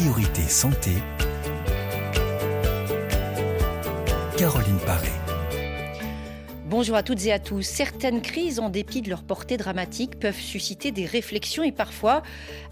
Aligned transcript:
Priorité 0.00 0.48
santé. 0.48 0.92
Caroline 4.38 4.78
Paré. 4.86 5.19
Bonjour 6.70 6.94
à 6.94 7.02
toutes 7.02 7.26
et 7.26 7.32
à 7.32 7.40
tous. 7.40 7.62
Certaines 7.62 8.22
crises, 8.22 8.60
en 8.60 8.68
dépit 8.68 9.02
de 9.02 9.10
leur 9.10 9.24
portée 9.24 9.56
dramatique, 9.56 10.20
peuvent 10.20 10.38
susciter 10.38 10.92
des 10.92 11.04
réflexions 11.04 11.64
et 11.64 11.72
parfois 11.72 12.22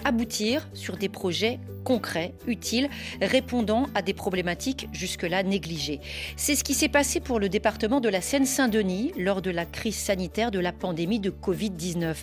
aboutir 0.04 0.68
sur 0.72 0.96
des 0.96 1.08
projets 1.08 1.58
concrets, 1.82 2.32
utiles, 2.46 2.90
répondant 3.20 3.86
à 3.96 4.02
des 4.02 4.14
problématiques 4.14 4.88
jusque-là 4.92 5.42
négligées. 5.42 5.98
C'est 6.36 6.54
ce 6.54 6.62
qui 6.62 6.74
s'est 6.74 6.88
passé 6.88 7.18
pour 7.18 7.40
le 7.40 7.48
département 7.48 7.98
de 7.98 8.08
la 8.08 8.20
Seine-Saint-Denis 8.20 9.12
lors 9.16 9.42
de 9.42 9.50
la 9.50 9.64
crise 9.64 9.96
sanitaire 9.96 10.52
de 10.52 10.60
la 10.60 10.70
pandémie 10.70 11.18
de 11.18 11.30
Covid-19. 11.30 12.14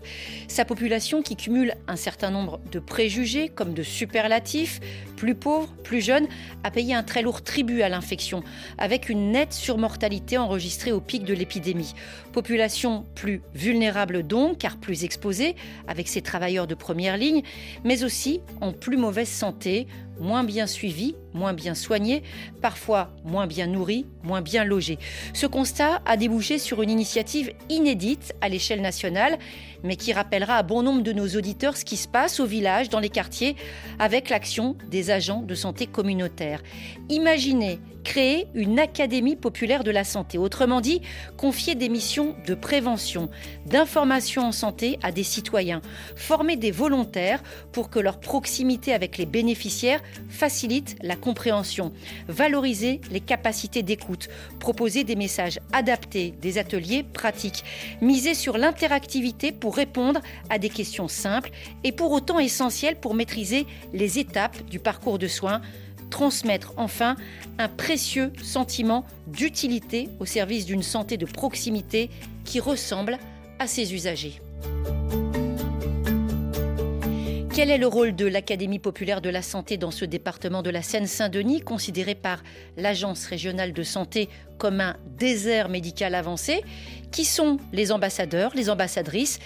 Sa 0.48 0.64
population 0.64 1.22
qui 1.22 1.36
cumule 1.36 1.74
un 1.90 1.98
certain 1.98 2.32
nombre 2.32 2.62
de 2.72 2.80
préjugés 2.80 3.50
comme 3.50 3.74
de 3.74 3.84
superlatifs, 3.84 4.80
plus 5.16 5.36
pauvres, 5.36 5.74
plus 5.84 6.02
jeunes, 6.02 6.28
a 6.64 6.72
payé 6.72 6.94
un 6.94 7.04
très 7.04 7.22
lourd 7.22 7.42
tribut 7.42 7.82
à 7.82 7.90
l'infection, 7.90 8.44
avec 8.78 9.10
une 9.10 9.32
nette 9.32 9.54
surmortalité 9.54 10.38
enregistrée 10.38 10.92
au 10.92 11.00
pic 11.00 11.24
de 11.24 11.34
l'épidémie. 11.34 11.94
Population 12.34 13.06
plus 13.16 13.42
vulnérable 13.54 14.24
donc, 14.24 14.58
car 14.58 14.78
plus 14.78 15.04
exposée, 15.04 15.56
avec 15.88 16.08
ses 16.08 16.22
travailleurs 16.22 16.68
de 16.68 16.76
première 16.76 17.18
ligne, 17.18 17.44
mais 17.84 18.04
aussi 18.04 18.42
en 18.62 18.72
plus 18.72 18.98
mauvaise 18.98 19.30
santé, 19.30 19.88
moins 20.20 20.44
bien 20.44 20.68
suivis, 20.68 21.16
moins 21.34 21.54
bien 21.54 21.76
soignés, 21.76 22.24
parfois 22.62 23.12
moins 23.24 23.48
bien 23.48 23.68
nourris, 23.68 24.06
moins 24.24 24.42
bien 24.42 24.64
logés. 24.64 24.98
Ce 25.34 25.46
constat 25.46 26.02
a 26.06 26.18
débouché 26.18 26.58
sur 26.60 26.82
une 26.82 26.90
initiative 26.90 27.52
inédite 27.70 28.34
à 28.42 28.50
l'échelle 28.50 28.82
nationale, 28.82 29.38
mais 29.84 29.96
qui 29.96 30.14
rappellera 30.14 30.56
à 30.56 30.64
bon 30.64 30.84
nombre 30.84 31.04
de 31.04 31.14
nos 31.14 31.28
auditeurs 31.28 31.78
ce 31.78 31.86
qui 31.86 31.98
se 31.98 32.08
passe 32.08 32.40
au 32.40 32.46
village, 32.46 32.90
dans 32.90 33.00
les 33.00 33.10
quartiers, 33.10 33.56
avec 34.00 34.30
l'action 34.30 34.76
des 34.90 35.12
agents 35.12 35.42
de 35.42 35.56
santé 35.56 35.88
communautaire. 35.88 36.62
Imaginez 37.10 37.80
créer 38.06 38.48
une 38.54 38.80
académie 38.80 39.36
populaire 39.36 39.84
de 39.84 39.92
la 39.92 40.06
santé, 40.06 40.38
autrement 40.38 40.80
dit, 40.80 41.02
confier 41.36 41.76
des 41.76 41.90
missions 41.90 42.36
de 42.48 42.54
prévention, 42.54 43.30
d'information 43.66 44.44
en 44.44 44.52
santé 44.54 45.00
à 45.04 45.12
des 45.12 45.24
citoyens, 45.24 45.82
former 46.16 46.56
des 46.56 46.72
volontaires 46.72 47.44
pour 47.74 47.90
que 47.90 48.00
leur 48.00 48.20
proximité 48.20 48.94
avec 48.94 49.18
les 49.18 49.26
bénéficiaires 49.26 50.02
facilite 50.30 50.96
la 51.02 51.16
compréhension, 51.16 51.92
valoriser 52.28 53.02
les 53.12 53.20
capacités 53.20 53.84
d'écoute, 53.84 54.30
proposer 54.60 55.04
des 55.04 55.16
messages 55.16 55.60
adaptés, 55.74 56.34
des 56.42 56.58
ateliers 56.58 57.04
pratiques, 57.04 57.64
miser 58.02 58.34
sur 58.34 58.58
l'interactivité 58.58 59.52
pour 59.52 59.76
répondre 59.76 60.22
à 60.50 60.58
des 60.58 60.70
questions 60.70 61.08
simples 61.08 61.52
et 61.84 61.92
pour 61.92 62.12
autant 62.12 62.40
essentielles 62.40 62.96
pour 62.96 63.14
maîtriser 63.14 63.66
les 63.94 64.20
étapes 64.20 64.66
du 64.70 64.80
parcours 64.80 65.20
de 65.20 65.28
soins. 65.28 65.62
Transmettre 66.12 66.74
enfin 66.78 67.16
un 67.58 67.68
précieux 67.68 68.32
sentiment 68.42 69.06
d'utilité 69.28 70.08
au 70.20 70.26
service 70.26 70.66
d'une 70.66 70.84
santé 70.84 71.18
de 71.18 71.26
proximité 71.26 72.10
qui 72.46 72.60
ressemble 72.60 73.18
à 73.60 73.68
ses 73.68 73.94
usagers. 73.94 74.40
Quel 77.56 77.72
est 77.72 77.78
le 77.78 77.88
rôle 77.88 78.14
de 78.14 78.26
l'Académie 78.26 78.80
populaire 78.80 79.22
de 79.22 79.30
la 79.30 79.42
santé 79.42 79.78
dans 79.78 79.90
ce 79.90 80.04
département 80.04 80.62
de 80.62 80.70
la 80.70 80.82
Seine-Saint-Denis, 80.82 81.62
considéré 81.62 82.14
par 82.14 82.44
l'Agence 82.76 83.26
régionale 83.28 83.72
de 83.72 83.82
santé 83.82 84.28
comme 84.58 84.82
un 84.82 84.98
désert 85.18 85.70
médical 85.70 86.16
avancé? 86.16 86.66
Qui 87.14 87.24
sont 87.24 87.58
les 87.72 87.94
ambassadeurs, 87.94 88.52
les 88.56 88.70
ambassadrices? 88.70 89.40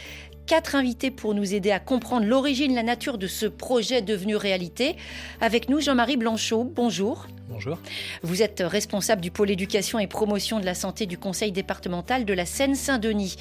Quatre 0.47 0.75
invités 0.75 1.11
pour 1.11 1.35
nous 1.35 1.53
aider 1.53 1.69
à 1.69 1.79
comprendre 1.79 2.25
l'origine, 2.25 2.73
la 2.73 2.81
nature 2.81 3.19
de 3.19 3.27
ce 3.27 3.45
projet 3.45 4.01
devenu 4.01 4.35
réalité. 4.35 4.95
Avec 5.39 5.69
nous, 5.69 5.79
Jean-Marie 5.79 6.17
Blanchot. 6.17 6.63
Bonjour. 6.63 7.27
Bonjour. 7.47 7.77
Vous 8.23 8.41
êtes 8.41 8.63
responsable 8.65 9.21
du 9.21 9.29
pôle 9.29 9.51
éducation 9.51 9.99
et 9.99 10.07
promotion 10.07 10.59
de 10.59 10.65
la 10.65 10.73
santé 10.73 11.05
du 11.05 11.19
conseil 11.19 11.51
départemental 11.51 12.25
de 12.25 12.33
la 12.33 12.47
Seine-Saint-Denis. 12.47 13.35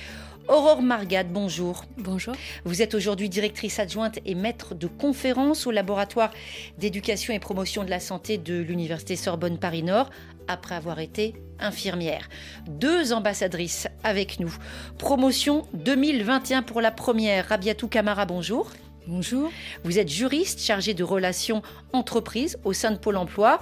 Aurore 0.49 0.81
Margade, 0.81 1.31
bonjour. 1.31 1.85
Bonjour. 1.99 2.35
Vous 2.65 2.81
êtes 2.81 2.95
aujourd'hui 2.95 3.29
directrice 3.29 3.79
adjointe 3.79 4.19
et 4.25 4.35
maître 4.35 4.75
de 4.75 4.87
conférences 4.87 5.67
au 5.67 5.71
laboratoire 5.71 6.31
d'éducation 6.79 7.35
et 7.35 7.39
promotion 7.39 7.85
de 7.85 7.91
la 7.91 8.01
santé 8.01 8.39
de 8.39 8.59
l'Université 8.59 9.15
Sorbonne 9.15 9.59
Paris-Nord, 9.59 10.09
après 10.47 10.75
avoir 10.75 11.01
été 11.01 11.35
infirmière. 11.61 12.31
Deux 12.67 13.13
ambassadrices 13.13 13.89
avec 14.03 14.41
nous. 14.41 14.57
Promotion 14.97 15.67
2021 15.75 16.63
pour 16.63 16.81
la 16.81 16.93
première. 16.93 17.47
Rabiatou 17.49 17.87
Camara, 17.87 18.25
bonjour. 18.25 18.71
Bonjour. 19.09 19.51
Vous 19.85 19.99
êtes 19.99 20.11
juriste 20.11 20.61
chargé 20.61 20.93
de 20.93 21.03
relations 21.03 21.63
entreprises 21.95 22.59
au 22.65 22.75
sein 22.75 22.91
de 22.91 22.99
Pôle 22.99 23.17
emploi 23.17 23.59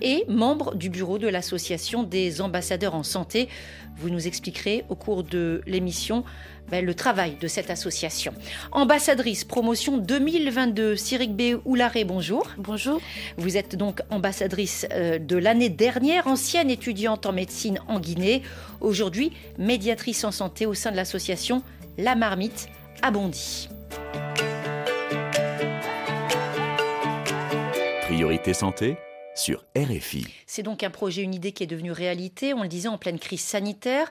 et 0.00 0.24
membre 0.28 0.74
du 0.74 0.90
bureau 0.90 1.18
de 1.18 1.28
l'association 1.28 2.02
des 2.02 2.40
ambassadeurs 2.40 2.96
en 2.96 3.04
santé. 3.04 3.48
Vous 3.98 4.10
nous 4.10 4.26
expliquerez 4.26 4.84
au 4.88 4.96
cours 4.96 5.22
de 5.22 5.62
l'émission 5.68 6.24
ben, 6.68 6.84
le 6.84 6.94
travail 6.94 7.36
de 7.40 7.46
cette 7.46 7.70
association. 7.70 8.34
Ambassadrice 8.72 9.44
promotion 9.44 9.98
2022, 9.98 10.96
Cyric 10.96 11.32
B. 11.32 11.60
Oularé, 11.64 12.02
bonjour. 12.02 12.48
Bonjour. 12.58 13.00
Vous 13.36 13.56
êtes 13.56 13.76
donc 13.76 14.00
ambassadrice 14.10 14.84
euh, 14.90 15.20
de 15.20 15.36
l'année 15.36 15.70
dernière, 15.70 16.26
ancienne 16.26 16.70
étudiante 16.70 17.24
en 17.24 17.32
médecine 17.32 17.78
en 17.86 18.00
Guinée, 18.00 18.42
aujourd'hui 18.80 19.30
médiatrice 19.58 20.24
en 20.24 20.32
santé 20.32 20.66
au 20.66 20.74
sein 20.74 20.90
de 20.90 20.96
l'association 20.96 21.62
La 21.98 22.16
Marmite 22.16 22.68
à 23.00 23.12
Bondy. 23.12 23.68
Priorité 28.18 28.52
santé 28.52 28.96
sur 29.36 29.64
RFI. 29.76 30.26
C'est 30.44 30.64
donc 30.64 30.82
un 30.82 30.90
projet, 30.90 31.22
une 31.22 31.36
idée 31.36 31.52
qui 31.52 31.62
est 31.62 31.68
devenue 31.68 31.92
réalité, 31.92 32.52
on 32.52 32.62
le 32.62 32.68
disait, 32.68 32.88
en 32.88 32.98
pleine 32.98 33.20
crise 33.20 33.42
sanitaire, 33.42 34.10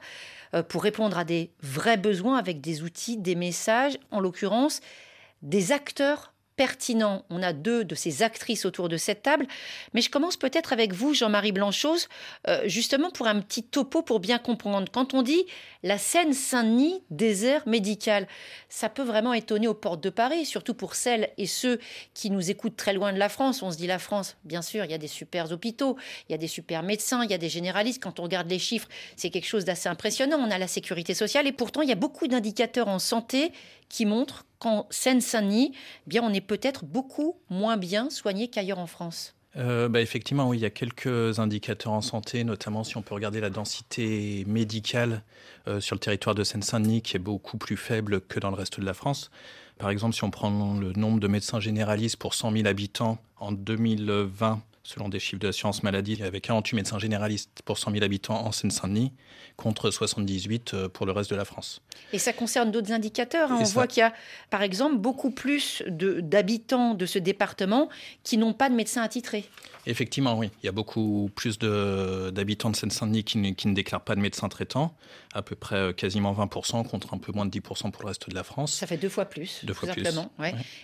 euh, 0.53 0.63
pour 0.63 0.81
répondre 0.81 1.17
à 1.17 1.25
des 1.25 1.51
vrais 1.61 1.97
besoins 1.97 2.37
avec 2.37 2.61
des 2.61 2.83
outils, 2.83 3.17
des 3.17 3.35
messages, 3.35 3.99
en 4.09 4.21
l'occurrence 4.21 4.79
des 5.41 5.73
acteurs 5.73 6.31
On 7.29 7.43
a 7.43 7.53
deux 7.53 7.83
de 7.83 7.95
ces 7.95 8.23
actrices 8.23 8.65
autour 8.65 8.89
de 8.89 8.97
cette 8.97 9.21
table. 9.21 9.47
Mais 9.93 10.01
je 10.01 10.09
commence 10.09 10.37
peut-être 10.37 10.73
avec 10.73 10.93
vous, 10.93 11.13
Jean-Marie 11.13 11.51
Blanchose, 11.51 12.07
euh, 12.47 12.61
justement 12.65 13.11
pour 13.11 13.27
un 13.27 13.39
petit 13.41 13.63
topo 13.63 14.01
pour 14.01 14.19
bien 14.19 14.39
comprendre. 14.39 14.87
Quand 14.91 15.13
on 15.13 15.21
dit 15.21 15.45
la 15.83 15.97
Seine-Saint-Denis, 15.97 17.03
désert 17.11 17.67
médical, 17.67 18.27
ça 18.69 18.89
peut 18.89 19.03
vraiment 19.03 19.33
étonner 19.33 19.67
aux 19.67 19.73
portes 19.73 20.01
de 20.01 20.09
Paris, 20.09 20.45
surtout 20.45 20.73
pour 20.73 20.95
celles 20.95 21.29
et 21.37 21.45
ceux 21.45 21.79
qui 22.13 22.31
nous 22.31 22.49
écoutent 22.49 22.75
très 22.75 22.93
loin 22.93 23.13
de 23.13 23.19
la 23.19 23.29
France. 23.29 23.61
On 23.61 23.71
se 23.71 23.77
dit 23.77 23.87
la 23.87 23.99
France, 23.99 24.35
bien 24.43 24.61
sûr, 24.61 24.83
il 24.83 24.91
y 24.91 24.95
a 24.95 24.97
des 24.97 25.07
super 25.07 25.51
hôpitaux, 25.51 25.97
il 26.27 26.31
y 26.31 26.35
a 26.35 26.39
des 26.39 26.47
super 26.47 26.83
médecins, 26.83 27.23
il 27.23 27.29
y 27.29 27.35
a 27.35 27.37
des 27.37 27.49
généralistes. 27.49 28.01
Quand 28.01 28.19
on 28.19 28.23
regarde 28.23 28.49
les 28.49 28.59
chiffres, 28.59 28.87
c'est 29.15 29.29
quelque 29.29 29.47
chose 29.47 29.65
d'assez 29.65 29.89
impressionnant. 29.89 30.37
On 30.39 30.51
a 30.51 30.57
la 30.57 30.67
sécurité 30.67 31.13
sociale 31.13 31.45
et 31.47 31.51
pourtant, 31.51 31.81
il 31.81 31.89
y 31.89 31.93
a 31.93 31.95
beaucoup 31.95 32.27
d'indicateurs 32.27 32.87
en 32.87 32.99
santé 32.99 33.51
qui 33.89 34.05
montrent 34.05 34.46
qu'en 34.59 34.87
Seine-Saint-Denis, 34.89 35.73
eh 36.11 36.19
on 36.19 36.33
est 36.33 36.41
peut-être 36.41 36.85
beaucoup 36.85 37.37
moins 37.49 37.77
bien 37.77 38.09
soigné 38.09 38.47
qu'ailleurs 38.47 38.79
en 38.79 38.87
France. 38.87 39.35
Euh, 39.55 39.89
bah, 39.89 40.01
effectivement, 40.01 40.49
oui, 40.49 40.57
il 40.57 40.61
y 40.61 40.65
a 40.65 40.69
quelques 40.69 41.39
indicateurs 41.39 41.93
en 41.93 42.01
santé, 42.01 42.43
notamment 42.43 42.83
si 42.83 42.97
on 42.97 43.01
peut 43.01 43.15
regarder 43.15 43.39
la 43.39 43.49
densité 43.49 44.43
médicale 44.45 45.23
euh, 45.67 45.79
sur 45.79 45.95
le 45.95 45.99
territoire 45.99 46.35
de 46.35 46.43
Seine-Saint-Denis, 46.43 47.01
qui 47.01 47.15
est 47.15 47.19
beaucoup 47.19 47.57
plus 47.57 47.77
faible 47.77 48.21
que 48.21 48.39
dans 48.39 48.49
le 48.49 48.55
reste 48.55 48.79
de 48.79 48.85
la 48.85 48.93
France. 48.93 49.31
Par 49.79 49.89
exemple, 49.89 50.15
si 50.15 50.23
on 50.23 50.31
prend 50.31 50.49
le 50.79 50.93
nombre 50.93 51.19
de 51.19 51.27
médecins 51.27 51.59
généralistes 51.59 52.17
pour 52.17 52.33
100 52.33 52.51
000 52.51 52.67
habitants 52.67 53.19
en 53.37 53.51
2020, 53.51 54.61
selon 54.87 55.09
des 55.09 55.19
chiffres 55.19 55.41
de 55.41 55.47
l'assurance 55.47 55.83
maladie, 55.83 56.13
il 56.13 56.19
y 56.19 56.23
avait 56.23 56.39
48 56.39 56.77
médecins 56.77 56.97
généralistes 56.97 57.61
pour 57.65 57.77
100 57.77 57.91
000 57.91 58.05
habitants 58.05 58.45
en 58.45 58.53
Seine-Saint-Denis, 58.53 59.11
contre 59.57 59.91
78 59.91 60.73
euh, 60.73 60.87
pour 60.87 61.05
le 61.05 61.11
reste 61.11 61.29
de 61.29 61.35
la 61.35 61.43
France. 61.43 61.81
Et 62.13 62.19
ça 62.19 62.31
concerne 62.31 62.71
d'autres 62.71 62.93
indicateurs. 62.93 63.51
Hein. 63.51 63.57
On 63.59 63.63
voit 63.65 63.85
qu'il 63.85 63.99
y 63.99 64.03
a, 64.03 64.13
par 64.49 64.61
exemple, 64.61 64.95
beaucoup 64.95 65.29
plus 65.29 65.83
d'habitants 65.87 66.93
de, 66.93 67.05
ce 67.05 67.19
département 67.19 67.89
qui 68.23 68.37
n'ont 68.37 68.53
pas 68.53 68.69
de 68.69 68.75
médecin 68.75 69.01
attitré. 69.01 69.43
Effectivement, 69.87 70.37
oui. 70.37 70.51
Il 70.63 70.67
y 70.67 70.69
a 70.69 70.71
beaucoup 70.71 71.29
plus 71.35 71.59
d'habitants 71.59 72.69
de, 72.69 72.75
Seine-Saint-Denis 72.77 73.25
qui, 73.25 73.37
ne 73.37 73.73
déclarent 73.73 74.03
pas 74.03 74.15
de 74.15 74.21
médecin 74.21 74.47
traitant, 74.47 74.95
à 75.33 75.41
peu 75.41 75.55
près 75.55 75.75
euh, 75.75 75.91
quasiment 75.91 76.33
20% 76.33 76.87
contre 76.87 77.13
un 77.13 77.17
peu 77.17 77.33
moins 77.33 77.45
de 77.45 77.51
10% 77.51 77.91
pour 77.91 78.03
le 78.03 78.07
reste 78.07 78.29
de 78.29 78.35
la 78.35 78.43
France. 78.43 78.73
Ça 78.73 78.87
fait 78.87 78.97
deux 78.97 79.09
fois 79.09 79.25
plus. 79.25 79.65
Deux 79.65 79.73
fois 79.73 79.89
plus. 79.89 80.03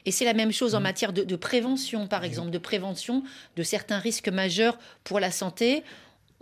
Et 0.06 0.12
c'est 0.12 0.26
la 0.26 0.34
même 0.34 0.52
chose 0.52 0.76
en 0.76 0.82
mmh. 0.82 0.84
matière 0.84 1.14
de, 1.14 1.36
prévention, 1.38 2.08
par 2.08 2.26
exemple, 2.26 2.52
de 2.52 2.58
prévention 2.58 3.24
de 3.56 3.64
certains 3.64 3.93
risques 4.00 4.30
majeurs 4.30 4.78
pour 5.04 5.20
la 5.20 5.32
santé 5.32 5.84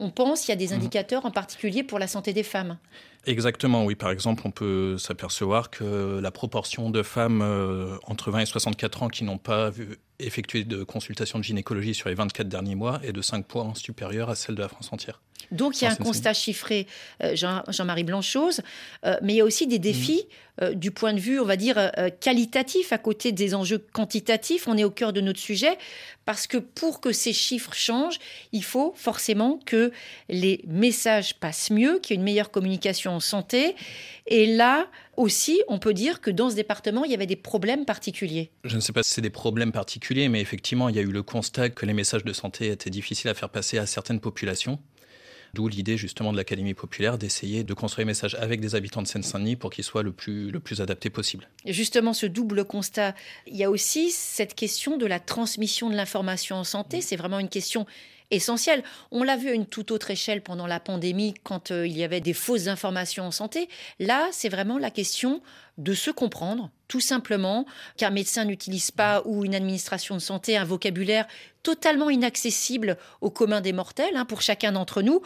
on 0.01 0.09
pense 0.09 0.41
qu'il 0.41 0.49
y 0.49 0.51
a 0.53 0.55
des 0.55 0.69
mmh. 0.69 0.77
indicateurs 0.77 1.25
en 1.25 1.31
particulier 1.31 1.83
pour 1.83 1.99
la 1.99 2.07
santé 2.07 2.33
des 2.33 2.43
femmes. 2.43 2.77
Exactement, 3.27 3.85
oui. 3.85 3.93
Par 3.93 4.09
exemple, 4.09 4.41
on 4.45 4.51
peut 4.51 4.97
s'apercevoir 4.97 5.69
que 5.69 6.19
la 6.19 6.31
proportion 6.31 6.89
de 6.89 7.03
femmes 7.03 7.43
euh, 7.43 7.97
entre 8.07 8.31
20 8.31 8.39
et 8.39 8.45
64 8.47 9.03
ans 9.03 9.07
qui 9.09 9.23
n'ont 9.23 9.37
pas 9.37 9.69
vu, 9.69 9.99
effectué 10.19 10.63
de 10.63 10.83
consultation 10.83 11.37
de 11.37 11.43
gynécologie 11.43 11.93
sur 11.93 12.09
les 12.09 12.15
24 12.15 12.49
derniers 12.49 12.73
mois 12.73 12.99
est 13.03 13.13
de 13.13 13.21
5 13.21 13.45
points 13.45 13.75
supérieure 13.75 14.31
à 14.31 14.35
celle 14.35 14.55
de 14.55 14.61
la 14.61 14.69
France 14.69 14.91
entière. 14.91 15.21
Donc 15.51 15.81
il 15.81 15.85
y 15.85 15.87
a 15.87 15.91
un 15.91 15.95
constat 15.95 16.33
chiffré, 16.33 16.87
euh, 17.23 17.35
Jean-Marie 17.35 18.03
Blanchose, 18.03 18.61
euh, 19.05 19.15
mais 19.21 19.33
il 19.33 19.35
y 19.37 19.41
a 19.41 19.45
aussi 19.45 19.67
des 19.67 19.79
défis 19.79 20.25
euh, 20.61 20.73
du 20.73 20.91
point 20.91 21.13
de 21.13 21.19
vue, 21.19 21.39
on 21.39 21.45
va 21.45 21.55
dire, 21.55 21.91
qualitatif 22.19 22.91
à 22.91 22.97
côté 22.97 23.31
des 23.31 23.55
enjeux 23.55 23.79
quantitatifs. 23.79 24.67
On 24.67 24.77
est 24.77 24.83
au 24.83 24.91
cœur 24.91 25.13
de 25.13 25.21
notre 25.21 25.39
sujet 25.39 25.77
parce 26.25 26.47
que 26.47 26.57
pour 26.57 27.01
que 27.01 27.11
ces 27.11 27.33
chiffres 27.33 27.73
changent, 27.73 28.19
il 28.51 28.63
faut 28.63 28.93
forcément 28.95 29.59
que 29.65 29.91
les 30.29 30.63
messages 30.67 31.35
passent 31.35 31.71
mieux, 31.71 31.99
qu'il 31.99 32.13
y 32.13 32.17
ait 32.17 32.19
une 32.19 32.23
meilleure 32.23 32.51
communication 32.51 33.11
en 33.11 33.19
santé. 33.19 33.75
Et 34.27 34.45
là 34.45 34.87
aussi, 35.17 35.61
on 35.67 35.79
peut 35.79 35.93
dire 35.93 36.21
que 36.21 36.31
dans 36.31 36.49
ce 36.49 36.55
département, 36.55 37.03
il 37.03 37.11
y 37.11 37.13
avait 37.13 37.25
des 37.25 37.35
problèmes 37.35 37.85
particuliers. 37.85 38.51
Je 38.63 38.75
ne 38.75 38.81
sais 38.81 38.93
pas 38.93 39.03
si 39.03 39.13
c'est 39.13 39.21
des 39.21 39.29
problèmes 39.29 39.71
particuliers, 39.71 40.29
mais 40.29 40.41
effectivement, 40.41 40.89
il 40.89 40.95
y 40.95 40.99
a 40.99 41.01
eu 41.01 41.11
le 41.11 41.23
constat 41.23 41.69
que 41.69 41.85
les 41.85 41.93
messages 41.93 42.23
de 42.23 42.33
santé 42.33 42.67
étaient 42.67 42.89
difficiles 42.89 43.29
à 43.29 43.33
faire 43.33 43.49
passer 43.49 43.77
à 43.77 43.85
certaines 43.85 44.19
populations. 44.19 44.79
D'où 45.53 45.67
l'idée 45.67 45.97
justement 45.97 46.31
de 46.31 46.37
l'Académie 46.37 46.73
populaire 46.73 47.17
d'essayer 47.17 47.63
de 47.63 47.73
construire 47.73 48.05
un 48.05 48.07
message 48.07 48.35
avec 48.35 48.61
des 48.61 48.75
habitants 48.75 49.01
de 49.01 49.07
Seine-Saint-Denis 49.07 49.57
pour 49.57 49.69
qu'il 49.69 49.83
soit 49.83 50.03
le 50.03 50.11
plus, 50.11 50.49
le 50.49 50.59
plus 50.59 50.81
adapté 50.81 51.09
possible. 51.09 51.49
justement, 51.65 52.13
ce 52.13 52.25
double 52.25 52.65
constat, 52.65 53.15
il 53.47 53.57
y 53.57 53.63
a 53.63 53.69
aussi 53.69 54.11
cette 54.11 54.55
question 54.55 54.97
de 54.97 55.05
la 55.05 55.19
transmission 55.19 55.89
de 55.89 55.95
l'information 55.95 56.55
en 56.55 56.63
santé. 56.63 57.01
C'est 57.01 57.15
vraiment 57.15 57.39
une 57.39 57.49
question 57.49 57.85
essentielle. 58.31 58.83
On 59.11 59.23
l'a 59.23 59.37
vu 59.37 59.49
à 59.49 59.53
une 59.53 59.65
toute 59.65 59.91
autre 59.91 60.09
échelle 60.09 60.41
pendant 60.41 60.67
la 60.67 60.79
pandémie 60.79 61.35
quand 61.43 61.71
euh, 61.71 61.85
il 61.85 61.97
y 61.97 62.03
avait 62.03 62.21
des 62.21 62.33
fausses 62.33 62.67
informations 62.67 63.25
en 63.25 63.31
santé. 63.31 63.69
Là, 63.99 64.27
c'est 64.31 64.49
vraiment 64.49 64.77
la 64.77 64.89
question 64.89 65.41
de 65.77 65.93
se 65.93 66.11
comprendre, 66.11 66.69
tout 66.87 66.99
simplement, 66.99 67.65
qu'un 67.97 68.09
médecin 68.09 68.45
n'utilise 68.45 68.91
pas 68.91 69.21
ou 69.25 69.45
une 69.45 69.55
administration 69.55 70.15
de 70.15 70.21
santé 70.21 70.57
un 70.57 70.65
vocabulaire 70.65 71.27
totalement 71.63 72.09
inaccessible 72.09 72.97
au 73.21 73.29
commun 73.29 73.61
des 73.61 73.73
mortels 73.73 74.15
hein, 74.15 74.25
pour 74.25 74.41
chacun 74.41 74.71
d'entre 74.71 75.01
nous. 75.01 75.21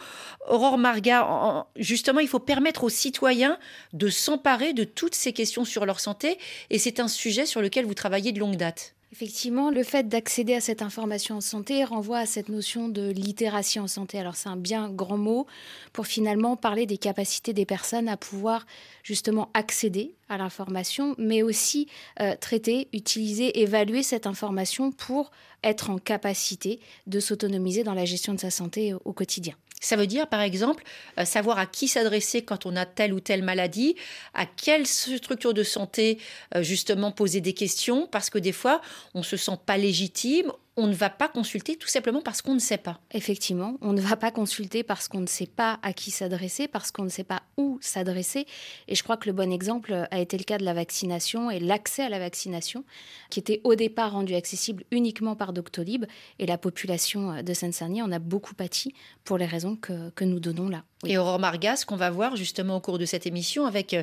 Aurore 0.48 0.78
Marga, 0.78 1.66
justement, 1.76 2.20
il 2.20 2.28
faut 2.28 2.38
permettre 2.38 2.84
aux 2.84 2.88
citoyens 2.88 3.58
de 3.92 4.08
s'emparer 4.08 4.72
de 4.72 4.84
toutes 4.84 5.14
ces 5.14 5.32
questions 5.32 5.64
sur 5.64 5.86
leur 5.86 6.00
santé 6.00 6.38
et 6.70 6.78
c'est 6.78 7.00
un 7.00 7.08
sujet 7.08 7.46
sur 7.46 7.60
lequel 7.60 7.84
vous 7.84 7.94
travaillez 7.94 8.32
de 8.32 8.38
longue 8.38 8.56
date. 8.56 8.95
Effectivement, 9.18 9.70
le 9.70 9.82
fait 9.82 10.10
d'accéder 10.10 10.52
à 10.52 10.60
cette 10.60 10.82
information 10.82 11.36
en 11.36 11.40
santé 11.40 11.84
renvoie 11.84 12.18
à 12.18 12.26
cette 12.26 12.50
notion 12.50 12.90
de 12.90 13.10
littératie 13.10 13.80
en 13.80 13.86
santé. 13.86 14.18
Alors 14.18 14.36
c'est 14.36 14.50
un 14.50 14.58
bien 14.58 14.90
grand 14.90 15.16
mot 15.16 15.46
pour 15.94 16.06
finalement 16.06 16.54
parler 16.54 16.84
des 16.84 16.98
capacités 16.98 17.54
des 17.54 17.64
personnes 17.64 18.10
à 18.10 18.18
pouvoir 18.18 18.66
justement 19.02 19.48
accéder 19.54 20.12
à 20.28 20.36
l'information, 20.36 21.14
mais 21.16 21.42
aussi 21.42 21.88
euh, 22.20 22.36
traiter, 22.38 22.88
utiliser, 22.92 23.62
évaluer 23.62 24.02
cette 24.02 24.26
information 24.26 24.92
pour 24.92 25.30
être 25.64 25.88
en 25.88 25.96
capacité 25.96 26.78
de 27.06 27.18
s'autonomiser 27.18 27.84
dans 27.84 27.94
la 27.94 28.04
gestion 28.04 28.34
de 28.34 28.40
sa 28.40 28.50
santé 28.50 28.92
au 28.92 29.14
quotidien. 29.14 29.54
Ça 29.80 29.96
veut 29.96 30.06
dire, 30.06 30.26
par 30.26 30.40
exemple, 30.40 30.82
euh, 31.18 31.24
savoir 31.24 31.58
à 31.58 31.66
qui 31.66 31.86
s'adresser 31.86 32.42
quand 32.42 32.66
on 32.66 32.76
a 32.76 32.86
telle 32.86 33.12
ou 33.12 33.20
telle 33.20 33.42
maladie, 33.42 33.94
à 34.32 34.46
quelle 34.46 34.86
structure 34.86 35.52
de 35.52 35.62
santé, 35.62 36.18
euh, 36.54 36.62
justement, 36.62 37.12
poser 37.12 37.40
des 37.40 37.52
questions, 37.52 38.06
parce 38.06 38.30
que 38.30 38.38
des 38.38 38.52
fois, 38.52 38.80
on 39.14 39.18
ne 39.18 39.24
se 39.24 39.36
sent 39.36 39.58
pas 39.66 39.76
légitime, 39.76 40.50
on 40.76 40.86
ne 40.86 40.94
va 40.94 41.08
pas 41.08 41.28
consulter 41.28 41.76
tout 41.76 41.88
simplement 41.88 42.20
parce 42.20 42.42
qu'on 42.42 42.54
ne 42.54 42.58
sait 42.58 42.76
pas. 42.76 43.00
Effectivement, 43.12 43.78
on 43.80 43.92
ne 43.92 44.00
va 44.00 44.16
pas 44.16 44.30
consulter 44.30 44.82
parce 44.82 45.08
qu'on 45.08 45.20
ne 45.20 45.26
sait 45.26 45.46
pas 45.46 45.78
à 45.82 45.94
qui 45.94 46.10
s'adresser, 46.10 46.68
parce 46.68 46.90
qu'on 46.90 47.04
ne 47.04 47.08
sait 47.08 47.24
pas 47.24 47.42
où 47.56 47.78
s'adresser. 47.80 48.46
Et 48.86 48.94
je 48.94 49.02
crois 49.02 49.16
que 49.16 49.26
le 49.26 49.32
bon 49.32 49.50
exemple 49.50 50.06
a 50.10 50.18
été 50.18 50.36
le 50.36 50.44
cas 50.44 50.58
de 50.58 50.64
la 50.64 50.74
vaccination 50.74 51.50
et 51.50 51.60
l'accès 51.60 52.02
à 52.02 52.08
la 52.10 52.18
vaccination, 52.18 52.84
qui 53.30 53.40
était 53.40 53.62
au 53.64 53.74
départ 53.74 54.12
rendu 54.12 54.34
accessible 54.34 54.84
uniquement 54.90 55.34
par 55.34 55.54
Doctolib. 55.54 56.04
Et 56.38 56.46
la 56.46 56.58
population 56.58 57.42
de 57.42 57.54
Seine-Saint-Denis 57.54 58.02
en 58.02 58.12
a 58.12 58.18
beaucoup 58.18 58.54
pâti 58.54 58.94
pour 59.24 59.38
les 59.38 59.46
raisons 59.46 59.76
que, 59.76 60.10
que 60.10 60.24
nous 60.24 60.40
donnons 60.40 60.68
là. 60.68 60.84
Et 61.04 61.18
Aurore 61.18 61.38
Margas, 61.38 61.84
qu'on 61.86 61.96
va 61.96 62.10
voir 62.10 62.36
justement 62.36 62.76
au 62.76 62.80
cours 62.80 62.98
de 62.98 63.04
cette 63.04 63.26
émission 63.26 63.66
avec 63.66 63.94
euh, 63.94 64.02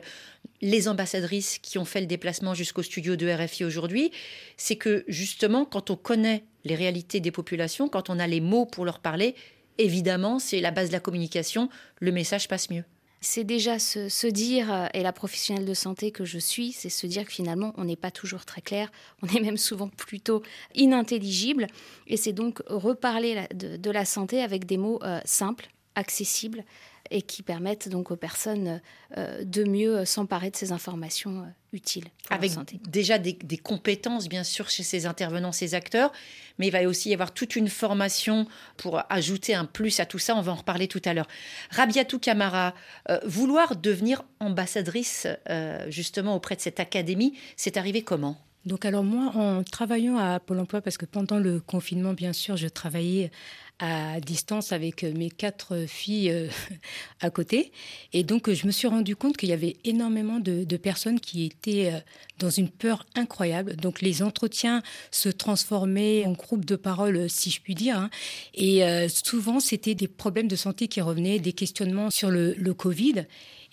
les 0.63 0.87
ambassadrices 0.87 1.59
qui 1.59 1.77
ont 1.77 1.83
fait 1.83 1.99
le 1.99 2.07
déplacement 2.07 2.53
jusqu'au 2.53 2.83
studio 2.83 3.17
de 3.17 3.29
RFI 3.29 3.65
aujourd'hui, 3.65 4.11
c'est 4.55 4.77
que 4.77 5.03
justement, 5.09 5.65
quand 5.65 5.91
on 5.91 5.97
connaît 5.97 6.45
les 6.63 6.75
réalités 6.75 7.19
des 7.19 7.31
populations, 7.31 7.89
quand 7.89 8.09
on 8.09 8.17
a 8.17 8.27
les 8.27 8.39
mots 8.39 8.65
pour 8.65 8.85
leur 8.85 8.99
parler, 8.99 9.35
évidemment, 9.77 10.39
c'est 10.39 10.61
la 10.61 10.71
base 10.71 10.87
de 10.87 10.93
la 10.93 11.01
communication, 11.01 11.67
le 11.99 12.13
message 12.13 12.47
passe 12.47 12.69
mieux. 12.69 12.85
C'est 13.19 13.43
déjà 13.43 13.77
se, 13.77 14.27
dire, 14.27 14.71
euh, 14.73 14.87
et 14.93 15.03
la 15.03 15.11
professionnelle 15.11 15.65
de 15.65 15.73
santé 15.73 16.11
que 16.11 16.23
je 16.23 16.39
suis, 16.39 16.71
c'est 16.71 16.89
se 16.89 17.07
dire 17.07 17.25
que 17.25 17.31
finalement, 17.31 17.73
on 17.77 17.83
n'est 17.83 17.97
pas 17.97 18.11
toujours 18.11 18.45
très 18.45 18.61
clair, 18.61 18.89
on 19.21 19.27
est 19.27 19.41
même 19.41 19.57
souvent 19.57 19.89
plutôt 19.89 20.43
inintelligible, 20.75 21.67
et 22.07 22.15
c'est 22.15 22.33
donc 22.33 22.61
reparler 22.67 23.47
de, 23.53 23.91
la 23.91 24.05
santé 24.05 24.41
avec 24.41 24.65
des 24.65 24.77
mots 24.77 24.99
euh, 25.03 25.19
simples, 25.25 25.67
accessibles, 25.95 26.63
et 27.11 27.21
qui 27.21 27.43
permettent 27.43 27.89
donc 27.89 28.11
aux 28.11 28.15
personnes 28.15 28.81
euh, 29.17 29.43
de 29.43 29.63
mieux 29.63 30.05
s'emparer 30.05 30.49
de 30.49 30.55
ces 30.55 30.71
informations 30.71 31.41
euh, 31.41 31.47
utiles. 31.73 32.05
Avec 32.29 32.51
déjà 32.87 33.17
des, 33.17 33.35
compétences, 33.57 34.29
bien 34.29 34.43
sûr, 34.43 34.69
chez 34.69 34.83
ces 34.83 35.05
intervenants, 35.05 35.51
ces 35.51 35.75
acteurs, 35.75 36.11
mais 36.57 36.67
il 36.67 36.71
va 36.71 36.83
aussi 36.83 37.09
y 37.09 37.13
avoir 37.13 37.33
toute 37.33 37.55
une 37.55 37.69
formation 37.69 38.47
pour 38.77 39.01
ajouter 39.09 39.53
un 39.53 39.65
plus 39.65 39.99
à 39.99 40.05
tout 40.05 40.19
ça. 40.19 40.35
On 40.35 40.41
va 40.41 40.51
en 40.51 40.55
reparler 40.55 40.87
tout 40.87 41.01
à 41.05 41.13
l'heure. 41.13 41.27
Rabiatou 41.71 42.19
Camara, 42.19 42.73
euh, 43.09 43.19
vouloir 43.25 43.75
devenir 43.75 44.23
ambassadrice 44.39 45.27
justement 45.87 46.35
auprès 46.35 46.55
de 46.55 46.61
cette 46.61 46.79
académie, 46.79 47.37
c'est 47.55 47.77
arrivé 47.77 48.01
comment? 48.01 48.37
Donc 48.65 48.85
alors 48.85 49.03
moi, 49.03 49.31
en 49.35 49.63
travaillant 49.63 50.17
à 50.17 50.39
Pôle 50.39 50.59
Emploi, 50.59 50.81
parce 50.81 50.97
que 50.97 51.05
pendant 51.05 51.37
le 51.37 51.59
confinement, 51.59 52.13
bien 52.13 52.33
sûr, 52.33 52.55
je 52.55 52.67
travaillais 52.67 53.31
à 53.79 54.19
distance 54.21 54.71
avec 54.71 55.03
mes 55.03 55.29
quatre 55.29 55.85
filles 55.87 56.31
euh, 56.31 56.47
à 57.19 57.29
côté. 57.29 57.71
Et 58.13 58.23
donc, 58.23 58.49
je 58.51 58.65
me 58.65 58.71
suis 58.71 58.87
rendu 58.87 59.15
compte 59.15 59.35
qu'il 59.35 59.49
y 59.49 59.53
avait 59.53 59.75
énormément 59.83 60.39
de, 60.39 60.63
personnes 60.77 61.19
qui 61.19 61.45
étaient 61.45 61.91
euh, 61.93 61.99
dans 62.39 62.49
une 62.49 62.69
peur 62.69 63.05
incroyable. 63.15 63.75
Donc, 63.75 64.01
les 64.01 64.21
entretiens 64.23 64.81
se 65.11 65.27
transformaient 65.27 66.25
en 66.25 66.31
groupe 66.31 66.65
de 66.65 66.75
parole, 66.75 67.29
si 67.29 67.51
je 67.51 67.61
puis 67.61 67.75
dire. 67.75 67.97
Hein. 67.97 68.09
Et 68.53 68.85
euh, 68.85 69.09
souvent, 69.09 69.59
c'était 69.59 69.95
des 69.95 70.07
problèmes 70.07 70.47
de 70.47 70.55
santé 70.55 70.87
qui 70.87 71.01
revenaient, 71.01 71.39
des 71.39 71.53
questionnements 71.53 72.09
sur 72.09 72.29
le 72.29 72.73
Covid. 72.73 73.25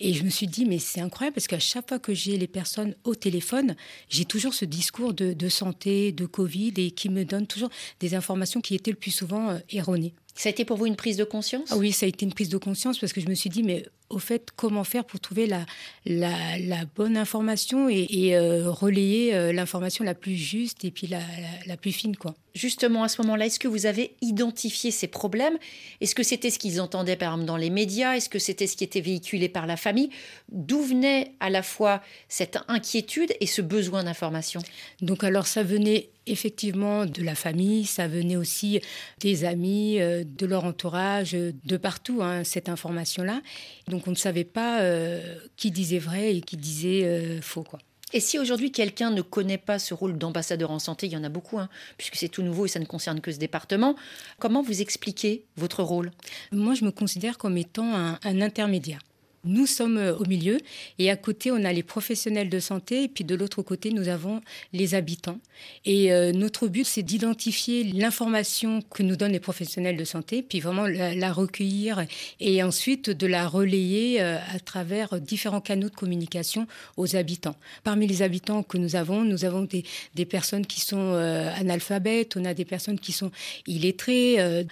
Et 0.03 0.13
je 0.13 0.23
me 0.23 0.29
suis 0.29 0.47
dit, 0.47 0.65
mais 0.65 0.79
c'est 0.79 0.99
incroyable 0.99 1.35
parce 1.35 1.45
qu'à 1.45 1.59
chaque 1.59 1.87
fois 1.87 1.99
que 1.99 2.13
j'ai 2.13 2.35
les 2.35 2.47
personnes 2.47 2.95
au 3.03 3.13
téléphone, 3.13 3.75
j'ai 4.09 4.25
toujours 4.25 4.55
ce 4.55 4.65
discours 4.65 5.13
de, 5.13 5.49
santé, 5.49 6.11
de 6.11 6.25
Covid 6.25 6.73
et 6.77 6.89
qui 6.89 7.07
me 7.09 7.23
donne 7.23 7.45
toujours 7.45 7.69
des 7.99 8.15
informations 8.15 8.61
qui 8.61 8.73
étaient 8.73 8.91
le 8.91 8.97
plus 8.97 9.11
souvent 9.11 9.59
erronées. 9.69 10.15
Ça 10.33 10.49
a 10.49 10.51
été 10.51 10.65
pour 10.65 10.77
vous 10.77 10.87
une 10.87 10.95
prise 10.95 11.17
de 11.17 11.23
conscience? 11.23 11.69
Ah 11.71 11.77
Oui, 11.77 11.91
ça 11.91 12.07
a 12.07 12.09
été 12.09 12.25
une 12.25 12.33
prise 12.33 12.49
de 12.49 12.57
conscience 12.57 12.97
parce 12.97 13.13
que 13.13 13.21
je 13.21 13.27
me 13.27 13.35
suis 13.35 13.51
dit, 13.51 13.61
mais 13.61 13.85
au 14.11 14.19
fait, 14.19 14.49
comment 14.55 14.83
faire 14.83 15.05
pour 15.05 15.19
trouver 15.19 15.47
la, 15.47 15.65
la, 16.05 16.85
bonne 16.95 17.17
information 17.17 17.89
et, 17.89 18.35
euh, 18.35 18.69
relayer 18.69 19.33
euh, 19.33 19.53
l'information 19.53 20.03
la 20.03 20.13
plus 20.13 20.35
juste 20.35 20.85
et 20.85 20.91
puis 20.91 21.07
la, 21.07 21.21
la, 21.65 21.77
plus 21.77 21.91
fine, 21.91 22.15
quoi. 22.15 22.35
Justement, 22.53 23.03
à 23.03 23.07
ce 23.07 23.21
moment-là, 23.21 23.45
est-ce 23.45 23.59
que 23.59 23.69
vous 23.69 23.85
avez 23.85 24.15
identifié 24.21 24.91
ces 24.91 25.07
problèmes? 25.07 25.57
Est-ce 26.01 26.15
que 26.15 26.23
c'était 26.23 26.49
ce 26.49 26.59
qu'ils 26.59 26.81
entendaient, 26.81 27.15
par 27.15 27.31
exemple, 27.33 27.47
dans 27.47 27.57
les 27.57 27.69
médias? 27.69 28.15
Est-ce 28.15 28.29
que 28.29 28.39
c'était 28.39 28.67
ce 28.67 28.75
qui 28.75 28.83
était 28.83 28.99
véhiculé 28.99 29.47
par 29.47 29.65
la 29.67 29.77
famille? 29.77 30.09
D'où 30.49 30.81
venait 30.81 31.31
à 31.39 31.49
la 31.49 31.63
fois 31.63 32.01
cette 32.27 32.59
inquiétude 32.67 33.33
et 33.39 33.45
ce 33.45 33.61
besoin 33.61 34.03
d'information? 34.03 34.61
Donc, 35.01 35.23
alors, 35.23 35.47
ça 35.47 35.63
venait 35.63 36.09
effectivement 36.27 37.05
de 37.05 37.23
la 37.23 37.35
famille, 37.35 37.85
ça 37.85 38.07
venait 38.07 38.35
aussi 38.35 38.79
des 39.19 39.43
amis, 39.43 39.99
euh, 39.99 40.23
de 40.23 40.45
leur 40.45 40.65
entourage, 40.65 41.31
de 41.31 41.77
partout, 41.77 42.19
hein, 42.21 42.43
cette 42.43 42.69
information-là. 42.69 43.41
Donc 43.87 44.00
on 44.07 44.11
ne 44.11 44.15
savait 44.15 44.43
pas 44.43 44.81
euh, 44.81 45.35
qui 45.57 45.71
disait 45.71 45.99
vrai 45.99 46.35
et 46.35 46.41
qui 46.41 46.57
disait 46.57 47.03
euh, 47.05 47.41
faux. 47.41 47.63
Quoi. 47.63 47.79
Et 48.13 48.19
si 48.19 48.37
aujourd'hui 48.39 48.71
quelqu'un 48.71 49.11
ne 49.11 49.21
connaît 49.21 49.57
pas 49.57 49.79
ce 49.79 49.93
rôle 49.93 50.17
d'ambassadeur 50.17 50.71
en 50.71 50.79
santé, 50.79 51.07
il 51.07 51.13
y 51.13 51.17
en 51.17 51.23
a 51.23 51.29
beaucoup, 51.29 51.59
hein, 51.59 51.69
puisque 51.97 52.15
c'est 52.15 52.27
tout 52.29 52.43
nouveau 52.43 52.65
et 52.65 52.69
ça 52.69 52.79
ne 52.79 52.85
concerne 52.85 53.21
que 53.21 53.31
ce 53.31 53.37
département, 53.37 53.95
comment 54.39 54.61
vous 54.61 54.81
expliquez 54.81 55.45
votre 55.55 55.83
rôle? 55.83 56.11
Moi, 56.51 56.73
je 56.73 56.83
me 56.83 56.91
considère 56.91 57.37
comme 57.37 57.57
étant 57.57 58.17
un 58.21 58.41
intermédiaire. 58.41 58.99
Nous 59.43 59.65
sommes 59.65 59.97
euh, 59.97 60.15
au 60.15 60.25
milieu 60.25 60.59
et 60.99 61.09
à 61.09 61.15
côté, 61.15 61.51
on 61.51 61.63
a 61.65 61.73
les 61.73 61.81
professionnels 61.81 62.49
de 62.49 62.59
santé 62.59 63.03
et 63.03 63.07
puis 63.07 63.23
de 63.23 63.33
l'autre 63.33 63.63
côté, 63.63 63.91
nous 63.91 64.07
avons 64.07 64.41
les 64.71 64.93
habitants. 64.93 65.39
Et 65.83 66.13
euh, 66.13 66.31
notre 66.31 66.67
but, 66.67 66.85
c'est 66.85 67.01
d'identifier 67.01 67.83
l'information 67.83 68.81
que 68.81 69.01
nous 69.01 69.15
donnent 69.15 69.31
les 69.31 69.39
professionnels 69.39 69.97
de 69.97 70.03
santé, 70.03 70.43
puis 70.43 70.59
vraiment 70.59 70.85
la, 70.85 71.33
recueillir 71.33 72.05
et 72.39 72.61
ensuite 72.61 73.09
de 73.09 73.25
la 73.25 73.47
relayer 73.47 74.21
euh, 74.21 74.37
à 74.53 74.59
travers 74.59 75.19
différents 75.19 75.61
canaux 75.61 75.89
de 75.89 75.95
communication 75.95 76.67
aux 76.97 77.15
habitants. 77.15 77.55
Parmi 77.83 78.05
les 78.05 78.21
habitants 78.21 78.61
que 78.61 78.77
nous 78.77 78.95
avons, 78.95 79.23
nous 79.23 79.45
avons 79.45 79.63
des, 79.63 79.83
des 80.13 80.25
personnes 80.25 80.65
qui 80.65 80.81
sont 80.81 81.13
analphabètes, 81.13 82.35
on 82.37 82.45
a 82.45 82.53
des 82.53 82.65
personnes 82.65 82.99
qui 82.99 83.11
sont 83.11 83.31
illettrées 83.65 84.65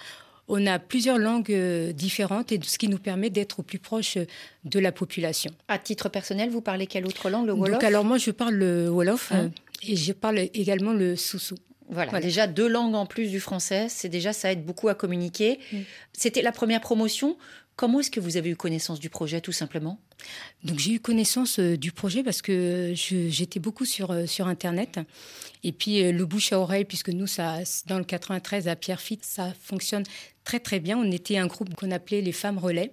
on 0.50 0.66
a 0.66 0.78
plusieurs 0.78 1.18
langues 1.18 1.52
euh, 1.52 1.92
différentes 1.92 2.52
et 2.52 2.60
ce 2.62 2.76
qui 2.76 2.88
nous 2.88 2.98
permet 2.98 3.30
d'être 3.30 3.60
au 3.60 3.62
plus 3.62 3.78
proche 3.78 4.16
euh, 4.16 4.26
de 4.64 4.78
la 4.80 4.92
population. 4.92 5.50
À 5.68 5.78
titre 5.78 6.08
personnel, 6.08 6.50
vous 6.50 6.60
parlez 6.60 6.86
quelle 6.86 7.06
autre 7.06 7.30
langue, 7.30 7.46
le 7.46 7.52
Wolof? 7.52 7.82
Alors 7.84 8.04
moi, 8.04 8.18
je 8.18 8.32
parle 8.32 8.54
le 8.54 8.88
Wolof 8.88 9.32
hein? 9.32 9.44
euh, 9.44 9.88
et 9.88 9.96
je 9.96 10.12
parle 10.12 10.38
également 10.38 10.92
le 10.92 11.16
Soussou. 11.16 11.54
Voilà, 11.88 12.20
déjà 12.20 12.46
deux 12.46 12.68
langues 12.68 12.94
en 12.94 13.06
plus 13.06 13.30
du 13.30 13.40
français, 13.40 13.86
c'est 13.88 14.08
déjà 14.08 14.32
ça 14.32 14.52
aide 14.52 14.64
beaucoup 14.64 14.88
à 14.88 14.94
communiquer. 14.94 15.58
Mm. 15.72 15.78
C'était 16.12 16.42
la 16.42 16.52
première 16.52 16.80
promotion. 16.80 17.36
Comment 17.80 18.00
est-ce 18.00 18.10
que 18.10 18.20
vous 18.20 18.36
avez 18.36 18.50
eu 18.50 18.56
connaissance 18.56 19.00
du 19.00 19.08
projet, 19.08 19.40
tout 19.40 19.52
simplement? 19.52 19.98
Donc 20.64 20.78
j'ai 20.78 20.92
eu 20.92 21.00
connaissance 21.00 21.58
euh, 21.58 21.78
du 21.78 21.92
projet 21.92 22.22
parce 22.22 22.42
que 22.42 22.92
j'étais 22.94 23.58
beaucoup 23.58 23.86
sur, 23.86 24.10
euh, 24.10 24.26
sur 24.26 24.48
Internet. 24.48 25.00
Et 25.64 25.72
puis 25.72 26.04
euh, 26.04 26.12
le 26.12 26.26
bouche 26.26 26.52
à 26.52 26.60
oreille, 26.60 26.84
puisque 26.84 27.08
nous, 27.08 27.26
ça, 27.26 27.60
dans 27.86 27.96
le 27.96 28.04
93 28.04 28.68
à 28.68 28.76
Pierrefitte, 28.76 29.24
ça 29.24 29.54
fonctionne 29.62 30.02
très 30.44 30.60
très 30.60 30.78
bien. 30.78 30.98
On 30.98 31.10
était 31.10 31.38
un 31.38 31.46
groupe 31.46 31.74
qu'on 31.74 31.90
appelait 31.90 32.20
les 32.20 32.32
femmes 32.32 32.58
relais. 32.58 32.92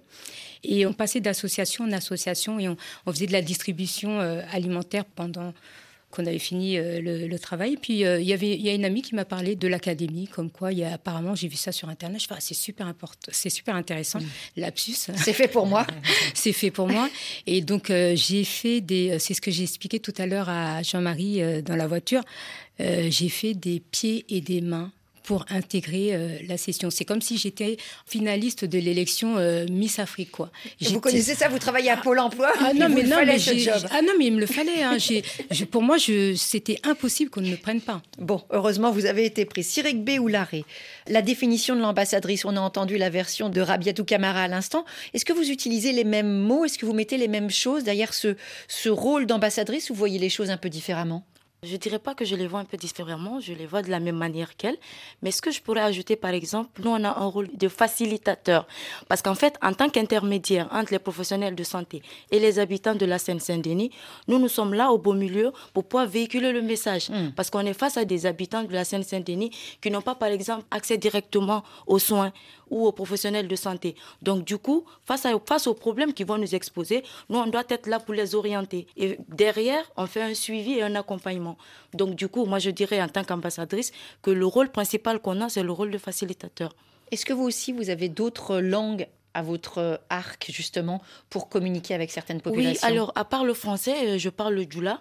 Et 0.64 0.86
on 0.86 0.94
passait 0.94 1.20
d'association 1.20 1.84
en 1.84 1.92
association 1.92 2.58
et 2.58 2.70
on, 2.70 2.78
faisait 3.12 3.26
de 3.26 3.32
la 3.32 3.42
distribution 3.42 4.20
alimentaire 4.50 5.04
pendant 5.04 5.52
qu'on 6.10 6.24
avait 6.24 6.38
fini 6.38 6.78
euh, 6.78 7.00
le, 7.00 7.38
travail. 7.38 7.76
puis 7.76 8.04
euh, 8.04 8.20
il 8.20 8.26
y 8.26 8.32
avait, 8.32 8.54
il 8.54 8.62
y 8.62 8.68
a 8.70 8.74
une 8.74 8.84
amie 8.84 9.02
qui 9.02 9.14
m'a 9.14 9.24
parlé 9.24 9.56
de 9.56 9.68
l'académie, 9.68 10.26
comme 10.26 10.50
quoi 10.50 10.72
il 10.72 10.78
y 10.78 10.84
a, 10.84 10.94
apparemment 10.94 11.34
j'ai 11.34 11.48
vu 11.48 11.56
ça 11.56 11.70
sur 11.70 11.88
internet. 11.88 12.20
Je 12.20 12.26
fais, 12.26 12.34
ah, 12.36 12.40
c'est 12.40 12.54
super 12.54 12.86
important, 12.86 13.30
c'est 13.32 13.50
super 13.50 13.74
intéressant. 13.74 14.20
Mm. 14.20 14.26
Lapsus. 14.56 14.94
C'est 15.16 15.32
fait 15.32 15.48
pour 15.48 15.66
moi. 15.66 15.86
c'est 16.34 16.52
fait 16.52 16.70
pour 16.70 16.88
moi. 16.88 17.08
Et 17.46 17.60
donc 17.60 17.90
euh, 17.90 18.14
j'ai 18.16 18.44
fait 18.44 18.80
des, 18.80 19.18
c'est 19.18 19.34
ce 19.34 19.40
que 19.40 19.50
j'ai 19.50 19.64
expliqué 19.64 20.00
tout 20.00 20.14
à 20.16 20.26
l'heure 20.26 20.48
à 20.48 20.82
Jean-Marie 20.82 21.62
dans 21.62 21.76
la 21.76 21.86
voiture. 21.86 22.22
j'ai 22.78 23.28
fait 23.28 23.54
des 23.54 23.80
pieds 23.80 24.24
et 24.28 24.40
des 24.40 24.60
mains 24.60 24.92
pour 25.28 25.44
intégrer 25.50 26.14
euh, 26.14 26.38
la 26.48 26.56
session. 26.56 26.88
C'est 26.88 27.04
comme 27.04 27.20
si 27.20 27.36
j'étais 27.36 27.76
finaliste 28.06 28.64
de 28.64 28.78
l'élection 28.78 29.36
euh, 29.36 29.66
Miss 29.70 29.98
Afrique. 29.98 30.30
Quoi. 30.30 30.50
Vous 30.80 31.00
connaissez 31.00 31.34
ça 31.34 31.50
Vous 31.50 31.58
travaillez 31.58 31.90
à 31.90 31.98
Pôle 31.98 32.18
Emploi 32.18 32.50
Ah 32.60 32.72
non, 32.72 32.88
mais 32.88 33.02
non, 33.02 33.18
mais 33.26 33.36
ah 33.90 34.00
non, 34.00 34.12
mais 34.18 34.24
il 34.24 34.32
me 34.32 34.40
le 34.40 34.46
fallait. 34.46 34.82
Hein. 34.82 34.96
pour 35.70 35.82
moi, 35.82 35.98
c'était 36.34 36.80
impossible 36.82 37.30
qu'on 37.30 37.42
ne 37.42 37.50
me 37.50 37.56
prenne 37.56 37.82
pas. 37.82 38.00
Bon, 38.16 38.42
heureusement, 38.48 38.90
vous 38.90 39.04
avez 39.04 39.26
été 39.26 39.44
pris. 39.44 39.62
Sirik 39.62 40.02
B 40.02 40.18
ou 40.18 40.28
Larré, 40.28 40.64
la 41.08 41.20
définition 41.20 41.76
de 41.76 41.82
l'ambassadrice. 41.82 42.46
On 42.46 42.56
a 42.56 42.60
entendu 42.60 42.96
la 42.96 43.10
version 43.10 43.50
de 43.50 43.60
Rabiatou 43.60 44.04
Camara 44.04 44.44
à 44.44 44.48
l'instant. 44.48 44.86
Est-ce 45.12 45.26
que 45.26 45.34
vous 45.34 45.50
utilisez 45.50 45.92
les 45.92 46.04
mêmes 46.04 46.32
mots? 46.32 46.64
Est-ce 46.64 46.78
que 46.78 46.86
vous 46.86 46.94
mettez 46.94 47.18
les 47.18 47.28
mêmes 47.28 47.50
choses 47.50 47.84
derrière 47.84 48.14
ce, 48.14 48.34
ce 48.66 48.88
rôle 48.88 49.26
d'ambassadrice 49.26 49.90
ou 49.90 49.92
vous 49.92 49.98
voyez 49.98 50.18
les 50.18 50.30
choses 50.30 50.48
un 50.48 50.56
peu 50.56 50.70
différemment? 50.70 51.22
Je 51.62 51.76
dirais 51.76 51.98
pas 51.98 52.14
que 52.14 52.24
je 52.24 52.36
les 52.36 52.46
vois 52.46 52.60
un 52.60 52.64
peu 52.64 52.76
différemment, 52.76 53.40
je 53.40 53.52
les 53.52 53.66
vois 53.66 53.82
de 53.82 53.90
la 53.90 53.98
même 53.98 54.16
manière 54.16 54.56
qu'elles. 54.56 54.76
Mais 55.22 55.32
ce 55.32 55.42
que 55.42 55.50
je 55.50 55.60
pourrais 55.60 55.80
ajouter, 55.80 56.14
par 56.14 56.30
exemple, 56.30 56.70
nous, 56.82 56.90
on 56.90 57.02
a 57.02 57.08
un 57.08 57.26
rôle 57.26 57.48
de 57.52 57.68
facilitateur. 57.68 58.66
Parce 59.08 59.22
qu'en 59.22 59.34
fait, 59.34 59.56
en 59.60 59.72
tant 59.72 59.88
qu'intermédiaire 59.88 60.68
entre 60.70 60.92
les 60.92 61.00
professionnels 61.00 61.56
de 61.56 61.64
santé 61.64 62.02
et 62.30 62.38
les 62.38 62.60
habitants 62.60 62.94
de 62.94 63.04
la 63.06 63.18
Seine-Saint-Denis, 63.18 63.90
nous, 64.28 64.38
nous 64.38 64.48
sommes 64.48 64.72
là 64.72 64.92
au 64.92 64.98
beau 64.98 65.14
milieu 65.14 65.52
pour 65.74 65.84
pouvoir 65.84 66.06
véhiculer 66.06 66.52
le 66.52 66.62
message. 66.62 67.10
Hmm. 67.10 67.30
Parce 67.34 67.50
qu'on 67.50 67.66
est 67.66 67.74
face 67.74 67.96
à 67.96 68.04
des 68.04 68.26
habitants 68.26 68.62
de 68.62 68.72
la 68.72 68.84
Seine-Saint-Denis 68.84 69.50
qui 69.80 69.90
n'ont 69.90 70.02
pas, 70.02 70.14
par 70.14 70.28
exemple, 70.28 70.64
accès 70.70 70.96
directement 70.96 71.64
aux 71.86 71.98
soins 71.98 72.32
ou 72.70 72.86
aux 72.86 72.92
professionnels 72.92 73.48
de 73.48 73.56
santé. 73.56 73.94
Donc, 74.22 74.44
du 74.44 74.58
coup, 74.58 74.84
face, 75.04 75.26
à, 75.26 75.32
face 75.46 75.66
aux 75.66 75.74
problèmes 75.74 76.12
qui 76.12 76.24
vont 76.24 76.38
nous 76.38 76.54
exposer, 76.54 77.02
nous, 77.28 77.38
on 77.38 77.46
doit 77.46 77.64
être 77.68 77.86
là 77.86 78.00
pour 78.00 78.14
les 78.14 78.34
orienter. 78.34 78.86
Et 78.96 79.18
derrière, 79.28 79.84
on 79.96 80.06
fait 80.06 80.22
un 80.22 80.34
suivi 80.34 80.74
et 80.74 80.82
un 80.82 80.94
accompagnement. 80.94 81.56
Donc, 81.94 82.14
du 82.14 82.28
coup, 82.28 82.44
moi, 82.44 82.58
je 82.58 82.70
dirais 82.70 83.00
en 83.02 83.08
tant 83.08 83.24
qu'ambassadrice 83.24 83.92
que 84.22 84.30
le 84.30 84.46
rôle 84.46 84.70
principal 84.70 85.20
qu'on 85.20 85.40
a, 85.40 85.48
c'est 85.48 85.62
le 85.62 85.72
rôle 85.72 85.90
de 85.90 85.98
facilitateur. 85.98 86.74
Est-ce 87.10 87.24
que 87.24 87.32
vous 87.32 87.44
aussi, 87.44 87.72
vous 87.72 87.90
avez 87.90 88.08
d'autres 88.08 88.58
langues 88.58 89.06
à 89.34 89.42
votre 89.42 90.00
arc, 90.10 90.50
justement, 90.50 91.00
pour 91.30 91.48
communiquer 91.48 91.94
avec 91.94 92.10
certaines 92.10 92.40
populations? 92.40 92.86
Oui, 92.86 92.92
alors, 92.92 93.12
à 93.14 93.24
part 93.24 93.44
le 93.44 93.54
français, 93.54 93.94
euh, 94.04 94.18
je 94.18 94.28
parle 94.28 94.54
le 94.54 94.64
djoula. 94.68 95.00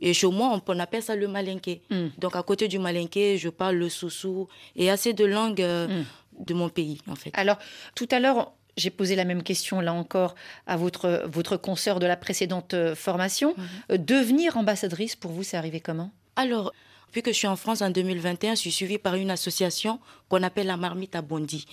Et 0.00 0.12
chez 0.12 0.26
moi, 0.26 0.60
on, 0.66 0.78
appelle 0.80 1.02
ça 1.02 1.14
le 1.14 1.28
malinké. 1.28 1.80
Hmm. 1.90 2.08
Donc, 2.18 2.34
à 2.34 2.42
côté 2.42 2.66
du 2.66 2.78
malinké, 2.78 3.38
je 3.38 3.48
parle 3.48 3.76
le 3.76 3.88
soussou 3.88 4.48
et 4.74 4.90
assez 4.90 5.12
de 5.12 5.24
langues 5.24 5.62
euh, 5.62 5.86
hmm. 5.86 6.04
De 6.38 6.54
mon 6.54 6.68
pays, 6.68 7.00
en 7.08 7.14
fait. 7.14 7.30
Alors, 7.34 7.58
tout 7.94 8.08
à 8.10 8.20
l'heure, 8.20 8.52
j'ai 8.76 8.90
posé 8.90 9.16
la 9.16 9.24
même 9.24 9.42
question, 9.42 9.80
là 9.80 9.92
encore, 9.92 10.34
à 10.66 10.76
votre, 10.76 11.24
votre 11.26 11.56
consoeur 11.56 12.00
de 12.00 12.06
la 12.06 12.16
précédente 12.16 12.74
euh, 12.74 12.94
formation. 12.94 13.54
Mhm. 13.56 13.64
Euh, 13.92 13.98
devenir 13.98 14.56
ambassadrice, 14.56 15.16
pour 15.16 15.30
vous, 15.30 15.42
c'est 15.42 15.56
arrivé 15.56 15.80
comment? 15.80 16.10
Alors, 16.36 16.72
depuis 17.06 17.22
que 17.22 17.32
je 17.32 17.38
suis 17.38 17.46
en 17.46 17.56
France 17.56 17.82
en 17.82 17.90
2021, 17.90 18.56
je 18.56 18.60
suis 18.60 18.72
suivie 18.72 18.98
par 18.98 19.14
une 19.14 19.30
association 19.30 20.00
qu'on 20.28 20.42
appelle 20.42 20.66
la 20.66 20.76
Marmite 20.76 21.14
à 21.14 21.22
Bondy. 21.22 21.66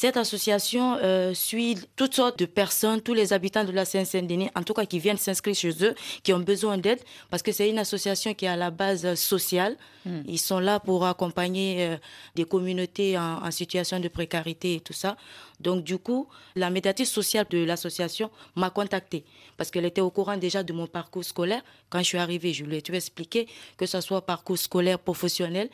Cette 0.00 0.16
association 0.16 0.96
euh, 1.02 1.34
suit 1.34 1.76
toutes 1.94 2.14
sortes 2.14 2.38
de 2.38 2.46
personnes, 2.46 3.02
tous 3.02 3.12
les 3.12 3.34
habitants 3.34 3.64
de 3.64 3.70
la 3.70 3.84
Seine-Saint-Denis, 3.84 4.48
en 4.54 4.62
tout 4.62 4.72
cas 4.72 4.86
qui 4.86 4.98
viennent 4.98 5.18
s'inscrire 5.18 5.54
chez 5.54 5.84
eux, 5.84 5.94
qui 6.22 6.32
ont 6.32 6.38
besoin 6.38 6.78
d'aide, 6.78 7.00
parce 7.28 7.42
que 7.42 7.52
c'est 7.52 7.68
une 7.68 7.78
association 7.78 8.32
qui 8.32 8.46
est 8.46 8.48
à 8.48 8.56
la 8.56 8.70
base 8.70 9.14
sociale. 9.14 9.76
Hmm. 10.06 10.22
Ils 10.26 10.38
sont 10.38 10.58
là 10.58 10.80
pour 10.80 11.04
accompagner 11.04 11.84
euh, 11.84 11.96
des 12.34 12.46
communautés 12.46 13.18
en, 13.18 13.50
situation 13.50 14.00
de 14.00 14.08
précarité 14.08 14.76
et 14.76 14.80
tout 14.80 14.94
ça. 14.94 15.18
Donc 15.60 15.84
du 15.84 15.98
coup, 15.98 16.26
la 16.56 16.70
médiatrice 16.70 17.10
sociale 17.10 17.44
de 17.50 17.58
l'association 17.62 18.30
m'a 18.56 18.70
contactée 18.70 19.22
parce 19.58 19.70
qu'elle 19.70 19.84
était 19.84 20.00
au 20.00 20.10
courant 20.10 20.38
déjà 20.38 20.62
de 20.62 20.72
mon 20.72 20.86
parcours 20.86 21.24
scolaire. 21.24 21.60
Quand 21.90 21.98
je 21.98 22.04
suis 22.04 22.16
arrivée, 22.16 22.54
je 22.54 22.64
lui 22.64 22.78
ai 22.78 22.80
tout 22.80 22.94
expliqué, 22.94 23.46
que 23.76 23.84
ce 23.84 24.00
soit 24.00 24.24
parcours 24.24 24.56
scolaire, 24.56 24.98
professionnel, 24.98 25.68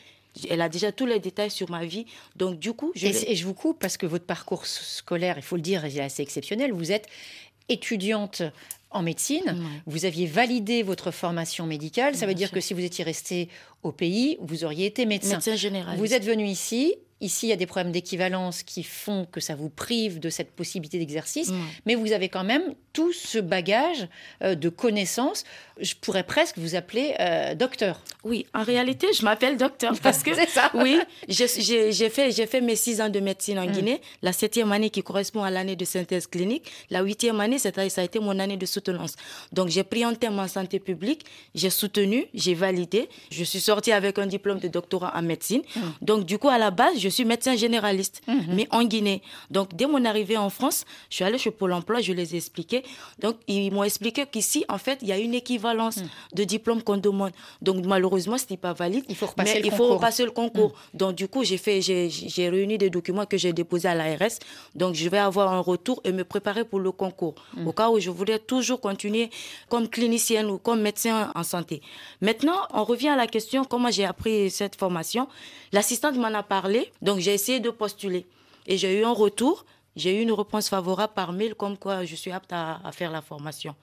elle 0.48 0.60
a 0.60 0.68
déjà 0.68 0.92
tous 0.92 1.06
les 1.06 1.20
détails 1.20 1.50
sur 1.50 1.70
ma 1.70 1.84
vie. 1.84 2.06
Donc, 2.36 2.58
du 2.58 2.72
coup, 2.72 2.92
je. 2.94 3.06
Et, 3.06 3.36
je 3.36 3.44
vous 3.44 3.54
coupe 3.54 3.78
parce 3.78 3.96
que 3.96 4.06
votre 4.06 4.26
parcours 4.26 4.66
scolaire, 4.66 5.34
il 5.36 5.42
faut 5.42 5.56
le 5.56 5.62
dire, 5.62 5.84
est 5.84 6.00
assez 6.00 6.22
exceptionnel. 6.22 6.72
Vous 6.72 6.92
êtes 6.92 7.06
étudiante 7.68 8.42
en 8.90 9.02
médecine, 9.02 9.56
vous 9.86 10.04
aviez 10.04 10.26
validé 10.26 10.82
votre 10.82 11.10
formation 11.10 11.66
médicale. 11.66 12.14
Ça 12.14 12.26
veut 12.26 12.34
dire 12.34 12.50
que 12.50 12.60
si 12.60 12.72
vous 12.72 12.84
étiez 12.84 13.04
resté 13.04 13.48
au 13.82 13.92
pays, 13.92 14.38
vous 14.40 14.64
auriez 14.64 14.86
été 14.86 15.04
médecin. 15.06 15.34
Médecin 15.34 15.56
général. 15.56 15.98
Vous 15.98 16.14
êtes 16.14 16.24
venu 16.24 16.46
ici. 16.46 16.94
Ici, 17.20 17.46
il 17.46 17.50
y 17.50 17.52
a 17.52 17.56
des 17.56 17.66
problèmes 17.66 17.92
d'équivalence 17.92 18.62
qui 18.62 18.82
font 18.82 19.24
que 19.24 19.40
ça 19.40 19.54
vous 19.54 19.70
prive 19.70 20.20
de 20.20 20.28
cette 20.28 20.52
possibilité 20.52 20.98
d'exercice, 20.98 21.50
mais 21.86 21.94
vous 21.94 22.12
avez 22.12 22.28
quand 22.28 22.44
même 22.44 22.74
tout 22.92 23.12
ce 23.12 23.38
bagage 23.38 24.08
euh, 24.42 24.54
de 24.54 24.68
connaissances 24.68 25.44
je 25.80 25.94
pourrais 25.94 26.22
presque 26.22 26.58
vous 26.58 26.74
appeler 26.74 27.14
euh, 27.20 27.54
docteur. 27.54 28.00
Oui, 28.24 28.46
en 28.54 28.62
réalité, 28.62 29.08
je 29.12 29.22
m'appelle 29.24 29.56
docteur 29.56 29.92
parce 30.02 30.22
que 30.22 30.34
ça. 30.48 30.70
oui, 30.74 30.98
j'ai 31.28 31.48
fait 32.08 32.30
j'ai 32.30 32.46
fait 32.46 32.60
mes 32.60 32.76
six 32.76 33.00
ans 33.00 33.08
de 33.08 33.20
médecine 33.20 33.58
en 33.58 33.66
mm. 33.66 33.72
Guinée, 33.72 34.00
la 34.22 34.32
septième 34.32 34.72
année 34.72 34.90
qui 34.90 35.02
correspond 35.02 35.42
à 35.42 35.50
l'année 35.50 35.76
de 35.76 35.84
synthèse 35.84 36.26
clinique, 36.26 36.70
la 36.90 37.02
huitième 37.02 37.40
année 37.40 37.58
ça 37.58 37.70
a 37.76 38.02
été 38.02 38.18
mon 38.18 38.38
année 38.38 38.56
de 38.56 38.66
soutenance. 38.66 39.16
Donc 39.52 39.68
j'ai 39.68 39.84
pris 39.84 40.04
un 40.04 40.14
thème 40.14 40.38
en 40.38 40.48
santé 40.48 40.80
publique, 40.80 41.26
j'ai 41.54 41.70
soutenu, 41.70 42.26
j'ai 42.32 42.54
validé, 42.54 43.08
je 43.30 43.44
suis 43.44 43.60
sortie 43.60 43.92
avec 43.92 44.18
un 44.18 44.26
diplôme 44.26 44.58
de 44.58 44.68
doctorat 44.68 45.12
en 45.14 45.22
médecine. 45.22 45.62
Mm. 45.74 45.80
Donc 46.02 46.24
du 46.24 46.38
coup 46.38 46.48
à 46.48 46.58
la 46.58 46.70
base 46.70 46.98
je 46.98 47.05
suis 47.08 47.24
médecin 47.24 47.56
généraliste, 47.56 48.22
mm-hmm. 48.28 48.54
mais 48.54 48.68
en 48.70 48.84
Guinée. 48.84 49.22
Donc 49.50 49.74
dès 49.74 49.86
mon 49.86 50.04
arrivée 50.04 50.36
en 50.36 50.50
France, 50.50 50.84
je 51.10 51.16
suis 51.16 51.24
allée 51.24 51.38
chez 51.38 51.50
Pôle 51.50 51.72
Emploi, 51.72 52.00
je 52.00 52.12
les 52.12 52.34
ai 52.34 52.38
expliqué. 52.38 52.82
Donc 53.20 53.36
ils 53.46 53.70
m'ont 53.72 53.84
expliqué 53.84 54.24
qu'ici 54.26 54.64
en 54.68 54.78
fait 54.78 54.98
il 55.02 55.08
y 55.08 55.12
a 55.12 55.18
une 55.18 55.34
équivalence 55.34 55.98
de 56.34 56.44
diplôme 56.44 56.82
qu'on 56.82 56.96
demande. 56.96 57.32
Donc 57.62 57.84
malheureusement, 57.84 58.38
ce 58.38 58.44
n'est 58.50 58.56
pas 58.56 58.72
valide. 58.72 59.04
Il 59.08 59.16
faut 59.16 59.26
repasser, 59.26 59.60
le, 59.60 59.66
il 59.66 59.72
faut 59.72 59.94
repasser 59.94 60.24
le 60.24 60.30
concours. 60.30 60.70
Hmm. 60.70 60.98
Donc 60.98 61.14
du 61.14 61.28
coup, 61.28 61.44
j'ai 61.44 61.58
fait, 61.58 61.80
j'ai 61.80 62.48
réuni 62.48 62.78
des 62.78 62.90
documents 62.90 63.26
que 63.26 63.36
j'ai 63.36 63.52
déposés 63.52 63.88
à 63.88 63.94
l'ARS. 63.94 64.38
Donc 64.74 64.94
je 64.94 65.08
vais 65.08 65.18
avoir 65.18 65.52
un 65.52 65.60
retour 65.60 66.00
et 66.04 66.12
me 66.12 66.24
préparer 66.24 66.64
pour 66.64 66.80
le 66.80 66.92
concours. 66.92 67.34
Au 67.64 67.72
cas 67.72 67.90
où 67.90 67.98
je 67.98 68.10
voudrais 68.10 68.38
toujours 68.38 68.80
continuer 68.80 69.30
comme 69.68 69.88
clinicienne 69.88 70.46
ou 70.50 70.58
comme 70.58 70.80
médecin 70.80 71.32
en 71.34 71.42
santé. 71.42 71.82
Maintenant, 72.20 72.56
on 72.72 72.84
revient 72.84 73.08
à 73.08 73.16
la 73.16 73.26
question 73.26 73.64
comment 73.64 73.90
j'ai 73.90 74.04
appris 74.04 74.50
cette 74.50 74.76
formation. 74.76 75.28
L'assistante 75.72 76.16
m'en 76.16 76.32
a 76.32 76.42
parlé, 76.42 76.92
donc 77.02 77.20
j'ai 77.20 77.34
essayé 77.34 77.60
de 77.60 77.70
postuler 77.70 78.26
et 78.66 78.78
j'ai 78.78 79.00
eu 79.00 79.04
un 79.04 79.12
retour. 79.12 79.64
J'ai 79.94 80.18
eu 80.18 80.22
une 80.22 80.32
réponse 80.32 80.68
favorable 80.68 81.14
par 81.14 81.32
mail 81.32 81.54
comme 81.54 81.78
quoi 81.78 82.04
je 82.04 82.14
suis 82.14 82.30
apte 82.30 82.52
à 82.52 82.90
faire 82.92 83.10
la 83.10 83.22
formation. 83.22 83.74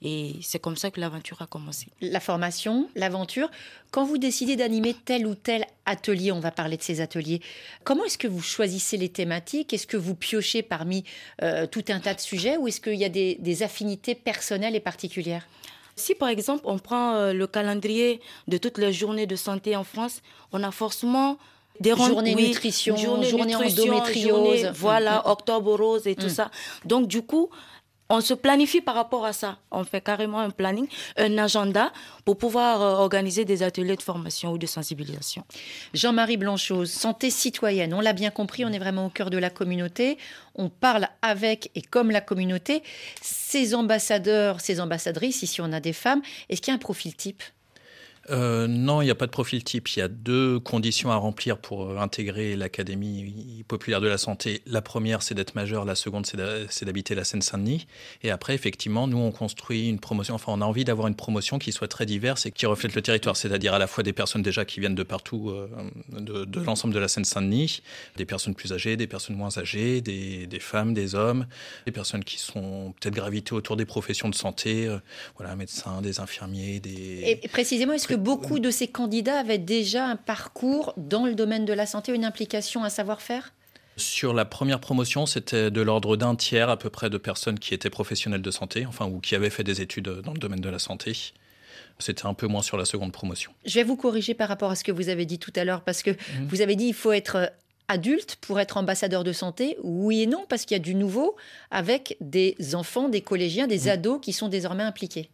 Et 0.00 0.36
c'est 0.42 0.60
comme 0.60 0.76
ça 0.76 0.90
que 0.90 1.00
l'aventure 1.00 1.42
a 1.42 1.46
commencé. 1.46 1.88
La 2.00 2.20
formation, 2.20 2.88
l'aventure. 2.94 3.50
Quand 3.90 4.04
vous 4.04 4.18
décidez 4.18 4.54
d'animer 4.54 4.94
tel 4.94 5.26
ou 5.26 5.34
tel 5.34 5.66
atelier, 5.86 6.30
on 6.30 6.38
va 6.38 6.52
parler 6.52 6.76
de 6.76 6.82
ces 6.82 7.00
ateliers, 7.00 7.40
comment 7.82 8.04
est-ce 8.04 8.18
que 8.18 8.28
vous 8.28 8.42
choisissez 8.42 8.96
les 8.96 9.08
thématiques? 9.08 9.72
Est-ce 9.72 9.88
que 9.88 9.96
vous 9.96 10.14
piochez 10.14 10.62
parmi 10.62 11.04
euh, 11.42 11.66
tout 11.66 11.84
un 11.88 11.98
tas 11.98 12.14
de 12.14 12.20
sujets 12.20 12.56
ou 12.56 12.68
est-ce 12.68 12.80
qu'il 12.80 12.94
y 12.94 13.04
a 13.04 13.08
des, 13.08 13.62
affinités 13.62 14.14
personnelles 14.14 14.76
et 14.76 14.80
particulières? 14.80 15.48
Si 15.96 16.14
par 16.14 16.28
exemple 16.28 16.62
on 16.64 16.78
prend 16.78 17.14
euh, 17.14 17.32
le 17.32 17.48
calendrier 17.48 18.20
de 18.46 18.56
toutes 18.56 18.78
les 18.78 18.92
journées 18.92 19.26
de 19.26 19.34
santé 19.34 19.74
en 19.74 19.82
France, 19.82 20.22
on 20.52 20.62
a 20.62 20.70
forcément 20.70 21.38
des 21.80 21.94
journées 21.96 22.34
nutrition, 22.34 22.96
journée, 22.96 23.28
journée 23.28 23.56
endométriose, 23.56 24.70
voilà, 24.74 25.18
mm, 25.18 25.28
mm. 25.28 25.30
octobre 25.30 25.74
rose 25.74 26.06
et 26.06 26.14
tout 26.14 26.26
mm. 26.26 26.30
ça. 26.30 26.50
Donc 26.84 27.08
du 27.08 27.22
coup, 27.22 27.50
on 28.10 28.20
se 28.20 28.32
planifie 28.32 28.80
par 28.80 28.94
rapport 28.94 29.26
à 29.26 29.32
ça. 29.32 29.58
On 29.70 29.84
fait 29.84 30.00
carrément 30.00 30.38
un 30.38 30.50
planning, 30.50 30.86
un 31.16 31.36
agenda 31.36 31.92
pour 32.24 32.38
pouvoir 32.38 32.80
euh, 32.80 32.94
organiser 32.94 33.44
des 33.44 33.62
ateliers 33.62 33.96
de 33.96 34.02
formation 34.02 34.52
ou 34.52 34.58
de 34.58 34.66
sensibilisation. 34.66 35.44
Jean-Marie 35.92 36.38
Blanchose, 36.38 36.90
santé 36.90 37.30
citoyenne, 37.30 37.92
on 37.92 38.00
l'a 38.00 38.14
bien 38.14 38.30
compris, 38.30 38.64
on 38.64 38.72
est 38.72 38.78
vraiment 38.78 39.06
au 39.06 39.10
cœur 39.10 39.28
de 39.28 39.36
la 39.36 39.50
communauté. 39.50 40.16
On 40.54 40.70
parle 40.70 41.08
avec 41.20 41.70
et 41.74 41.82
comme 41.82 42.10
la 42.10 42.22
communauté. 42.22 42.82
Ces 43.20 43.74
ambassadeurs, 43.74 44.60
ces 44.60 44.80
ambassadrices, 44.80 45.42
ici 45.42 45.60
on 45.60 45.72
a 45.72 45.80
des 45.80 45.92
femmes, 45.92 46.22
est-ce 46.48 46.62
qu'il 46.62 46.72
y 46.72 46.74
a 46.74 46.76
un 46.76 46.78
profil 46.78 47.14
type? 47.14 47.42
Euh, 48.30 48.66
non, 48.66 49.00
il 49.00 49.06
n'y 49.06 49.10
a 49.10 49.14
pas 49.14 49.26
de 49.26 49.30
profil 49.30 49.64
type. 49.64 49.88
Il 49.96 50.00
y 50.00 50.02
a 50.02 50.08
deux 50.08 50.60
conditions 50.60 51.10
à 51.10 51.16
remplir 51.16 51.58
pour 51.58 51.90
euh, 51.90 51.98
intégrer 51.98 52.56
l'Académie 52.56 53.64
populaire 53.66 54.00
de 54.00 54.08
la 54.08 54.18
santé. 54.18 54.62
La 54.66 54.82
première, 54.82 55.22
c'est 55.22 55.34
d'être 55.34 55.54
majeur. 55.54 55.84
La 55.84 55.94
seconde, 55.94 56.26
c'est 56.26 56.84
d'habiter 56.84 57.14
la 57.14 57.24
Seine-Saint-Denis. 57.24 57.86
Et 58.22 58.30
après, 58.30 58.54
effectivement, 58.54 59.06
nous, 59.06 59.18
on 59.18 59.30
construit 59.30 59.88
une 59.88 59.98
promotion. 59.98 60.34
Enfin, 60.34 60.52
on 60.54 60.60
a 60.60 60.64
envie 60.64 60.84
d'avoir 60.84 61.08
une 61.08 61.14
promotion 61.14 61.58
qui 61.58 61.72
soit 61.72 61.88
très 61.88 62.06
diverse 62.06 62.46
et 62.46 62.50
qui 62.50 62.66
reflète 62.66 62.94
le 62.94 63.02
territoire. 63.02 63.36
C'est-à-dire 63.36 63.74
à 63.74 63.78
la 63.78 63.86
fois 63.86 64.04
des 64.04 64.12
personnes 64.12 64.42
déjà 64.42 64.64
qui 64.64 64.80
viennent 64.80 64.94
de 64.94 65.02
partout, 65.02 65.50
euh, 65.50 65.68
de, 66.10 66.60
l'ensemble 66.60 66.92
de 66.92 66.98
la 66.98 67.08
Seine-Saint-Denis, 67.08 67.82
des 68.16 68.26
personnes 68.26 68.54
plus 68.54 68.72
âgées, 68.72 68.96
des 68.96 69.06
personnes 69.06 69.36
moins 69.36 69.56
âgées, 69.56 70.00
des, 70.00 70.48
femmes, 70.60 70.92
des 70.92 71.14
hommes, 71.14 71.46
des 71.86 71.92
personnes 71.92 72.24
qui 72.24 72.38
sont 72.38 72.94
peut-être 73.00 73.14
gravitées 73.14 73.54
autour 73.54 73.76
des 73.76 73.86
professions 73.86 74.28
de 74.28 74.34
santé, 74.34 74.88
voilà, 75.36 75.54
médecins, 75.56 76.02
des 76.02 76.20
infirmiers, 76.20 76.80
des... 76.80 77.38
Et 77.42 77.48
précisément, 77.48 77.92
est-ce 77.92 78.08
que 78.08 78.17
beaucoup 78.18 78.58
de 78.58 78.70
ces 78.70 78.88
candidats 78.88 79.38
avaient 79.38 79.58
déjà 79.58 80.06
un 80.06 80.16
parcours 80.16 80.92
dans 80.96 81.24
le 81.24 81.34
domaine 81.34 81.64
de 81.64 81.72
la 81.72 81.86
santé, 81.86 82.12
une 82.12 82.24
implication, 82.24 82.84
un 82.84 82.90
savoir-faire? 82.90 83.52
Sur 83.96 84.32
la 84.32 84.44
première 84.44 84.78
promotion, 84.78 85.26
c'était 85.26 85.70
de 85.70 85.80
l'ordre 85.80 86.16
d'un 86.16 86.36
tiers 86.36 86.68
à 86.68 86.76
peu 86.76 86.88
près 86.88 87.10
de 87.10 87.18
personnes 87.18 87.58
qui 87.58 87.74
étaient 87.74 87.90
professionnelles 87.90 88.42
de 88.42 88.50
santé, 88.50 88.86
enfin, 88.86 89.06
ou 89.06 89.18
qui 89.18 89.34
avaient 89.34 89.50
fait 89.50 89.64
des 89.64 89.80
études 89.80 90.08
dans 90.08 90.32
le 90.32 90.38
domaine 90.38 90.60
de 90.60 90.68
la 90.68 90.78
santé. 90.78 91.16
C'était 91.98 92.26
un 92.26 92.34
peu 92.34 92.46
moins 92.46 92.62
sur 92.62 92.76
la 92.76 92.84
seconde 92.84 93.10
promotion. 93.10 93.50
Je 93.64 93.74
vais 93.74 93.82
vous 93.82 93.96
corriger 93.96 94.34
par 94.34 94.48
rapport 94.48 94.70
à 94.70 94.76
ce 94.76 94.84
que 94.84 94.92
vous 94.92 95.08
avez 95.08 95.26
dit 95.26 95.40
tout 95.40 95.52
à 95.56 95.64
l'heure, 95.64 95.82
parce 95.82 96.02
que 96.02 96.10
mhm. 96.10 96.46
vous 96.48 96.60
avez 96.60 96.76
dit 96.76 96.86
qu'il 96.86 96.94
faut 96.94 97.12
être 97.12 97.50
adulte 97.88 98.36
pour 98.40 98.60
être 98.60 98.76
ambassadeur 98.76 99.24
de 99.24 99.32
santé 99.32 99.76
Oui 99.82 100.22
et 100.22 100.26
non, 100.26 100.44
parce 100.48 100.64
qu'il 100.64 100.76
y 100.76 100.80
a 100.80 100.82
du 100.82 100.94
nouveau 100.94 101.34
avec 101.70 102.16
des 102.20 102.56
enfants, 102.74 103.08
des 103.08 103.22
collégiens, 103.22 103.66
des 103.66 103.88
ados 103.88 104.20
qui 104.22 104.32
sont 104.32 104.48
désormais 104.48 104.84
impliqués. 104.84 105.30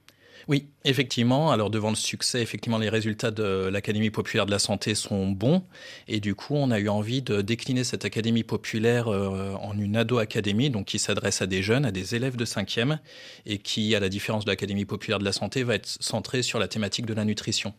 Oui, 0.49 0.69
effectivement. 0.85 1.51
Alors 1.51 1.71
devant 1.71 1.91
le 1.91 1.97
succès, 1.97 2.43
effectivement, 2.43 2.79
les 2.79 2.89
résultats 2.89 3.31
de 3.31 3.69
l'Académie 3.73 4.11
populaire 4.11 4.47
de 4.47 4.51
la 4.51 4.59
santé 4.59 4.95
sont 4.95 5.29
bons. 5.29 5.63
Et 6.09 6.21
du 6.21 6.35
coup, 6.35 6.55
on 6.55 6.71
a 6.71 6.79
eu 6.79 6.89
envie 6.89 7.23
de 7.23 7.41
décliner 7.41 7.85
cette 7.85 8.05
Académie 8.05 8.45
populaire 8.45 9.09
euh, 9.09 9.55
en 9.61 9.79
une 9.79 9.97
ado-académie, 9.97 10.71
donc 10.71 10.87
qui 10.87 10.99
s'adresse 10.99 11.43
à 11.43 11.47
des 11.47 11.63
jeunes, 11.63 11.85
à 11.85 11.91
des 11.91 12.15
élèves 12.15 12.37
de 12.37 12.45
5e, 12.45 12.99
et 13.47 13.59
qui, 13.59 13.95
à 13.95 14.01
la 14.01 14.09
différence 14.09 14.45
de 14.45 14.51
l'Académie 14.51 14.85
populaire 14.85 15.19
de 15.19 15.25
la 15.25 15.33
santé, 15.33 15.63
va 15.63 15.75
être 15.75 15.89
centrée 16.01 16.43
sur 16.43 16.59
la 16.59 16.69
thématique 16.69 17.07
de 17.07 17.15
la 17.15 17.25
nutrition. 17.25 17.75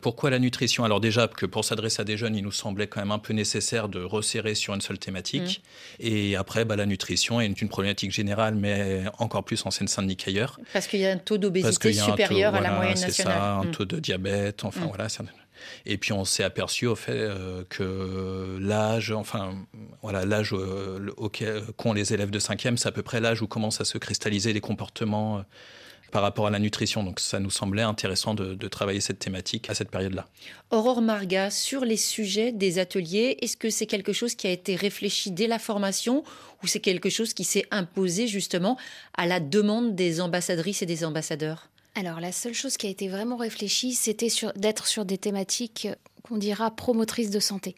Pourquoi 0.00 0.30
la 0.30 0.38
nutrition? 0.38 0.84
Alors 0.84 1.00
déjà, 1.00 1.26
que 1.26 1.46
pour 1.46 1.64
s'adresser 1.64 2.02
à 2.02 2.04
des 2.04 2.16
jeunes, 2.16 2.36
il 2.36 2.44
nous 2.44 2.52
semblait 2.52 2.86
quand 2.86 3.00
même 3.00 3.10
un 3.10 3.18
peu 3.18 3.32
nécessaire 3.32 3.88
de 3.88 4.00
resserrer 4.00 4.54
sur 4.54 4.74
une 4.74 4.80
seule 4.80 4.98
thématique. 4.98 5.62
Mmh. 5.98 6.06
Et 6.06 6.36
après, 6.36 6.64
bah, 6.64 6.76
la 6.76 6.86
nutrition 6.86 7.40
est 7.40 7.60
une 7.60 7.68
problématique 7.68 8.12
générale, 8.12 8.54
mais 8.54 9.04
encore 9.18 9.44
plus 9.44 9.64
en 9.66 9.70
Seine-Saint-Denis 9.70 10.16
qu'ailleurs. 10.16 10.60
Parce 10.72 10.86
qu'il 10.86 11.00
y 11.00 11.06
a 11.06 11.10
un 11.10 11.18
taux 11.18 11.38
d'obésité 11.38 11.87
supérieur 11.92 12.54
à 12.54 12.60
la 12.60 12.72
moyenne 12.72 13.00
nationale. 13.00 13.34
Ça, 13.34 13.52
un 13.54 13.64
mm. 13.64 13.70
tôt 13.70 13.84
de 13.84 13.98
diabète, 13.98 14.64
enfin 14.64 14.86
mm. 14.86 14.88
voilà. 14.88 15.08
Et 15.86 15.98
puis 15.98 16.12
on 16.12 16.24
s'est 16.24 16.44
aperçu 16.44 16.86
au 16.86 16.96
fait 16.96 17.12
euh, 17.12 17.64
que 17.68 18.58
l'âge, 18.60 19.12
enfin 19.12 19.54
voilà, 20.02 20.24
l'âge 20.24 20.52
euh, 20.52 21.10
qu'ont 21.76 21.92
les 21.92 22.12
élèves 22.12 22.30
de 22.30 22.38
5e, 22.38 22.76
c'est 22.76 22.88
à 22.88 22.92
peu 22.92 23.02
près 23.02 23.20
l'âge 23.20 23.42
où 23.42 23.46
commencent 23.46 23.80
à 23.80 23.84
se 23.84 23.98
cristalliser 23.98 24.52
les 24.52 24.60
comportements 24.60 25.38
euh, 25.38 25.42
par 26.10 26.22
rapport 26.22 26.46
à 26.46 26.50
la 26.50 26.58
nutrition. 26.58 27.02
Donc 27.02 27.20
ça 27.20 27.38
nous 27.38 27.50
semblait 27.50 27.82
intéressant 27.82 28.34
de, 28.34 28.54
de 28.54 28.68
travailler 28.68 29.00
cette 29.00 29.18
thématique 29.18 29.68
à 29.68 29.74
cette 29.74 29.90
période-là. 29.90 30.26
Aurore 30.70 31.02
Marga, 31.02 31.50
sur 31.50 31.84
les 31.84 31.98
sujets 31.98 32.52
des 32.52 32.78
ateliers, 32.78 33.36
est-ce 33.42 33.56
que 33.56 33.70
c'est 33.70 33.86
quelque 33.86 34.12
chose 34.12 34.34
qui 34.34 34.46
a 34.46 34.50
été 34.50 34.74
réfléchi 34.74 35.30
dès 35.30 35.46
la 35.46 35.58
formation 35.58 36.24
ou 36.62 36.66
c'est 36.66 36.80
quelque 36.80 37.10
chose 37.10 37.34
qui 37.34 37.44
s'est 37.44 37.66
imposé 37.70 38.26
justement 38.26 38.78
à 39.16 39.26
la 39.26 39.38
demande 39.38 39.94
des 39.94 40.20
ambassadrices 40.20 40.82
et 40.82 40.86
des 40.86 41.04
ambassadeurs? 41.04 41.68
Alors 41.98 42.20
la 42.20 42.32
seule 42.32 42.54
chose 42.54 42.76
qui 42.76 42.86
a 42.86 42.90
été 42.90 43.08
vraiment 43.08 43.36
réfléchie, 43.36 43.92
c'était 43.92 44.28
d'être 44.56 44.86
sur 44.86 45.04
des 45.04 45.18
thématiques 45.18 45.88
qu'on 46.22 46.36
dira 46.36 46.70
promotrices 46.70 47.30
de 47.30 47.40
santé. 47.40 47.74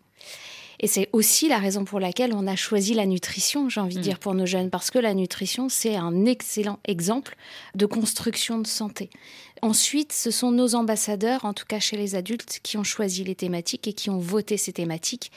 Et 0.83 0.87
c'est 0.87 1.11
aussi 1.13 1.47
la 1.47 1.59
raison 1.59 1.85
pour 1.85 2.01
laquelle 2.01 2.33
on 2.33 2.47
a 2.47 2.57
choisi 2.57 2.95
la 2.95 3.05
nutrition, 3.05 3.69
j'ai 3.69 3.81
envie 3.81 3.97
de 3.97 4.01
mm. 4.01 4.03
dire, 4.03 4.19
pour 4.19 4.35
nos 4.35 4.47
jeunes, 4.47 4.71
parce 4.71 4.91
que 4.91 4.99
la 4.99 5.13
nutrition, 5.13 5.69
c'est 5.69 5.95
un 5.95 6.25
excellent 6.25 6.79
exemple 6.87 7.37
de 7.75 7.85
construction 7.85 8.59
de 8.59 8.67
santé. 8.67 9.11
Ensuite, 9.61 10.15
ce 10.15 10.31
sont 10.31 10.53
nos 10.53 10.75
ambassadeurs, 10.75 11.45
en 11.45 11.53
tout 11.53 11.67
cas 11.67 11.81
chez 11.81 11.99
les 11.99 12.15
adultes, 12.15 12.61
qui 12.63 12.79
ont 12.79 12.83
choisi 12.83 13.25
les 13.25 13.35
thématiques 13.35 13.87
et 13.89 13.93
qui 13.93 14.09
ont 14.09 14.19
voté 14.19 14.57
ces 14.57 14.73
thématiques. 14.73 15.31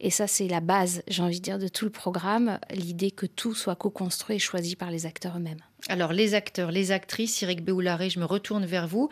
Et 0.00 0.10
ça, 0.10 0.26
c'est 0.26 0.48
la 0.48 0.58
base, 0.58 1.02
j'ai 1.06 1.22
envie 1.22 1.38
de 1.38 1.44
dire, 1.44 1.60
de 1.60 1.68
tout 1.68 1.84
le 1.84 1.92
programme, 1.92 2.58
l'idée 2.72 3.12
que 3.12 3.26
tout 3.26 3.54
soit 3.54 3.76
co-construit 3.76 4.36
et 4.36 4.40
choisi 4.40 4.74
par 4.74 4.90
les 4.90 5.06
acteurs 5.06 5.36
eux-mêmes. 5.36 5.60
Alors, 5.88 6.12
les 6.12 6.34
acteurs, 6.34 6.72
les 6.72 6.90
actrices, 6.90 7.36
Cyril 7.36 7.60
Béoularé, 7.60 8.10
je 8.10 8.18
me 8.18 8.24
retourne 8.24 8.66
vers 8.66 8.88
vous. 8.88 9.10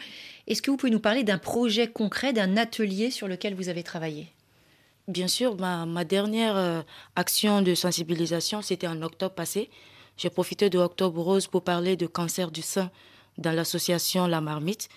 Est-ce 0.49 0.63
que 0.63 0.73
vous 0.73 0.77
pouvez 0.77 0.91
nous 0.91 0.99
parler 0.99 1.23
d'un 1.23 1.39
projet 1.39 1.87
concret, 1.87 2.33
d'un 2.33 2.57
atelier 2.57 3.13
sur 3.13 3.29
lequel 3.29 3.55
vous 3.55 3.69
avez 3.69 3.85
travaillé? 3.85 4.33
Bien 5.09 5.29
sûr, 5.29 5.57
ma, 5.57 6.05
dernière 6.05 6.57
euh, 6.57 6.83
action 7.15 7.63
de 7.63 7.77
sensibilisation, 7.77 8.61
c'était 8.61 8.89
en 8.89 9.03
octobre 9.03 9.35
passé. 9.35 9.71
J'ai 10.17 10.31
profité 10.31 10.69
de 10.69 10.81
Octobre 10.81 11.23
Rose 11.23 11.47
pour 11.47 11.63
parler 11.63 11.95
de 11.97 12.09
cancer 12.09 12.51
du 12.51 12.61
sein 12.61 12.91
dans 13.39 13.53
l'association 13.53 14.27
La 14.27 14.41
Marmite. 14.41 14.89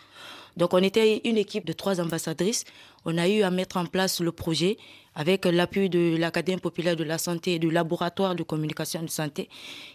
Donc 0.58 0.74
on 0.74 0.82
était 0.82 1.22
une 1.26 1.38
équipe 1.38 1.64
de 1.64 1.74
trois 1.74 2.02
ambassadrices. 2.02 2.66
On 3.06 3.18
a 3.18 3.28
eu 3.28 3.42
à 3.44 3.52
mettre 3.52 3.78
en 3.78 3.86
place 3.86 4.20
le 4.22 4.32
projet 4.32 4.78
avec 5.16 5.46
l'appui 5.46 5.90
de 5.90 6.16
l'Académie 6.18 6.62
populaire 6.62 6.96
de 6.96 7.04
la 7.04 7.18
santé 7.18 7.56
et 7.56 7.60
du 7.60 7.70
laboratoire 7.70 8.36
de 8.36 8.44
communication 8.44 9.02
de 9.02 9.10
santé 9.10 9.50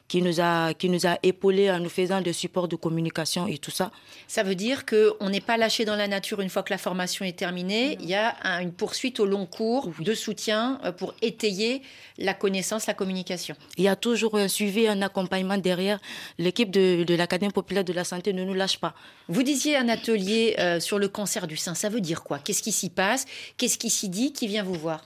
qui 0.06 0.20
nous 0.20 0.40
a, 0.40 0.74
qui 0.74 0.90
nous 0.90 1.06
a 1.06 1.18
épaulés 1.22 1.70
en 1.70 1.80
nous 1.80 1.88
faisant 1.88 2.20
des 2.20 2.34
supports 2.34 2.68
de 2.68 2.76
communication 2.76 3.46
et 3.46 3.56
tout 3.56 3.70
ça. 3.70 3.90
Ça 4.28 4.42
veut 4.42 4.54
dire 4.54 4.84
qu'on 4.84 5.30
n'est 5.30 5.40
pas 5.40 5.56
lâché 5.56 5.86
dans 5.86 5.96
la 5.96 6.08
nature 6.08 6.40
une 6.40 6.50
fois 6.50 6.62
que 6.62 6.72
la 6.72 6.78
formation 6.78 7.24
est 7.24 7.38
terminée. 7.38 7.96
Il 8.00 8.08
y 8.08 8.14
a 8.14 8.34
une 8.60 8.72
poursuite 8.72 9.18
au 9.18 9.24
long 9.24 9.46
cours 9.46 9.90
de 9.98 10.14
soutien 10.14 10.78
euh, 10.84 10.92
pour 10.92 11.14
étayer 11.22 11.80
la 12.18 12.34
connaissance, 12.34 12.86
la 12.86 12.94
communication. 12.94 13.56
Il 13.78 13.84
y 13.84 13.88
a 13.88 13.96
toujours 13.96 14.36
un 14.36 14.48
suivi, 14.48 14.86
un 14.86 15.00
accompagnement 15.00 15.56
derrière. 15.56 16.00
L'équipe 16.38 16.70
de, 16.70 17.04
de 17.04 17.14
l'Académie 17.14 17.52
populaire 17.52 17.84
de 17.84 17.92
la 17.94 18.04
santé 18.04 18.32
ne 18.34 18.44
nous 18.44 18.54
lâche 18.54 18.78
pas. 18.78 18.94
Vous 19.28 19.42
disiez 19.42 19.76
un 19.76 19.88
atelier 19.88 20.54
euh, 20.58 20.80
sur 20.80 20.98
le 20.98 21.08
cancer 21.08 21.46
du 21.46 21.56
sein. 21.56 21.74
Ça 21.74 21.88
veut 21.88 22.02
dire 22.02 22.22
quoi? 22.22 22.40
Qu'est-ce 22.40 22.62
qui 22.62 22.72
s'y 22.72 22.90
passe 22.94 23.26
Qu'est-ce 23.56 23.78
qui 23.78 23.90
s'y 23.90 24.08
dit 24.08 24.32
Qui 24.32 24.46
vient 24.46 24.64
vous 24.64 24.74
voir 24.74 25.02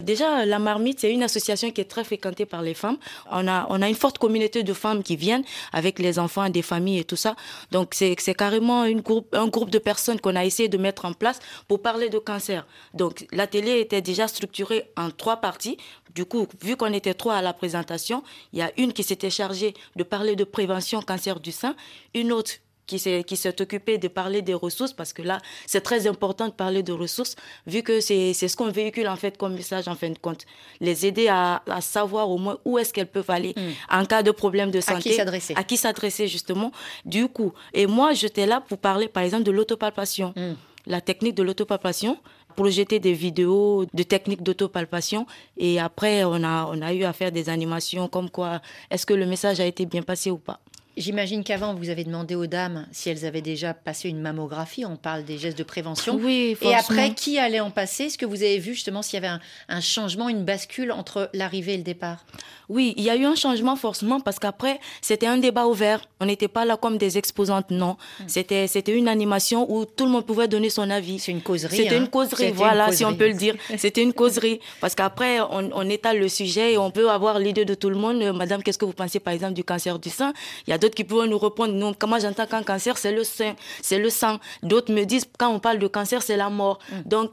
Déjà, 0.00 0.46
la 0.46 0.58
marmite, 0.58 1.00
c'est 1.00 1.12
une 1.12 1.22
association 1.22 1.70
qui 1.70 1.80
est 1.80 1.84
très 1.84 2.04
fréquentée 2.04 2.46
par 2.46 2.62
les 2.62 2.74
femmes. 2.74 2.96
On 3.30 3.46
a, 3.46 3.66
on 3.68 3.82
a 3.82 3.88
une 3.88 3.94
forte 3.94 4.18
communauté 4.18 4.62
de 4.62 4.72
femmes 4.72 5.02
qui 5.02 5.16
viennent 5.16 5.44
avec 5.72 5.98
les 5.98 6.18
enfants, 6.18 6.48
des 6.48 6.62
familles 6.62 7.00
et 7.00 7.04
tout 7.04 7.16
ça. 7.16 7.36
Donc, 7.70 7.94
c'est 7.94 8.16
carrément 8.34 8.84
une 8.84 9.02
groupe, 9.02 9.34
un 9.34 9.48
groupe 9.48 9.70
de 9.70 9.78
personnes 9.78 10.20
qu'on 10.20 10.36
a 10.36 10.44
essayé 10.44 10.68
de 10.68 10.78
mettre 10.78 11.04
en 11.04 11.12
place 11.12 11.38
pour 11.68 11.82
parler 11.82 12.08
de 12.08 12.18
cancer. 12.18 12.66
Donc, 12.94 13.26
l'atelier 13.32 13.80
était 13.80 14.00
déjà 14.00 14.26
structuré 14.26 14.90
en 14.96 15.10
trois 15.10 15.36
parties. 15.36 15.76
Du 16.14 16.24
coup, 16.24 16.46
vu 16.62 16.76
qu'on 16.76 16.92
était 16.92 17.14
trois 17.14 17.34
à 17.34 17.42
la 17.42 17.52
présentation, 17.52 18.22
il 18.52 18.58
y 18.58 18.62
a 18.62 18.72
une 18.78 18.92
qui 18.92 19.02
s'était 19.02 19.30
chargée 19.30 19.74
de 19.96 20.02
parler 20.02 20.34
de 20.34 20.44
prévention 20.44 21.02
cancer 21.02 21.40
du 21.40 21.52
sein, 21.52 21.76
une 22.14 22.32
autre 22.32 22.52
qui 22.98 23.36
s'est 23.36 23.60
occupé 23.60 23.98
de 23.98 24.08
parler 24.08 24.42
des 24.42 24.54
ressources, 24.54 24.92
parce 24.92 25.12
que 25.12 25.22
là, 25.22 25.38
c'est 25.66 25.80
très 25.80 26.06
important 26.06 26.46
de 26.48 26.52
parler 26.52 26.82
de 26.82 26.92
ressources, 26.92 27.36
vu 27.66 27.82
que 27.82 28.00
c'est 28.00 28.32
ce 28.32 28.56
qu'on 28.56 28.70
véhicule 28.70 29.08
en 29.08 29.16
fait 29.16 29.36
comme 29.36 29.54
message 29.54 29.88
en 29.88 29.94
fin 29.94 30.10
de 30.10 30.18
compte. 30.18 30.46
Les 30.80 31.06
aider 31.06 31.28
à, 31.28 31.62
savoir 31.80 32.30
au 32.30 32.38
moins 32.38 32.58
où 32.64 32.78
est-ce 32.78 32.92
qu'elles 32.92 33.10
peuvent 33.10 33.30
aller 33.30 33.54
hmm. 33.56 34.00
en 34.00 34.04
cas 34.04 34.22
de 34.22 34.30
problème 34.30 34.70
de 34.70 34.80
santé. 34.80 34.98
À 34.98 35.02
qui 35.02 35.14
s'adresser. 35.14 35.54
À 35.56 35.64
qui 35.64 35.76
s'adresser, 35.76 36.28
justement. 36.28 36.72
Du 37.04 37.28
coup, 37.28 37.52
et 37.72 37.86
moi, 37.86 38.12
j'étais 38.12 38.46
là 38.46 38.60
pour 38.60 38.78
parler, 38.78 39.08
par 39.08 39.22
exemple, 39.22 39.44
de 39.44 39.50
l'autopalpation. 39.50 40.32
Hmm. 40.36 40.54
La 40.86 41.00
technique 41.00 41.34
de 41.34 41.42
l'autopalpation, 41.42 42.18
projeter 42.56 42.98
des 42.98 43.12
vidéos 43.12 43.86
de 43.92 44.02
techniques 44.02 44.42
d'autopalpation 44.42 45.26
et 45.56 45.78
après 45.78 46.24
on 46.24 46.42
a 46.42 46.66
on 46.72 46.82
a 46.82 46.92
eu 46.92 47.04
à 47.04 47.12
faire 47.12 47.32
des 47.32 47.48
animations 47.48 48.08
comme 48.08 48.28
quoi 48.30 48.60
est-ce 48.90 49.06
que 49.06 49.14
le 49.14 49.26
message 49.26 49.60
a 49.60 49.66
été 49.66 49.86
bien 49.86 50.02
passé 50.02 50.30
ou 50.30 50.38
pas. 50.38 50.60
J'imagine 50.96 51.44
qu'avant, 51.44 51.74
vous 51.74 51.88
avez 51.88 52.02
demandé 52.02 52.34
aux 52.34 52.48
dames 52.48 52.86
si 52.90 53.10
elles 53.10 53.24
avaient 53.24 53.42
déjà 53.42 53.74
passé 53.74 54.08
une 54.08 54.20
mammographie. 54.20 54.84
On 54.84 54.96
parle 54.96 55.24
des 55.24 55.38
gestes 55.38 55.56
de 55.56 55.62
prévention. 55.62 56.18
Oui, 56.20 56.56
Et 56.60 56.74
après, 56.74 57.14
qui 57.14 57.38
allait 57.38 57.60
en 57.60 57.70
passer? 57.70 58.04
Est-ce 58.04 58.18
que 58.18 58.26
vous 58.26 58.42
avez 58.42 58.58
vu 58.58 58.74
justement 58.74 59.00
s'il 59.00 59.22
y 59.22 59.24
avait 59.24 59.38
un, 59.68 59.80
changement, 59.80 60.28
une 60.28 60.44
bascule 60.44 60.90
entre 60.90 61.30
l'arrivée 61.32 61.74
et 61.74 61.76
le 61.76 61.84
départ? 61.84 62.24
Oui, 62.68 62.94
il 62.96 63.04
y 63.04 63.10
a 63.10 63.16
eu 63.16 63.24
un 63.24 63.36
changement 63.36 63.76
forcément 63.76 64.20
parce 64.20 64.38
qu'après, 64.38 64.80
c'était 65.00 65.26
un 65.26 65.38
débat 65.38 65.66
ouvert. 65.66 66.04
On 66.20 66.26
n'était 66.26 66.48
pas 66.48 66.64
là 66.64 66.76
comme 66.76 66.98
des 66.98 67.18
exposantes, 67.18 67.70
non. 67.70 67.96
Hmm. 68.18 68.24
C'était, 68.26 68.66
c'était 68.66 68.96
une 68.96 69.08
animation 69.08 69.72
où 69.72 69.84
tout 69.84 70.04
le 70.04 70.10
monde 70.10 70.26
pouvait 70.26 70.48
donner 70.48 70.70
son 70.70 70.90
avis. 70.90 71.20
C'est 71.20 71.32
une 71.32 71.42
causerie. 71.42 71.76
C'était 71.76 71.96
une 71.96 72.04
hein. 72.04 72.06
causerie, 72.06 72.50
voilà, 72.50 72.90
si 72.92 73.04
on 73.04 73.14
peut 73.14 73.28
le 73.28 73.34
dire. 73.34 73.54
C'était 73.78 74.02
une 74.02 74.12
causerie. 74.12 74.60
Parce 74.80 74.96
qu'après, 74.96 75.40
on, 75.40 75.70
on, 75.72 75.88
étale 75.88 76.18
le 76.18 76.28
sujet 76.28 76.74
et 76.74 76.78
on 76.78 76.90
peut 76.90 77.10
avoir 77.10 77.38
l'idée 77.38 77.64
de 77.64 77.74
tout 77.74 77.90
le 77.90 77.96
monde. 77.96 78.22
Madame, 78.34 78.62
qu'est-ce 78.62 78.78
que 78.78 78.84
vous 78.84 78.92
pensez 78.92 79.20
par 79.20 79.32
exemple 79.32 79.54
du 79.54 79.64
cancer 79.64 79.98
du 79.98 80.10
sein? 80.10 80.32
Il 80.66 80.70
y 80.70 80.72
a 80.72 80.78
qui 80.94 81.04
peuvent 81.04 81.26
nous 81.26 81.38
répondre, 81.38 81.72
non, 81.72 81.94
comment 81.98 82.18
j'entends 82.18 82.46
qu'un 82.46 82.62
cancer, 82.62 82.98
c'est 82.98 83.12
le 83.12 83.24
sein, 83.24 83.54
c'est 83.82 83.98
le 83.98 84.10
sang. 84.10 84.38
D'autres 84.62 84.92
me 84.92 85.04
disent, 85.04 85.26
quand 85.38 85.48
on 85.48 85.60
parle 85.60 85.78
de 85.78 85.86
cancer, 85.86 86.22
c'est 86.22 86.36
la 86.36 86.50
mort. 86.50 86.78
Mm. 86.90 87.08
Donc, 87.08 87.30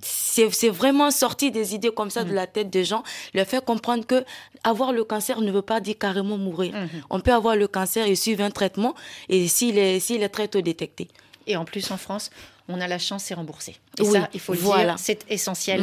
c'est 0.00 0.68
vraiment 0.68 1.10
sorti 1.10 1.50
des 1.50 1.74
idées 1.74 1.90
comme 1.90 2.10
ça 2.10 2.24
de 2.24 2.32
mm. 2.32 2.34
la 2.34 2.46
tête 2.46 2.70
des 2.70 2.84
gens, 2.84 3.02
leur 3.32 3.46
faire 3.46 3.64
comprendre 3.64 4.06
que 4.06 4.24
avoir 4.64 4.92
le 4.92 5.04
cancer 5.04 5.40
ne 5.40 5.52
veut 5.52 5.62
pas 5.62 5.80
dire 5.80 5.96
carrément 5.98 6.36
mourir. 6.36 6.74
Mm-hmm. 6.74 7.02
On 7.10 7.20
peut 7.20 7.32
avoir 7.32 7.56
le 7.56 7.68
cancer 7.68 8.06
et 8.06 8.16
suivre 8.16 8.42
un 8.42 8.50
traitement 8.50 8.94
et 9.28 9.46
s'il 9.48 9.78
est, 9.78 10.00
s'il 10.00 10.22
est 10.22 10.28
très 10.28 10.48
tôt 10.48 10.60
détecté. 10.60 11.08
Et 11.46 11.56
en 11.56 11.64
plus, 11.64 11.90
en 11.90 11.96
France, 11.96 12.30
on 12.68 12.80
a 12.80 12.88
la 12.88 12.98
chance, 12.98 13.24
c'est 13.24 13.34
remboursé. 13.34 13.76
Et 13.98 14.04
ça, 14.04 14.28
il 14.32 14.40
faut 14.40 14.54
le 14.54 14.58
dire, 14.58 14.94
c'est 14.98 15.24
essentiel. 15.28 15.82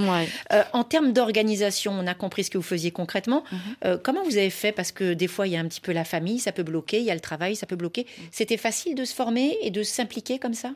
Euh, 0.52 0.64
en 0.74 0.84
termes 0.84 1.14
d'organisation, 1.14 1.94
on 1.94 2.08
a 2.08 2.14
compris 2.14 2.44
ce 2.44 2.50
que 2.50 2.58
vous 2.58 2.64
faisiez 2.64 2.92
concrètement. 2.92 3.44
Mhm. 3.52 3.60
Euh, 3.86 3.98
comment 4.02 4.24
vous 4.24 4.38
avez 4.38 4.50
fait? 4.50 4.72
Parce 4.72 4.92
que 4.92 5.14
des 5.14 5.28
fois, 5.28 5.48
il 5.48 5.54
y 5.54 5.58
a 5.58 5.60
un 5.60 5.68
petit 5.68 5.82
peu 5.82 5.92
la 5.92 6.06
famille, 6.06 6.40
ça 6.40 6.52
peut 6.52 6.64
bloquer, 6.64 7.00
il 7.00 7.06
y 7.06 7.12
a 7.12 7.16
le 7.16 7.20
travail, 7.20 7.56
ça 7.56 7.68
peut 7.68 7.76
bloquer. 7.76 8.08
C'était 8.32 8.58
facile 8.58 8.96
de 8.96 9.06
se 9.06 9.14
former 9.14 9.58
et 9.62 9.70
de 9.70 9.84
s'impliquer 9.84 10.40
comme 10.40 10.56
ça? 10.56 10.72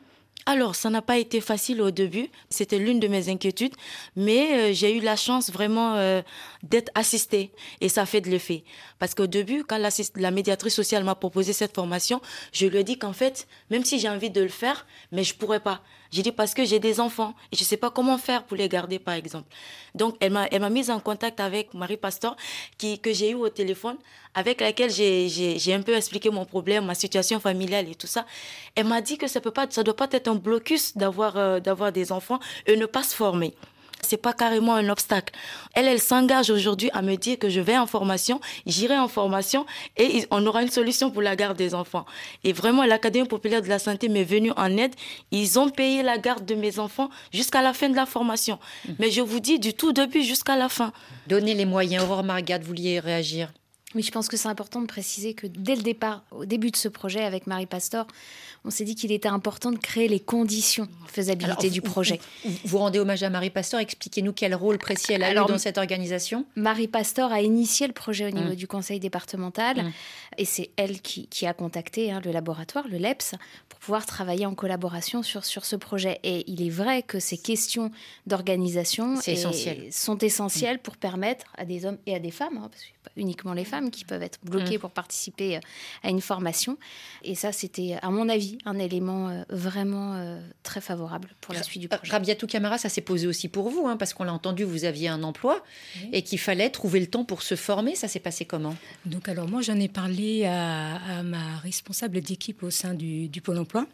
Alors, 0.48 0.76
ça 0.76 0.90
n'a 0.90 1.02
pas 1.02 1.18
été 1.18 1.40
facile 1.40 1.82
au 1.82 1.90
début. 1.90 2.30
C'était 2.50 2.78
l'une 2.78 3.00
de 3.00 3.08
mes 3.08 3.28
inquiétudes. 3.28 3.74
Mais 4.14 4.70
euh, 4.70 4.72
j'ai 4.72 4.96
eu 4.96 5.00
la 5.00 5.16
chance 5.16 5.50
vraiment 5.50 5.96
euh, 5.96 6.22
d'être 6.62 6.92
assistée. 6.94 7.50
Et 7.80 7.88
ça 7.88 8.06
fait 8.06 8.20
de 8.20 8.30
l'effet. 8.30 8.62
Parce 9.00 9.16
qu'au 9.16 9.26
début, 9.26 9.64
quand 9.64 9.78
la, 9.78 10.30
médiatrice 10.30 10.74
sociale 10.74 11.02
m'a 11.02 11.16
proposé 11.16 11.52
cette 11.52 11.74
formation, 11.74 12.22
je 12.52 12.66
lui 12.66 12.78
ai 12.78 12.84
dit 12.84 12.96
qu'en 12.96 13.12
fait, 13.12 13.48
même 13.70 13.84
si 13.84 13.98
j'ai 13.98 14.08
envie 14.08 14.30
de 14.30 14.40
le 14.40 14.48
faire, 14.48 14.86
mais 15.10 15.24
je 15.24 15.34
pourrais 15.34 15.60
pas. 15.60 15.82
J'ai 16.10 16.22
dit 16.22 16.32
parce 16.32 16.54
que 16.54 16.64
j'ai 16.64 16.78
des 16.78 17.00
enfants 17.00 17.34
et 17.52 17.56
je 17.56 17.62
ne 17.62 17.66
sais 17.66 17.76
pas 17.76 17.90
comment 17.90 18.18
faire 18.18 18.44
pour 18.44 18.56
les 18.56 18.68
garder, 18.68 18.98
par 18.98 19.14
exemple. 19.14 19.48
Donc, 19.94 20.16
elle 20.20 20.32
m'a, 20.32 20.70
mise 20.70 20.90
en 20.90 21.00
contact 21.00 21.40
avec 21.40 21.72
Marie 21.74 21.96
Pastor, 21.96 22.36
qui, 22.78 22.98
que 22.98 23.12
j'ai 23.12 23.30
eu 23.30 23.34
au 23.34 23.48
téléphone, 23.48 23.96
avec 24.34 24.60
laquelle 24.60 24.90
j'ai, 24.90 25.74
un 25.74 25.82
peu 25.82 25.94
expliqué 25.94 26.30
mon 26.30 26.44
problème, 26.44 26.84
ma 26.84 26.94
situation 26.94 27.40
familiale 27.40 27.88
et 27.88 27.94
tout 27.94 28.06
ça. 28.06 28.26
Elle 28.74 28.86
m'a 28.86 29.00
dit 29.00 29.18
que 29.18 29.26
ça 29.26 29.40
ne 29.40 29.82
doit 29.82 29.96
pas 29.96 30.08
être 30.12 30.28
un 30.28 30.34
blocus 30.34 30.94
euh, 30.96 31.60
d'avoir 31.60 31.92
des 31.92 32.12
enfants 32.12 32.40
et 32.66 32.76
ne 32.76 32.86
pas 32.86 33.02
se 33.02 33.14
former 33.14 33.54
c'est 34.06 34.16
pas 34.16 34.32
carrément 34.32 34.74
un 34.74 34.88
obstacle. 34.88 35.34
Elle, 35.74 35.86
elle 35.86 36.00
s'engage 36.00 36.50
aujourd'hui 36.50 36.90
à 36.92 37.02
me 37.02 37.16
dire 37.16 37.38
que 37.38 37.48
je 37.48 37.60
vais 37.60 37.76
en 37.76 37.86
formation, 37.86 38.40
j'irai 38.66 38.98
en 38.98 39.08
formation 39.08 39.66
et 39.96 40.26
on 40.30 40.46
aura 40.46 40.62
une 40.62 40.70
solution 40.70 41.10
pour 41.10 41.22
la 41.22 41.36
garde 41.36 41.56
des 41.56 41.74
enfants. 41.74 42.06
Et 42.44 42.52
vraiment, 42.52 42.84
l'Académie 42.84 43.28
populaire 43.28 43.62
de 43.62 43.68
la 43.68 43.78
santé 43.78 44.08
m'est 44.08 44.24
venue 44.24 44.52
en 44.56 44.76
aide. 44.76 44.94
Ils 45.30 45.58
ont 45.58 45.68
payé 45.68 46.02
la 46.02 46.18
garde 46.18 46.44
de 46.44 46.54
mes 46.54 46.78
enfants 46.78 47.10
jusqu'à 47.32 47.62
la 47.62 47.72
fin 47.72 47.88
de 47.88 47.96
la 47.96 48.06
formation. 48.06 48.58
Mmh. 48.86 48.92
Mais 48.98 49.10
je 49.10 49.20
vous 49.20 49.40
dis 49.40 49.58
du 49.58 49.74
tout 49.74 49.92
début 49.92 50.22
jusqu'à 50.22 50.56
la 50.56 50.68
fin. 50.68 50.92
Donnez 51.26 51.54
les 51.54 51.64
moyens. 51.64 52.04
Aurore 52.04 52.24
Margade, 52.24 52.62
vous 52.62 52.68
vouliez 52.68 53.00
réagir? 53.00 53.52
Oui, 53.94 54.02
je 54.02 54.10
pense 54.10 54.28
que 54.28 54.36
c'est 54.36 54.48
important 54.48 54.82
de 54.82 54.86
préciser 54.86 55.32
que 55.32 55.46
dès 55.46 55.74
le 55.74 55.82
départ, 55.82 56.22
au 56.30 56.44
début 56.44 56.70
de 56.70 56.76
ce 56.76 56.88
projet 56.88 57.24
avec 57.24 57.46
Marie 57.46 57.66
Pastor, 57.66 58.06
on 58.66 58.70
s'est 58.70 58.84
dit 58.84 58.96
qu'il 58.96 59.12
était 59.12 59.28
important 59.28 59.70
de 59.70 59.78
créer 59.78 60.08
les 60.08 60.18
conditions 60.18 60.84
de 60.84 61.10
faisabilité 61.10 61.70
du 61.70 61.80
projet. 61.80 62.20
Vous, 62.64 62.78
rendez 62.78 62.98
hommage 62.98 63.22
à 63.22 63.30
Marie 63.30 63.50
Pastor. 63.50 63.78
Expliquez-nous 63.78 64.32
quel 64.32 64.54
rôle 64.54 64.76
précis 64.78 65.12
elle 65.12 65.22
a 65.22 65.30
eu 65.30 65.34
dans 65.34 65.58
cette 65.58 65.78
organisation. 65.78 66.44
Marie 66.56 66.88
Pastor 66.88 67.32
a 67.32 67.40
initié 67.40 67.86
le 67.86 67.92
projet 67.92 68.26
au 68.26 68.30
niveau 68.30 68.52
mmh. 68.52 68.56
du 68.56 68.66
conseil 68.66 68.98
départemental 68.98 69.84
mmh. 69.84 69.92
et 70.38 70.44
c'est 70.44 70.70
elle 70.76 71.00
qui, 71.00 71.46
a 71.46 71.54
contacté 71.54 72.10
hein, 72.10 72.20
le 72.24 72.32
laboratoire, 72.32 72.88
le 72.88 72.98
LEPS, 72.98 73.36
pour 73.68 73.78
pouvoir 73.78 74.04
travailler 74.04 74.46
en 74.46 74.54
collaboration 74.54 75.22
sur, 75.22 75.44
sur 75.44 75.64
ce 75.64 75.76
projet. 75.76 76.18
Et 76.24 76.42
il 76.50 76.66
est 76.66 76.70
vrai 76.70 77.02
que 77.02 77.20
ces 77.20 77.38
questions 77.38 77.92
d'organisation 78.26 79.16
sont 79.90 80.18
essentielles 80.18 80.76
mmh. 80.76 80.78
pour 80.80 80.96
permettre 80.96 81.46
à 81.56 81.64
des 81.64 81.86
hommes 81.86 81.98
et 82.06 82.16
à 82.16 82.18
des 82.18 82.32
femmes, 82.32 82.56
hein, 82.56 82.68
parce 82.68 82.82
que 82.82 82.96
pas 83.06 83.20
uniquement 83.20 83.52
les 83.52 83.64
femmes 83.64 83.90
qui 83.90 84.04
peuvent 84.04 84.22
être 84.22 84.38
bloquées 84.42 84.78
pour 84.78 84.90
participer 84.90 85.56
euh, 85.56 85.60
à 86.02 86.10
une 86.10 86.20
formation. 86.20 86.76
Et 87.22 87.34
ça, 87.34 87.52
c'était, 87.52 87.96
à 88.02 88.10
mon 88.10 88.28
avis, 88.28 88.55
un 88.64 88.78
élément 88.78 89.28
euh, 89.28 89.42
vraiment 89.48 90.14
euh, 90.14 90.40
très 90.62 90.80
favorable 90.80 91.28
pour 91.40 91.54
la 91.54 91.62
suite 91.62 91.82
du 91.82 91.88
projet. 91.88 92.10
Rabiatou 92.10 92.46
Camara, 92.46 92.78
ça 92.78 92.88
s'est 92.88 93.00
posé 93.00 93.26
aussi 93.26 93.48
pour 93.48 93.70
vous, 93.70 93.86
hein, 93.86 93.96
parce 93.96 94.14
qu'on 94.14 94.24
l'a 94.24 94.32
entendu, 94.32 94.64
vous 94.64 94.84
aviez 94.84 95.08
un 95.08 95.22
emploi 95.22 95.62
et 96.12 96.22
qu'il 96.22 96.38
fallait 96.38 96.70
trouver 96.70 97.00
le 97.00 97.06
temps 97.06 97.24
pour 97.24 97.42
se 97.42 97.54
former. 97.54 97.94
Ça 97.94 98.08
s'est 98.08 98.20
passé 98.20 98.44
comment? 98.44 98.74
Donc 99.04 99.28
alors 99.28 99.48
moi, 99.48 99.62
j'en 99.62 99.78
ai 99.78 99.88
parlé 99.88 100.44
à, 100.46 101.22
ma 101.22 101.58
responsable 101.58 102.20
d'équipe 102.20 102.62
au 102.62 102.70
sein 102.70 102.94
du, 102.94 103.28
du 103.28 103.40
Pôle 103.40 103.58
Emploi. 103.58 103.86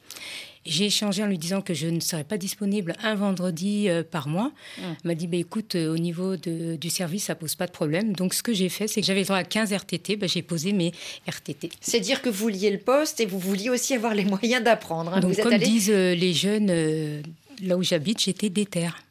J'ai 0.64 0.86
échangé 0.86 1.22
en 1.22 1.26
lui 1.26 1.38
disant 1.38 1.60
que 1.60 1.74
je 1.74 1.88
ne 1.88 2.00
serais 2.00 2.24
pas 2.24 2.38
disponible 2.38 2.94
un 3.02 3.14
vendredi 3.14 3.88
euh, 3.88 4.02
par 4.02 4.28
mois. 4.28 4.52
Mmh. 4.78 4.82
Elle 4.82 4.96
m'a 5.04 5.14
dit 5.14 5.26
bah, 5.26 5.36
écoute, 5.36 5.74
au 5.74 5.98
niveau 5.98 6.36
de, 6.36 6.76
du 6.76 6.90
service, 6.90 7.24
ça 7.24 7.34
pose 7.34 7.54
pas 7.54 7.66
de 7.66 7.72
problème. 7.72 8.12
Donc, 8.12 8.34
ce 8.34 8.42
que 8.42 8.52
j'ai 8.52 8.68
fait, 8.68 8.88
c'est 8.88 9.00
que 9.00 9.06
j'avais 9.06 9.24
droit 9.24 9.36
à 9.36 9.44
15 9.44 9.72
RTT. 9.72 10.16
Bah, 10.16 10.26
j'ai 10.26 10.42
posé 10.42 10.72
mes 10.72 10.92
RTT. 11.28 11.70
C'est 11.80 12.00
dire 12.00 12.22
que 12.22 12.28
vous 12.28 12.42
vouliez 12.42 12.70
le 12.70 12.78
poste 12.78 13.20
et 13.20 13.26
vous 13.26 13.38
vouliez 13.38 13.70
aussi 13.70 13.94
avoir 13.94 14.14
les 14.14 14.24
moyens 14.24 14.62
d'apprendre. 14.62 15.14
Hein. 15.14 15.20
Donc, 15.20 15.40
comme 15.40 15.58
disent 15.58 15.90
euh, 15.90 16.14
les 16.14 16.32
jeunes, 16.32 16.70
euh, 16.70 17.22
là 17.62 17.76
où 17.76 17.82
j'habite, 17.82 18.20
j'étais 18.20 18.50
déterre. 18.50 19.02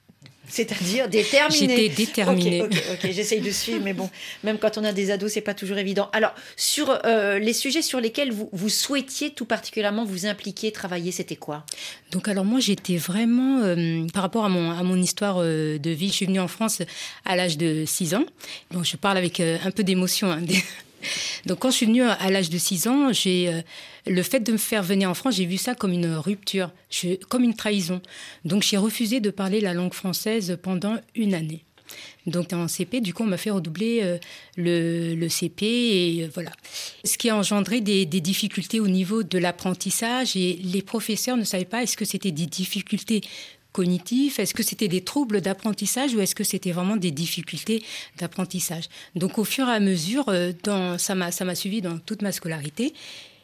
C'est-à-dire 0.51 1.07
déterminé. 1.07 1.77
J'étais 1.77 1.89
déterminée. 1.89 2.61
Ok, 2.61 2.83
ok, 2.93 3.11
j'essaye 3.11 3.41
de 3.41 3.49
suivre, 3.51 3.81
mais 3.83 3.93
bon, 3.93 4.09
même 4.43 4.57
quand 4.57 4.77
on 4.77 4.83
a 4.83 4.91
des 4.91 5.09
ados, 5.11 5.31
c'est 5.31 5.41
pas 5.41 5.53
toujours 5.53 5.77
évident. 5.77 6.09
Alors, 6.13 6.33
sur 6.57 6.99
euh, 7.05 7.39
les 7.39 7.53
sujets 7.53 7.81
sur 7.81 7.99
lesquels 7.99 8.31
vous, 8.31 8.49
vous 8.51 8.69
souhaitiez 8.69 9.31
tout 9.31 9.45
particulièrement 9.45 10.05
vous 10.05 10.25
impliquer, 10.25 10.71
travailler, 10.71 11.11
c'était 11.11 11.35
quoi? 11.35 11.65
Donc, 12.11 12.27
alors 12.27 12.45
moi, 12.45 12.59
j'étais 12.59 12.97
vraiment, 12.97 13.61
par 14.13 14.23
rapport 14.23 14.45
à 14.45 14.49
mon, 14.49 14.71
à 14.71 14.83
mon 14.83 14.97
histoire 14.97 15.39
de 15.41 15.89
vie, 15.89 16.09
je 16.09 16.13
suis 16.13 16.25
venue 16.25 16.41
en 16.41 16.49
France 16.49 16.81
à 17.25 17.35
l'âge 17.35 17.57
de 17.57 17.85
6 17.85 18.15
ans. 18.15 18.25
Bon, 18.71 18.83
je 18.83 18.97
parle 18.97 19.17
avec 19.17 19.39
un 19.39 19.71
peu 19.71 19.83
d'émotion. 19.83 20.31
Hein, 20.31 20.41
donc 21.45 21.59
quand 21.59 21.71
je 21.71 21.77
suis 21.77 21.85
venue 21.85 22.03
à 22.03 22.29
l'âge 22.29 22.49
de 22.49 22.57
6 22.57 22.87
ans, 22.87 23.13
j'ai 23.13 23.49
euh, 23.49 23.61
le 24.07 24.23
fait 24.23 24.39
de 24.39 24.51
me 24.51 24.57
faire 24.57 24.83
venir 24.83 25.09
en 25.09 25.13
France, 25.13 25.35
j'ai 25.35 25.45
vu 25.45 25.57
ça 25.57 25.75
comme 25.75 25.93
une 25.93 26.13
rupture, 26.15 26.71
comme 27.29 27.43
une 27.43 27.55
trahison. 27.55 28.01
Donc 28.45 28.63
j'ai 28.63 28.77
refusé 28.77 29.19
de 29.19 29.29
parler 29.29 29.61
la 29.61 29.73
langue 29.73 29.93
française 29.93 30.57
pendant 30.61 30.97
une 31.15 31.33
année. 31.33 31.63
Donc 32.27 32.53
en 32.53 32.67
CP, 32.67 33.01
du 33.01 33.13
coup, 33.13 33.23
on 33.23 33.27
m'a 33.27 33.37
fait 33.37 33.49
redoubler 33.49 33.99
euh, 34.03 34.17
le, 34.55 35.27
CP 35.27 35.65
et 35.65 36.23
euh, 36.23 36.29
voilà. 36.33 36.51
Ce 37.03 37.17
qui 37.17 37.29
a 37.29 37.35
engendré 37.35 37.81
des, 37.81 38.05
des 38.05 38.21
difficultés 38.21 38.79
au 38.79 38.87
niveau 38.87 39.23
de 39.23 39.37
l'apprentissage 39.37 40.35
et 40.35 40.59
les 40.63 40.81
professeurs 40.81 41.37
ne 41.37 41.43
savaient 41.43 41.65
pas 41.65 41.83
est-ce 41.83 41.97
que 41.97 42.05
c'était 42.05 42.31
des 42.31 42.45
difficultés 42.45 43.21
cognitifs 43.71 44.39
Est-ce 44.39 44.53
que 44.53 44.63
c'était 44.63 44.87
des 44.87 45.01
troubles 45.01 45.41
d'apprentissage 45.41 46.13
ou 46.13 46.19
est-ce 46.19 46.35
que 46.35 46.43
c'était 46.43 46.71
vraiment 46.71 46.97
des 46.97 47.11
difficultés 47.11 47.83
d'apprentissage? 48.17 48.85
Donc 49.15 49.37
au 49.37 49.43
fur 49.43 49.67
et 49.67 49.73
à 49.73 49.79
mesure, 49.79 50.25
euh, 50.29 50.51
dans, 50.63 50.97
ça 50.97 51.15
m'a 51.15 51.55
suivi 51.55 51.81
dans 51.81 51.97
toute 51.99 52.21
ma 52.21 52.31
scolarité. 52.31 52.93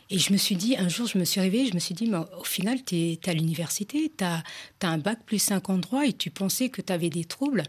Et 0.09 0.19
je 0.19 0.31
me 0.31 0.37
suis 0.37 0.55
dit, 0.55 0.77
un 0.77 0.87
jour, 0.87 1.05
je 1.05 1.17
me 1.17 1.25
suis 1.25 1.41
réveillée, 1.41 1.67
je 1.67 1.73
me 1.73 1.79
suis 1.79 1.93
dit, 1.93 2.07
mais 2.07 2.19
au 2.39 2.43
final, 2.45 2.81
tu 2.85 2.95
es, 2.95 3.19
à 3.27 3.33
l'université, 3.33 4.09
tu 4.17 4.23
as, 4.23 4.41
as, 4.81 4.87
un 4.87 4.97
bac 4.97 5.19
plus 5.25 5.39
50 5.39 5.81
droits 5.81 6.05
et 6.05 6.13
tu 6.13 6.29
pensais 6.29 6.69
que 6.69 6.81
tu 6.81 6.93
avais 6.93 7.09
des 7.09 7.25
troubles. 7.25 7.63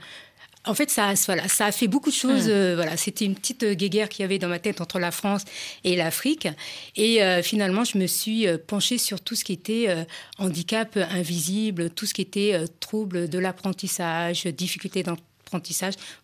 En 0.67 0.75
fait, 0.75 0.91
ça, 0.91 1.15
voilà, 1.27 1.49
ça 1.49 1.67
a 1.67 1.73
fait 1.73 1.89
beaucoup 1.89 2.11
de 2.11 2.15
choses. 2.15 2.47
Mmh. 2.49 2.53
Euh, 2.53 2.75
voilà, 2.75 2.97
c'était 2.97 3.25
une 3.25 3.35
petite 3.35 3.63
euh, 3.63 3.75
guéguerre 3.75 4.09
qu'il 4.09 4.23
y 4.23 4.25
avait 4.25 4.39
dans 4.39 4.49
ma 4.49 4.59
tête 4.59 4.81
entre 4.81 4.99
la 4.99 5.11
France 5.11 5.45
et 5.85 5.97
l'Afrique. 5.97 6.49
Et 6.97 7.23
euh, 7.23 7.43
finalement, 7.43 7.85
je 7.85 7.97
me 7.97 8.07
suis 8.07 8.47
penchée 8.67 8.99
sur 8.99 9.21
tout 9.21 9.35
ce 9.35 9.45
qui 9.45 9.53
était 9.53 10.07
handicap 10.39 10.97
invisible, 10.97 11.91
tout 11.91 12.07
ce 12.07 12.15
qui 12.15 12.23
était 12.23 12.65
trouble 12.81 13.29
de 13.29 13.39
l'apprentissage, 13.39 14.45
difficulté 14.47 15.03
dans 15.03 15.17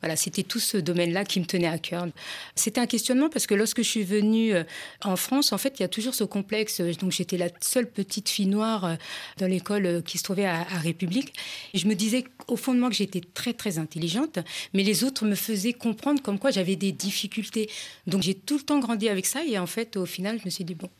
Voilà, 0.00 0.16
c'était 0.16 0.42
tout 0.42 0.60
ce 0.60 0.76
domaine-là 0.76 1.24
qui 1.24 1.40
me 1.40 1.46
tenait 1.46 1.66
à 1.66 1.78
cœur. 1.78 2.06
C'était 2.54 2.80
un 2.80 2.86
questionnement 2.86 3.28
parce 3.28 3.46
que 3.46 3.54
lorsque 3.54 3.78
je 3.78 3.88
suis 3.88 4.04
venue 4.04 4.54
euh, 4.54 4.64
en 5.02 5.16
France, 5.16 5.52
en 5.52 5.58
fait, 5.58 5.78
il 5.78 5.82
y 5.82 5.84
a 5.84 5.88
toujours 5.88 6.14
ce 6.14 6.24
complexe. 6.24 6.80
Donc, 6.80 7.12
j'étais 7.12 7.36
la 7.36 7.48
seule 7.60 7.88
petite 7.90 8.28
fille 8.28 8.46
noire 8.46 8.84
euh, 8.84 8.94
dans 9.38 9.46
l'école 9.46 9.86
euh, 9.86 10.00
qui 10.02 10.18
se 10.18 10.24
trouvait 10.24 10.46
à, 10.46 10.64
République. 10.64 11.32
Et 11.72 11.78
je 11.78 11.86
me 11.86 11.94
disais 11.94 12.24
au 12.48 12.56
fond 12.56 12.74
de 12.74 12.80
moi 12.80 12.90
que 12.90 12.96
j'étais 12.96 13.22
très, 13.32 13.52
très 13.52 13.78
intelligente, 13.78 14.38
mais 14.72 14.82
les 14.82 15.04
autres 15.04 15.24
me 15.24 15.34
faisaient 15.34 15.72
comprendre 15.72 16.20
comme 16.22 16.38
quoi 16.38 16.50
j'avais 16.50 16.76
des 16.76 16.92
difficultés. 16.92 17.70
Donc, 18.06 18.22
j'ai 18.22 18.34
tout 18.34 18.56
le 18.56 18.62
temps 18.62 18.78
grandi 18.78 19.08
avec 19.08 19.26
ça. 19.26 19.44
Et 19.44 19.58
en 19.58 19.66
fait, 19.66 19.96
au 19.96 20.06
final, 20.06 20.38
je 20.40 20.44
me 20.44 20.50
suis 20.50 20.64
dit, 20.64 20.74
bon. 20.74 20.90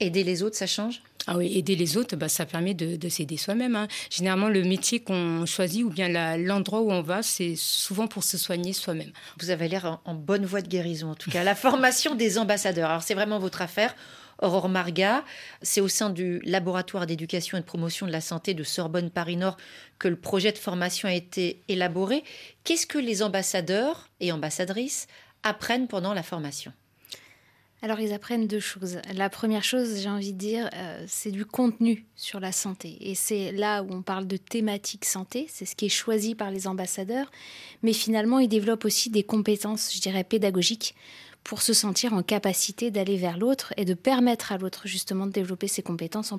Aider 0.00 0.24
les 0.24 0.42
autres, 0.42 0.56
ça 0.56 0.66
change? 0.66 1.02
Ah 1.26 1.38
oui, 1.38 1.56
aider 1.56 1.74
les 1.74 1.96
autres, 1.96 2.16
bah, 2.16 2.28
ça 2.28 2.44
permet 2.44 2.74
de, 2.74 3.08
s'aider 3.08 3.38
soi-même. 3.38 3.76
Hein. 3.76 3.88
Généralement, 4.10 4.48
le 4.48 4.62
métier 4.62 5.00
qu'on 5.00 5.46
choisit 5.46 5.84
ou 5.84 5.88
bien 5.88 6.36
l'endroit 6.36 6.82
où 6.82 6.92
on 6.92 7.00
va, 7.00 7.22
c'est 7.22 7.54
souvent 7.56 8.06
pour 8.06 8.24
se 8.24 8.36
soigner 8.36 8.74
soi-même. 8.74 9.10
Vous 9.40 9.50
avez 9.50 9.68
l'air 9.68 10.00
en, 10.04 10.14
bonne 10.14 10.44
voie 10.44 10.60
de 10.60 10.68
guérison, 10.68 11.10
en 11.10 11.14
tout 11.14 11.30
cas. 11.30 11.42
La 11.42 11.54
formation 11.54 12.14
des 12.16 12.36
ambassadeurs, 12.36 12.90
alors 12.90 13.02
c'est 13.02 13.14
vraiment 13.14 13.38
votre 13.38 13.62
affaire. 13.62 13.94
Aurore 14.42 14.68
Marga, 14.68 15.24
c'est 15.62 15.80
au 15.80 15.88
sein 15.88 16.10
du 16.10 16.40
laboratoire 16.40 17.06
d'éducation 17.06 17.56
et 17.56 17.60
de 17.60 17.66
promotion 17.66 18.06
de 18.06 18.12
la 18.12 18.20
santé 18.20 18.52
de 18.52 18.64
Sorbonne 18.64 19.08
Paris 19.08 19.36
Nord 19.36 19.56
que 19.98 20.08
le 20.08 20.16
projet 20.16 20.50
de 20.52 20.58
formation 20.58 21.08
a 21.08 21.14
été 21.14 21.62
élaboré. 21.68 22.24
Qu'est-ce 22.64 22.86
que 22.86 22.98
les 22.98 23.22
ambassadeurs 23.22 24.10
et 24.20 24.32
ambassadrices 24.32 25.06
apprennent 25.44 25.86
pendant 25.86 26.12
la 26.12 26.24
formation? 26.24 26.72
Alors 27.84 28.00
ils 28.00 28.14
apprennent 28.14 28.46
deux 28.46 28.60
choses. 28.60 28.96
La 29.14 29.28
première 29.28 29.62
chose, 29.62 30.00
j'ai 30.00 30.08
envie 30.08 30.32
de 30.32 30.38
dire, 30.38 30.70
euh, 30.72 31.04
c'est 31.06 31.30
du 31.30 31.44
contenu 31.44 32.06
sur 32.16 32.40
la 32.40 32.50
santé. 32.50 32.96
Et 33.02 33.14
c'est 33.14 33.52
là 33.52 33.82
où 33.82 33.88
on 33.90 34.00
parle 34.00 34.26
de 34.26 34.38
thématique 34.38 35.04
santé, 35.04 35.44
c'est 35.50 35.66
ce 35.66 35.76
qui 35.76 35.84
est 35.84 35.90
choisi 35.90 36.34
par 36.34 36.50
les 36.50 36.66
ambassadeurs. 36.66 37.30
Mais 37.82 37.92
finalement, 37.92 38.38
ils 38.38 38.48
développent 38.48 38.86
aussi 38.86 39.10
des 39.10 39.22
compétences, 39.22 39.94
je 39.94 40.00
dirais, 40.00 40.24
pédagogiques 40.24 40.94
pour 41.42 41.60
se 41.60 41.74
sentir 41.74 42.14
en 42.14 42.22
capacité 42.22 42.90
d'aller 42.90 43.18
vers 43.18 43.36
l'autre 43.36 43.74
et 43.76 43.84
de 43.84 43.92
permettre 43.92 44.50
à 44.50 44.56
l'autre 44.56 44.88
justement 44.88 45.26
de 45.26 45.32
développer 45.32 45.68
ses 45.68 45.82
compétences 45.82 46.32
en, 46.32 46.38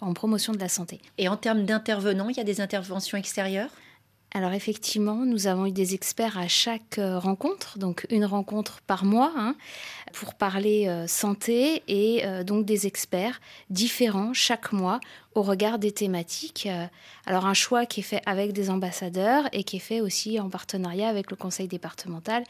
en 0.00 0.14
promotion 0.14 0.54
de 0.54 0.58
la 0.58 0.70
santé. 0.70 1.02
Et 1.18 1.28
en 1.28 1.36
termes 1.36 1.66
d'intervenants, 1.66 2.30
il 2.30 2.38
y 2.38 2.40
a 2.40 2.44
des 2.44 2.62
interventions 2.62 3.18
extérieures? 3.18 3.68
Alors 4.36 4.52
effectivement, 4.52 5.24
nous 5.24 5.46
avons 5.46 5.64
eu 5.64 5.72
des 5.72 5.94
experts 5.94 6.36
à 6.36 6.46
chaque 6.46 6.98
euh, 6.98 7.18
rencontre, 7.18 7.78
donc 7.78 8.06
une 8.10 8.26
rencontre 8.26 8.82
par 8.86 9.06
mois, 9.06 9.32
hein, 9.34 9.56
pour 10.12 10.34
parler 10.34 10.88
euh, 10.88 11.06
santé 11.06 11.82
et 11.88 12.26
euh, 12.26 12.44
donc 12.44 12.66
des 12.66 12.86
experts 12.86 13.40
différents 13.70 14.34
chaque 14.34 14.72
mois 14.72 15.00
au 15.34 15.40
regard 15.40 15.78
des 15.78 15.90
thématiques. 15.90 16.68
alors 17.24 17.46
un 17.46 17.54
choix 17.54 17.86
qui 17.86 18.00
est 18.00 18.02
fait 18.02 18.20
avec 18.26 18.52
des 18.52 18.68
ambassadeurs 18.68 19.48
et 19.52 19.64
qui 19.64 19.76
est 19.76 19.80
fait 19.80 20.02
aussi 20.02 20.38
en 20.38 20.50
partenariat 20.50 21.08
avec 21.08 21.30
le 21.30 21.36
conseil 21.38 21.66
départemental 21.66 22.44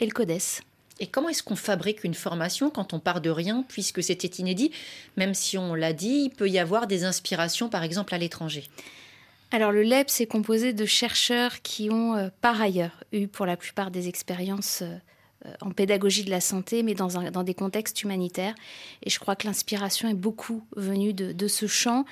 et 0.00 0.06
le 0.06 0.12
CODES. 0.12 0.62
Et 1.00 1.06
comment 1.06 1.28
est-ce 1.28 1.42
qu'on 1.42 1.56
fabrique 1.56 2.04
une 2.04 2.14
formation 2.14 2.70
quand 2.70 2.94
on 2.94 2.98
part 2.98 3.20
de 3.20 3.28
rien, 3.28 3.62
puisque 3.68 4.02
c'était 4.02 4.40
inédit? 4.40 4.70
Même 5.18 5.34
si 5.34 5.58
on 5.58 5.74
l'a 5.74 5.92
dit, 5.92 6.28
il 6.28 6.30
peut 6.30 6.48
y 6.48 6.58
avoir 6.58 6.86
des 6.86 7.04
inspirations, 7.04 7.68
par 7.68 7.82
exemple, 7.82 8.14
à 8.14 8.18
l'étranger. 8.18 8.64
Alors 9.56 9.72
le 9.72 9.80
LEP, 9.80 10.10
c'est 10.10 10.26
composé 10.26 10.74
de 10.74 10.84
chercheurs 10.84 11.62
qui 11.62 11.88
ont 11.90 12.14
euh, 12.14 12.28
par 12.42 12.60
ailleurs 12.60 13.02
eu 13.10 13.26
pour 13.26 13.46
la 13.46 13.56
plupart 13.56 13.90
des 13.90 14.06
expériences 14.06 14.82
euh, 14.82 15.50
en 15.62 15.70
pédagogie 15.70 16.24
de 16.24 16.30
la 16.30 16.42
santé, 16.42 16.82
mais 16.82 16.92
dans, 16.92 17.08
des 17.42 17.54
contextes 17.54 18.02
humanitaires. 18.02 18.54
Et 19.02 19.08
je 19.08 19.18
crois 19.18 19.34
que 19.34 19.46
l'inspiration 19.46 20.10
est 20.10 20.14
beaucoup 20.14 20.62
venue 20.76 21.14
de, 21.14 21.48
ce 21.48 21.66
champ, 21.66 22.04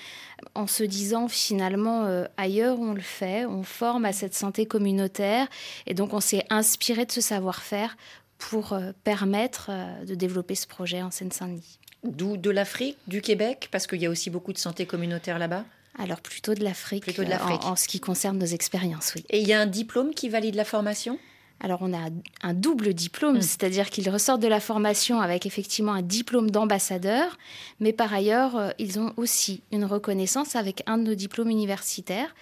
en 0.54 0.66
se 0.66 0.85
disant 0.85 1.28
finalement 1.28 2.07
euh, 2.07 2.24
ailleurs 2.38 2.80
on 2.80 2.94
le 2.94 3.02
fait, 3.02 3.44
on 3.44 3.62
forme 3.62 4.07
à 4.07 4.14
cette 4.14 4.35
santé 4.35 4.64
communautaire, 4.64 5.46
et 5.87 5.92
donc 5.92 6.14
on 6.14 6.20
s'est 6.20 6.46
inspiré 6.48 7.04
de 7.04 7.12
ce 7.12 7.20
savoir-faire 7.20 7.98
pour 8.38 8.74
permettre 9.04 9.70
de 10.07 10.14
développer 10.14 10.54
ce 10.54 10.66
projet 10.66 11.02
en 11.02 11.11
Seine-Saint-Denis. 11.11 11.78
D'où 12.04 12.38
de 12.38 12.48
l'Afrique, 12.48 12.96
du 13.07 13.20
Québec, 13.20 13.68
parce 13.70 13.87
qu'il 13.87 14.00
y 14.00 14.07
a 14.07 14.11
aussi 14.11 14.30
beaucoup 14.30 14.54
de 14.54 14.59
santé 14.59 14.87
communautaire 14.87 15.38
là-bas? 15.38 15.64
Alors 15.98 16.20
plutôt 16.20 16.54
de 16.54 16.64
l'Afrique, 16.64 17.04
plutôt 17.04 17.24
de 17.24 17.30
l'Afrique. 17.30 17.64
En, 17.64 17.76
ce 17.76 17.87
qui 17.88 18.00
concerne 18.00 18.38
nos 18.38 18.46
expériences, 18.46 19.12
oui. 19.14 19.24
Et 19.30 19.40
il 19.40 19.48
y 19.48 19.52
a 19.52 19.61
un 19.61 19.66
diplôme 19.66 20.12
qui 20.14 20.28
valide 20.28 20.54
la 20.54 20.64
formation? 20.64 21.18
Alors 21.61 21.78
on 21.83 21.94
a 21.94 22.11
un 22.42 22.52
double 22.52 22.94
diplôme, 22.94 23.38
hmm. 23.38 23.42
c'est-à-dire 23.42 23.88
qu'ils 23.88 24.11
ressortent 24.11 24.42
de 24.42 24.48
la 24.48 24.61
formation 24.61 25.20
avec 25.20 25.46
effectivement 25.46 25.92
un 25.92 26.02
diplôme 26.02 26.50
d'ambassadeur, 26.50 27.38
mais 27.80 27.92
par 27.92 28.12
ailleurs 28.12 28.57
euh, 28.57 28.70
ils 28.78 28.98
ont 28.98 29.12
aussi 29.16 29.62
une 29.72 29.85
reconnaissance 29.85 30.57
avec 30.57 30.83
un 30.87 30.98
de 30.98 31.04
nos 31.04 31.14
diplômes 31.14 31.50
universitaires, 31.50 32.35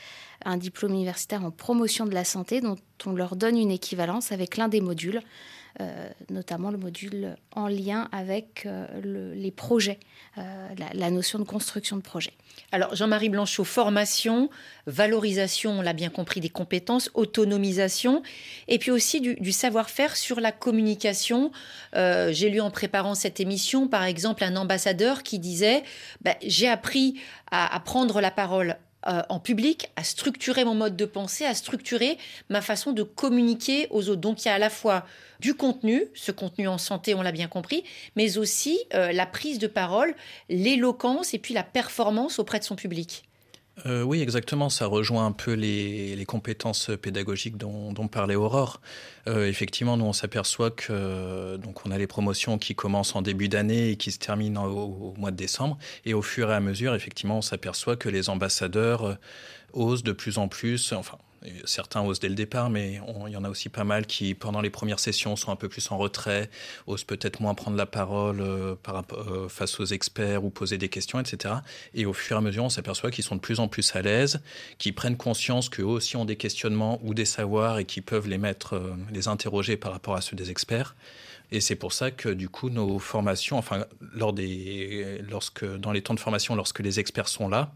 un 0.44 0.56
diplôme 0.56 0.92
universitaire 0.92 1.44
en 1.44 1.50
promotion 1.50 2.06
de 2.06 2.14
la 2.14 2.24
santé 2.24 2.60
dont 2.60 2.78
on 3.04 3.12
leur 3.12 3.36
donne 3.36 3.58
une 3.58 3.70
équivalence 3.70 4.32
avec 4.32 4.56
l'un 4.56 4.68
des 4.68 4.80
modules. 4.80 5.20
Euh, 5.80 6.10
notamment 6.28 6.70
le 6.70 6.76
module 6.76 7.34
en 7.52 7.66
lien 7.66 8.06
avec 8.12 8.66
euh, 8.66 9.32
les 9.34 9.50
projets, 9.50 9.98
euh, 10.36 10.68
la, 10.92 11.10
notion 11.10 11.38
de 11.38 11.44
construction 11.44 11.96
de 11.96 12.02
projet. 12.02 12.32
Alors 12.72 12.94
Jean-Marie 12.94 13.30
Blanchot, 13.30 13.64
formation, 13.64 14.50
valorisation, 14.86 15.78
on 15.78 15.80
l'a 15.80 15.94
bien 15.94 16.10
compris, 16.10 16.40
des 16.40 16.50
compétences, 16.50 17.10
autonomisation, 17.14 18.22
et 18.68 18.78
puis 18.78 18.90
aussi 18.90 19.22
du, 19.22 19.52
savoir-faire 19.52 20.14
sur 20.14 20.40
la 20.40 20.52
communication. 20.52 21.52
J'ai 21.94 22.50
lu 22.50 22.60
en 22.60 22.70
préparant 22.70 23.14
cette 23.14 23.40
émission, 23.40 23.88
par 23.88 24.04
exemple, 24.04 24.44
un 24.44 24.56
ambassadeur 24.56 25.22
qui 25.22 25.38
disait 25.38 25.84
bah, 26.20 26.34
J'ai 26.42 26.68
appris 26.68 27.18
à 27.50 27.80
prendre 27.80 28.20
la 28.20 28.30
parole 28.30 28.76
euh, 29.06 29.22
en 29.28 29.40
public, 29.40 29.90
à 29.96 30.04
structurer 30.04 30.64
mon 30.64 30.74
mode 30.74 30.96
de 30.96 31.04
pensée, 31.04 31.44
à 31.44 31.54
structurer 31.54 32.18
ma 32.48 32.60
façon 32.60 32.92
de 32.92 33.02
communiquer 33.02 33.86
aux 33.90 34.08
autres. 34.08 34.20
Donc 34.20 34.44
il 34.44 34.48
y 34.48 34.50
a 34.50 34.54
à 34.54 34.58
la 34.58 34.70
fois 34.70 35.04
du 35.40 35.54
contenu, 35.54 36.04
ce 36.14 36.30
contenu 36.30 36.68
en 36.68 36.78
santé, 36.78 37.14
on 37.14 37.22
l'a 37.22 37.32
bien 37.32 37.48
compris, 37.48 37.84
mais 38.16 38.38
aussi 38.38 38.78
euh, 38.94 39.12
la 39.12 39.26
prise 39.26 39.58
de 39.58 39.66
parole, 39.66 40.14
l'éloquence 40.48 41.34
et 41.34 41.38
puis 41.38 41.52
la 41.54 41.64
performance 41.64 42.38
auprès 42.38 42.58
de 42.58 42.64
son 42.64 42.76
public. 42.76 43.24
Euh, 43.86 44.02
oui, 44.02 44.20
exactement. 44.20 44.68
Ça 44.68 44.86
rejoint 44.86 45.26
un 45.26 45.32
peu 45.32 45.52
les, 45.52 46.24
compétences 46.26 46.90
pédagogiques 47.00 47.56
dont, 47.56 48.08
parlait 48.08 48.36
Aurore. 48.36 48.80
Euh, 49.26 49.48
effectivement, 49.48 49.96
nous, 49.96 50.04
on 50.04 50.12
s'aperçoit 50.12 50.70
que 50.70 51.56
donc 51.56 51.84
on 51.86 51.90
a 51.90 51.98
les 51.98 52.06
promotions 52.06 52.58
qui 52.58 52.74
commencent 52.74 53.16
en 53.16 53.22
début 53.22 53.48
d'année 53.48 53.90
et 53.90 53.96
qui 53.96 54.12
se 54.12 54.18
terminent 54.18 54.64
au, 54.66 55.14
mois 55.16 55.30
de 55.30 55.36
décembre. 55.36 55.78
Et 56.04 56.14
au 56.14 56.22
fur 56.22 56.50
et 56.50 56.54
à 56.54 56.60
mesure, 56.60 56.94
effectivement, 56.94 57.38
on 57.38 57.42
s'aperçoit 57.42 57.96
que 57.96 58.08
les 58.08 58.30
ambassadeurs 58.30 59.04
euh, 59.04 59.14
osent 59.72 60.04
de 60.04 60.12
plus 60.12 60.38
en 60.38 60.48
plus, 60.48 60.92
enfin, 60.92 61.18
certains 61.64 62.02
osent 62.02 62.20
dès 62.20 62.28
le 62.28 62.34
départ, 62.34 62.70
mais 62.70 63.00
il 63.26 63.32
y 63.32 63.36
en 63.36 63.44
a 63.44 63.48
aussi 63.48 63.68
pas 63.68 63.84
mal 63.84 64.06
qui, 64.06 64.34
pendant 64.34 64.60
les 64.60 64.70
premières 64.70 64.98
sessions, 64.98 65.36
sont 65.36 65.50
un 65.50 65.56
peu 65.56 65.68
plus 65.68 65.90
en 65.90 65.98
retrait, 65.98 66.50
osent 66.86 67.04
peut-être 67.04 67.40
moins 67.40 67.54
prendre 67.54 67.76
la 67.76 67.86
parole 67.86 68.40
euh, 68.40 68.74
euh, 69.12 69.48
face 69.48 69.80
aux 69.80 69.84
experts 69.84 70.44
ou 70.44 70.50
poser 70.50 70.78
des 70.78 70.88
questions, 70.88 71.20
etc. 71.20 71.54
Et 71.94 72.06
au 72.06 72.12
fur 72.12 72.36
et 72.36 72.38
à 72.38 72.42
mesure, 72.42 72.64
on 72.64 72.68
s'aperçoit 72.68 73.10
qu'ils 73.10 73.24
sont 73.24 73.36
de 73.36 73.40
plus 73.40 73.60
en 73.60 73.68
plus 73.68 73.94
à 73.96 74.02
l'aise, 74.02 74.40
qu'ils 74.78 74.94
prennent 74.94 75.16
conscience 75.16 75.68
qu'eux 75.68 75.82
aussi 75.84 76.16
ont 76.16 76.24
des 76.24 76.36
questionnements 76.36 77.00
ou 77.02 77.14
des 77.14 77.24
savoirs 77.24 77.78
et 77.78 77.84
qu'ils 77.84 78.02
peuvent 78.02 78.28
les 78.28 78.38
mettre, 78.38 78.74
euh, 78.74 78.94
les 79.12 79.28
interroger 79.28 79.76
par 79.76 79.92
rapport 79.92 80.14
à 80.14 80.20
ceux 80.20 80.36
des 80.36 80.50
experts. 80.50 80.94
Et 81.50 81.60
c'est 81.60 81.76
pour 81.76 81.92
ça 81.92 82.10
que 82.10 82.30
du 82.30 82.48
coup, 82.48 82.70
nos 82.70 82.98
formations, 82.98 83.58
enfin, 83.58 83.84
lors 84.14 84.32
des, 84.32 85.20
lorsque, 85.28 85.66
dans 85.66 85.92
les 85.92 86.00
temps 86.00 86.14
de 86.14 86.20
formation, 86.20 86.54
lorsque 86.54 86.80
les 86.80 86.98
experts 86.98 87.28
sont 87.28 87.48
là, 87.48 87.74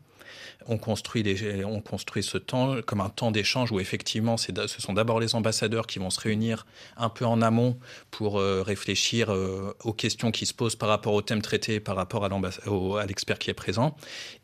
on 0.68 0.78
construit, 0.78 1.24
on 1.64 1.80
construit 1.80 2.22
ce 2.22 2.38
temps 2.38 2.80
comme 2.82 3.00
un 3.00 3.08
temps 3.08 3.30
d'échange 3.30 3.72
où 3.72 3.80
effectivement 3.80 4.36
ce 4.36 4.52
sont 4.78 4.92
d'abord 4.92 5.20
les 5.20 5.34
ambassadeurs 5.34 5.86
qui 5.86 5.98
vont 5.98 6.10
se 6.10 6.20
réunir 6.20 6.66
un 6.96 7.08
peu 7.08 7.24
en 7.24 7.42
amont 7.42 7.78
pour 8.10 8.38
euh, 8.38 8.62
réfléchir 8.62 9.32
euh, 9.32 9.74
aux 9.84 9.92
questions 9.92 10.30
qui 10.30 10.46
se 10.46 10.54
posent 10.54 10.76
par 10.76 10.88
rapport 10.88 11.14
au 11.14 11.22
thème 11.22 11.42
traité, 11.42 11.80
par 11.80 11.96
rapport 11.96 12.24
à 12.24 13.06
l'expert 13.06 13.38
qui 13.38 13.50
est 13.50 13.54
présent. 13.54 13.96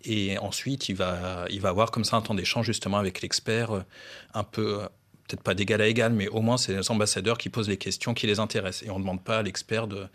Et 0.04 0.38
ensuite, 0.38 0.88
il 0.88 0.96
va, 0.96 1.46
il 1.50 1.60
va 1.60 1.70
avoir 1.70 1.90
comme 1.90 2.04
ça 2.04 2.16
un 2.16 2.22
temps 2.22 2.34
d'échange 2.34 2.66
justement 2.66 2.98
avec 2.98 3.22
l'expert 3.22 3.72
euh, 3.72 3.82
un 4.34 4.44
peu 4.44 4.82
peut-être 5.32 5.44
pas 5.44 5.54
d'égal 5.54 5.80
à 5.80 5.86
égal, 5.86 6.12
mais 6.12 6.28
au 6.28 6.42
moins 6.42 6.58
c'est 6.58 6.74
les 6.74 6.90
ambassadeurs 6.90 7.38
qui 7.38 7.48
posent 7.48 7.68
les 7.68 7.78
questions 7.78 8.12
qui 8.12 8.26
les 8.26 8.38
intéressent. 8.38 8.86
Et 8.86 8.90
on 8.90 8.98
ne 8.98 9.02
demande 9.02 9.24
pas 9.24 9.38
à 9.38 9.42
l'expert 9.42 9.86
de, 9.86 10.06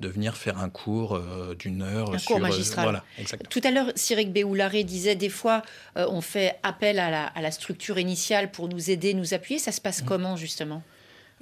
de 0.00 0.08
venir 0.08 0.36
faire 0.36 0.58
un 0.58 0.70
cours 0.70 1.14
euh, 1.14 1.54
d'une 1.58 1.82
heure. 1.82 2.14
Un 2.14 2.18
cours 2.18 2.36
euh, 2.36 2.40
magistral. 2.40 3.02
Tout 3.50 3.60
à 3.64 3.70
l'heure, 3.70 3.92
Cyril 3.94 4.32
Béoularé 4.32 4.84
disait 4.84 5.14
des 5.14 5.28
fois, 5.28 5.62
euh, 5.96 6.06
on 6.10 6.20
fait 6.20 6.58
appel 6.62 6.98
à 6.98 7.10
la, 7.10 7.26
à 7.26 7.42
la, 7.42 7.50
structure 7.50 7.98
initiale 7.98 8.50
pour 8.50 8.68
nous 8.68 8.90
aider, 8.90 9.14
nous 9.14 9.34
appuyer. 9.34 9.58
Ça 9.58 9.72
se 9.72 9.80
passe 9.80 10.02
mmh. 10.02 10.06
comment 10.06 10.36
justement? 10.36 10.82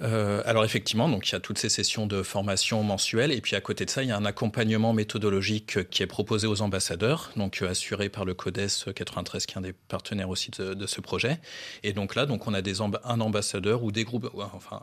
Euh, 0.03 0.43
alors 0.47 0.65
effectivement, 0.65 1.09
donc 1.09 1.29
il 1.29 1.33
y 1.33 1.35
a 1.35 1.41
toutes 1.41 1.59
ces 1.59 1.69
sessions 1.69 2.07
de 2.07 2.23
formation 2.23 2.83
mensuelles 2.83 3.33
et 3.33 3.41
puis 3.41 3.55
à 3.55 3.61
côté 3.61 3.85
de 3.85 3.91
ça, 3.91 4.03
il 4.03 4.09
y 4.09 4.13
a 4.13 4.17
un 4.17 4.25
accompagnement 4.25 4.93
méthodologique 4.93 5.89
qui 5.91 6.03
est 6.03 6.07
proposé 6.07 6.47
aux 6.47 6.63
ambassadeurs, 6.63 7.31
donc 7.37 7.61
euh, 7.61 7.71
assuré 7.71 8.09
par 8.09 8.25
le 8.25 8.33
CODES 8.35 8.93
93 8.95 9.45
qui 9.45 9.55
est 9.55 9.59
un 9.59 9.61
des 9.61 9.73
partenaires 9.73 10.31
aussi 10.31 10.51
de, 10.51 10.87
ce 10.87 11.01
projet. 11.01 11.39
Et 11.83 11.93
donc 11.93 12.15
là, 12.15 12.27
donc 12.27 12.47
on 12.47 12.55
a 12.55 12.61
un 13.05 13.21
ambassadeur 13.21 13.83
ou 13.83 13.93
des 13.93 14.05
groupes, 14.05 14.31
enfin 14.35 14.83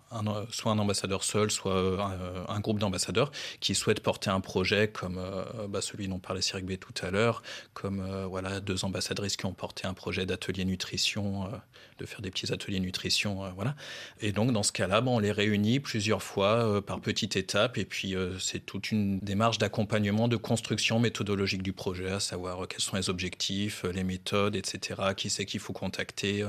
soit 0.52 0.72
un 0.72 0.80
ambassadeur 0.80 1.24
seul, 1.24 1.50
soit 1.50 1.74
euh, 1.74 2.44
un, 2.48 2.60
groupe 2.60 2.80
d'ambassadeurs 2.80 3.32
qui 3.60 3.76
souhaitent 3.76 4.02
porter 4.02 4.30
un 4.30 4.42
projet 4.42 4.88
comme 4.90 5.22
bah, 5.70 5.82
celui 5.82 6.08
dont 6.08 6.20
parlait 6.20 6.42
Cyril 6.42 6.66
B 6.66 6.78
tout 6.78 6.94
à 7.06 7.12
l'heure, 7.12 7.42
comme 7.74 8.06
voilà 8.30 8.60
deux 8.60 8.84
ambassadrices 8.84 9.38
qui 9.38 9.46
ont 9.46 9.54
porté 9.54 9.88
un 9.88 9.94
projet 9.94 10.26
d'atelier 10.26 10.66
nutrition, 10.66 11.50
de 11.98 12.06
faire 12.06 12.22
des 12.22 12.30
petits 12.32 12.52
ateliers 12.54 12.80
nutrition, 12.80 13.52
voilà. 13.56 13.76
Et 14.22 14.32
donc 14.32 14.52
dans 14.52 14.64
ce 14.64 14.72
cas-là 14.72 15.02
on 15.06 15.20
les 15.20 15.32
réunit 15.32 15.80
plusieurs 15.80 16.24
fois 16.24 16.64
euh, 16.66 16.82
par 16.82 17.00
petites 17.00 17.36
étapes 17.36 17.78
et 17.78 17.86
puis 17.86 18.16
euh, 18.16 18.38
c'est 18.40 18.60
toute 18.60 18.92
une 18.92 19.20
démarche 19.20 19.58
d'accompagnement, 19.58 20.28
de 20.28 20.36
construction 20.36 21.00
méthodologique 21.00 21.64
du 21.64 21.74
projet, 21.74 22.12
à 22.12 22.20
savoir 22.20 22.64
euh, 22.64 22.68
quels 22.68 22.82
sont 22.82 22.96
les 22.96 23.10
objectifs, 23.10 23.84
les 23.84 24.04
méthodes, 24.04 24.56
etc. 24.56 25.02
Qui 25.16 25.30
c'est 25.30 25.46
qu'il 25.46 25.60
faut 25.60 25.74
contacter, 25.74 26.46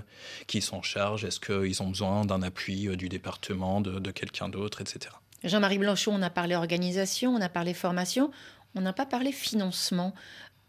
qui 0.46 0.60
s'en 0.60 0.82
charge, 0.82 1.24
est-ce 1.24 1.40
qu'ils 1.40 1.82
ont 1.82 1.88
besoin 1.88 2.24
d'un 2.24 2.42
appui 2.42 2.96
du 2.96 3.08
département, 3.08 3.80
de, 3.80 3.98
de 3.98 4.10
quelqu'un 4.10 4.48
d'autre, 4.48 4.80
etc. 4.80 5.14
Jean-Marie 5.44 5.78
Blanchot, 5.78 6.10
on 6.12 6.22
a 6.22 6.30
parlé 6.30 6.56
organisation, 6.56 7.34
on 7.34 7.40
a 7.40 7.48
parlé 7.48 7.74
formation, 7.74 8.30
on 8.74 8.80
n'a 8.80 8.92
pas 8.92 9.06
parlé 9.06 9.32
financement. 9.32 10.14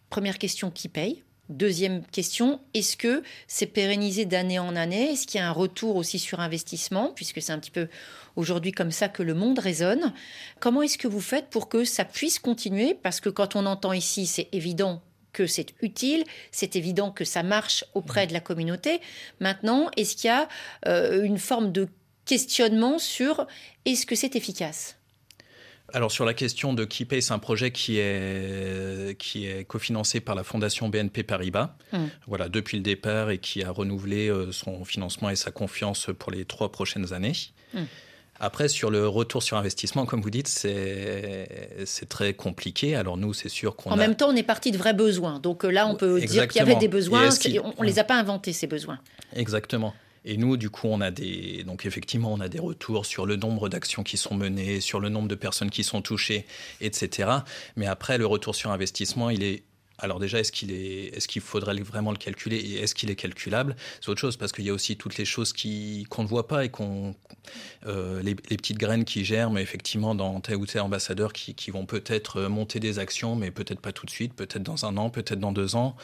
Première 0.09 0.37
question, 0.37 0.71
qui 0.71 0.89
paye? 0.89 1.23
Deuxième 1.49 2.05
question, 2.05 2.59
est-ce 2.75 2.95
que 2.95 3.23
c'est 3.47 3.65
pérennisé 3.65 4.25
d'année 4.25 4.59
en 4.59 4.75
année? 4.75 5.11
Est-ce 5.11 5.25
qu'il 5.25 5.39
y 5.39 5.43
a 5.43 5.49
un 5.49 5.51
retour 5.51 5.95
aussi 5.95 6.19
sur 6.19 6.39
investissement, 6.39 7.11
puisque 7.15 7.41
c'est 7.41 7.51
un 7.51 7.57
petit 7.57 7.71
peu 7.71 7.87
aujourd'hui 8.35 8.71
comme 8.71 8.91
ça 8.91 9.09
que 9.09 9.23
le 9.23 9.33
monde 9.33 9.57
résonne. 9.57 10.13
Comment 10.59 10.83
est-ce 10.83 10.99
que 10.99 11.07
vous 11.07 11.21
faites 11.21 11.49
pour 11.49 11.67
que 11.67 11.85
ça 11.85 12.05
puisse 12.05 12.37
continuer? 12.37 12.93
Parce 12.93 13.19
que 13.19 13.29
quand 13.29 13.55
on 13.55 13.65
entend 13.65 13.93
ici, 13.93 14.27
c'est 14.27 14.47
évident 14.51 15.01
que 15.33 15.47
c'est 15.47 15.73
utile, 15.81 16.23
c'est 16.51 16.75
évident 16.75 17.11
que 17.11 17.25
ça 17.25 17.41
marche 17.41 17.83
auprès 17.95 18.27
de 18.27 18.33
la 18.33 18.39
communauté. 18.39 19.01
Maintenant, 19.39 19.89
est-ce 19.97 20.15
qu'il 20.15 20.27
y 20.27 20.31
a 20.31 20.47
euh, 20.87 21.23
une 21.23 21.39
forme 21.39 21.71
de 21.71 21.87
questionnement 22.25 22.99
sur 22.99 23.47
est-ce 23.85 24.05
que 24.05 24.15
c'est 24.15 24.35
efficace? 24.35 24.98
Alors 25.93 26.11
sur 26.11 26.25
la 26.25 26.33
question 26.33 26.73
de 26.73 26.85
qui 26.85 27.05
paye, 27.05 27.21
c'est 27.21 27.33
un 27.33 27.39
projet 27.39 27.71
qui 27.71 27.97
est, 27.97 29.17
qui 29.17 29.47
est 29.47 29.65
cofinancé 29.65 30.19
par 30.19 30.35
la 30.35 30.43
Fondation 30.43 30.89
BNP 30.89 31.23
Paribas, 31.23 31.75
mmh. 31.91 32.05
voilà, 32.27 32.49
depuis 32.49 32.77
le 32.77 32.83
départ 32.83 33.29
et 33.29 33.37
qui 33.37 33.63
a 33.63 33.71
renouvelé 33.71 34.29
euh, 34.29 34.51
son 34.51 34.85
financement 34.85 35.29
et 35.29 35.35
sa 35.35 35.51
confiance 35.51 36.09
pour 36.17 36.31
les 36.31 36.45
trois 36.45 36.71
prochaines 36.71 37.13
années. 37.13 37.33
Mmh. 37.73 37.79
Après, 38.41 38.69
sur 38.69 38.89
le 38.89 39.05
retour 39.05 39.43
sur 39.43 39.57
investissement, 39.57 40.05
comme 40.05 40.21
vous 40.21 40.29
dites, 40.29 40.47
c'est 40.47 42.07
très 42.07 42.33
compliqué. 42.33 42.95
Alors 42.95 43.17
nous, 43.17 43.33
c'est 43.33 43.49
sûr 43.49 43.75
qu'on... 43.75 43.91
En 43.91 43.97
même 43.97 44.15
temps, 44.15 44.29
on 44.29 44.35
est 44.35 44.43
parti 44.43 44.71
de 44.71 44.77
vrais 44.77 44.93
besoins. 44.93 45.39
Donc 45.39 45.65
euh, 45.65 45.69
là, 45.69 45.87
on 45.87 45.95
peut 45.95 46.21
dire 46.21 46.47
qu'il 46.47 46.59
y 46.59 46.61
avait 46.61 46.75
des 46.75 46.87
besoins. 46.87 47.29
On 47.77 47.83
ne 47.83 47.87
les 47.87 47.99
a 47.99 48.03
pas 48.05 48.15
inventés, 48.15 48.53
ces 48.53 48.67
besoins. 48.67 48.99
Exactement. 49.35 49.93
Et 50.25 50.37
nous, 50.37 50.57
du 50.57 50.69
coup, 50.69 50.87
on 50.87 51.01
a 51.01 51.11
des, 51.11 51.63
donc 51.63 51.85
effectivement, 51.85 52.33
on 52.33 52.39
a 52.39 52.49
des 52.49 52.59
retours 52.59 53.05
sur 53.05 53.25
le 53.25 53.35
nombre 53.35 53.69
d'actions 53.69 54.03
qui 54.03 54.17
sont 54.17 54.35
menées, 54.35 54.81
sur 54.81 54.99
le 54.99 55.09
nombre 55.09 55.27
de 55.27 55.35
personnes 55.35 55.69
qui 55.69 55.83
sont 55.83 56.01
touchées, 56.01 56.45
etc. 56.81 57.29
Mais 57.75 57.87
après, 57.87 58.17
le 58.17 58.25
retour 58.25 58.55
sur 58.55 58.71
investissement, 58.71 59.29
il 59.29 59.43
est 59.43 59.63
alors 60.01 60.19
déjà, 60.19 60.39
est-ce 60.39 60.51
qu'il 60.51 60.71
est, 60.71 61.15
est-ce 61.15 61.27
qu'il 61.27 61.41
faudrait 61.41 61.75
vraiment 61.81 62.11
le 62.11 62.17
calculer 62.17 62.57
et 62.57 62.81
est-ce 62.81 62.95
qu'il 62.95 63.09
est 63.09 63.15
calculable? 63.15 63.75
C'est 64.01 64.09
autre 64.09 64.21
chose 64.21 64.37
parce 64.37 64.51
qu'il 64.51 64.65
y 64.65 64.69
a 64.69 64.73
aussi 64.73 64.97
toutes 64.97 65.17
les 65.17 65.25
choses 65.25 65.53
qui 65.53 66.05
qu'on 66.09 66.23
ne 66.23 66.27
voit 66.27 66.47
pas 66.47 66.65
et 66.65 66.69
qu'on 66.69 67.15
euh, 67.85 68.21
les, 68.21 68.35
petites 68.35 68.77
graines 68.77 69.05
qui 69.05 69.25
germent 69.25 69.57
effectivement 69.57 70.15
dans 70.15 70.39
tel 70.39 70.55
ou 70.55 70.65
tel 70.65 70.81
ambassadeur 70.81 71.33
qui, 71.33 71.53
qui 71.53 71.71
vont 71.71 71.85
peut-être 71.85 72.43
monter 72.43 72.79
des 72.79 72.99
actions, 72.99 73.35
mais 73.35 73.51
peut-être 73.51 73.81
pas 73.81 73.91
tout 73.91 74.05
de 74.05 74.11
suite, 74.11 74.33
peut-être 74.33 74.63
dans 74.63 74.85
un 74.85 74.97
an, 74.97 75.09
peut-être 75.09 75.39
dans 75.39 75.51
deux 75.51 75.75
ans. 75.75 75.95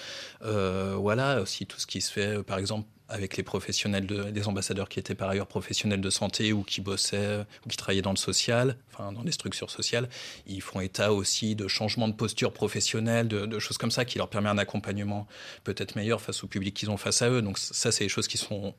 Euh, 0.43 0.95
voilà 0.97 1.41
aussi 1.41 1.65
tout 1.65 1.79
ce 1.79 1.87
qui 1.87 2.01
se 2.01 2.11
fait, 2.11 2.43
par 2.43 2.57
exemple 2.57 2.87
avec 3.09 3.37
les 3.37 3.43
professionnels, 3.43 4.05
de, 4.05 4.31
des 4.31 4.47
ambassadeurs 4.47 4.89
qui 4.89 4.99
étaient 4.99 5.15
par 5.15 5.29
ailleurs 5.29 5.47
professionnels 5.47 6.01
de 6.01 6.09
santé 6.09 6.53
ou 6.53 6.63
qui 6.63 6.81
bossaient 6.81 7.45
ou 7.65 7.69
qui 7.69 7.77
travaillaient 7.77 8.01
dans 8.01 8.11
le 8.11 8.17
social, 8.17 8.77
enfin 8.91 9.11
dans 9.11 9.23
les 9.23 9.31
structures 9.31 9.69
sociales, 9.69 10.09
ils 10.47 10.61
font 10.61 10.81
état 10.81 11.13
aussi 11.13 11.55
de 11.55 11.67
changements 11.67 12.07
de 12.07 12.13
posture 12.13 12.51
professionnelle, 12.51 13.27
de, 13.27 13.45
de 13.45 13.59
choses 13.59 13.77
comme 13.77 13.91
ça 13.91 14.05
qui 14.05 14.17
leur 14.17 14.29
permet 14.29 14.49
un 14.49 14.57
accompagnement 14.57 15.27
peut-être 15.63 15.95
meilleur 15.95 16.21
face 16.21 16.43
au 16.43 16.47
public 16.47 16.73
qu'ils 16.73 16.89
ont 16.89 16.97
face 16.97 17.21
à 17.21 17.29
eux. 17.29 17.41
Donc 17.41 17.57
ça, 17.59 17.91
c'est 17.91 18.05
des 18.05 18.09
choses 18.09 18.27
qui 18.27 18.37
sont 18.37 18.73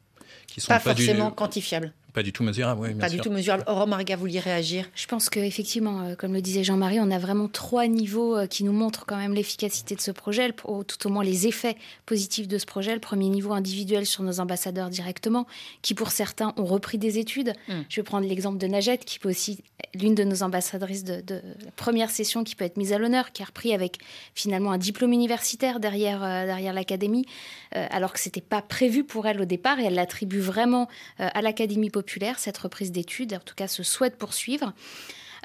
qui 0.46 0.60
sont 0.60 0.68
pas, 0.68 0.80
pas 0.80 0.94
forcément 0.94 1.30
quantifiables. 1.30 1.92
Pas 2.16 2.22
du 2.22 2.32
tout 2.32 2.42
mesurable, 2.42 2.80
oui. 2.80 2.94
pas 2.94 3.10
du 3.10 3.20
tout 3.20 3.30
mesurable. 3.30 3.62
Aurore 3.66 3.86
Marga, 3.86 4.16
vous 4.16 4.22
vouliez 4.22 4.40
réagir? 4.40 4.86
Je 4.94 5.06
pense 5.06 5.28
qu'effectivement, 5.28 6.00
euh, 6.00 6.14
comme 6.14 6.32
le 6.32 6.40
disait 6.40 6.64
Jean-Marie, 6.64 6.98
on 6.98 7.10
a 7.10 7.18
vraiment 7.18 7.46
trois 7.46 7.86
niveaux 7.88 8.38
euh, 8.38 8.46
qui 8.46 8.64
nous 8.64 8.72
montrent 8.72 9.04
quand 9.04 9.18
même 9.18 9.34
l'efficacité 9.34 9.94
de 9.94 10.00
ce 10.00 10.12
projet, 10.12 10.50
tout 10.50 11.06
au 11.06 11.10
moins 11.10 11.22
les 11.22 11.46
effets 11.46 11.76
positifs 12.06 12.48
de 12.48 12.56
ce 12.56 12.64
projet. 12.64 12.94
Le 12.94 13.00
premier 13.00 13.28
niveau 13.28 13.52
individuel 13.52 14.06
sur 14.06 14.22
nos 14.22 14.40
ambassadeurs 14.40 14.88
directement, 14.88 15.46
qui 15.82 15.92
pour 15.92 16.10
certains 16.10 16.54
ont 16.56 16.64
repris 16.64 16.96
des 16.96 17.18
études. 17.18 17.52
Mm. 17.68 17.80
Je 17.90 17.96
vais 17.96 18.02
prendre 18.02 18.26
l'exemple 18.26 18.56
de 18.56 18.66
Najette, 18.66 19.04
qui 19.04 19.18
peut 19.18 19.28
aussi, 19.28 19.58
l'une 19.94 20.14
de 20.14 20.24
nos 20.24 20.42
ambassadrices 20.42 21.04
de, 21.04 21.22
la 21.28 21.70
première 21.76 22.08
session, 22.08 22.44
qui 22.44 22.54
peut 22.54 22.64
être 22.64 22.78
mise 22.78 22.94
à 22.94 22.98
l'honneur, 22.98 23.30
qui 23.32 23.42
a 23.42 23.44
repris 23.44 23.74
avec 23.74 23.98
finalement 24.34 24.72
un 24.72 24.78
diplôme 24.78 25.12
universitaire 25.12 25.80
derrière, 25.80 26.24
euh, 26.24 26.46
derrière 26.46 26.72
l'académie, 26.72 27.26
alors 27.72 28.14
que 28.14 28.20
c'était 28.20 28.40
pas 28.40 28.62
prévu 28.62 29.04
pour 29.04 29.26
elle 29.26 29.38
au 29.38 29.44
départ, 29.44 29.78
et 29.80 29.84
elle 29.84 29.96
l'attribue 29.96 30.40
vraiment 30.40 30.88
à 31.18 31.42
l'académie 31.42 31.90
populaire 31.90 32.05
cette 32.38 32.58
reprise 32.58 32.92
d'études, 32.92 33.34
en 33.34 33.44
tout 33.44 33.54
cas 33.54 33.68
se 33.68 33.82
souhaite 33.82 34.16
poursuivre. 34.16 34.72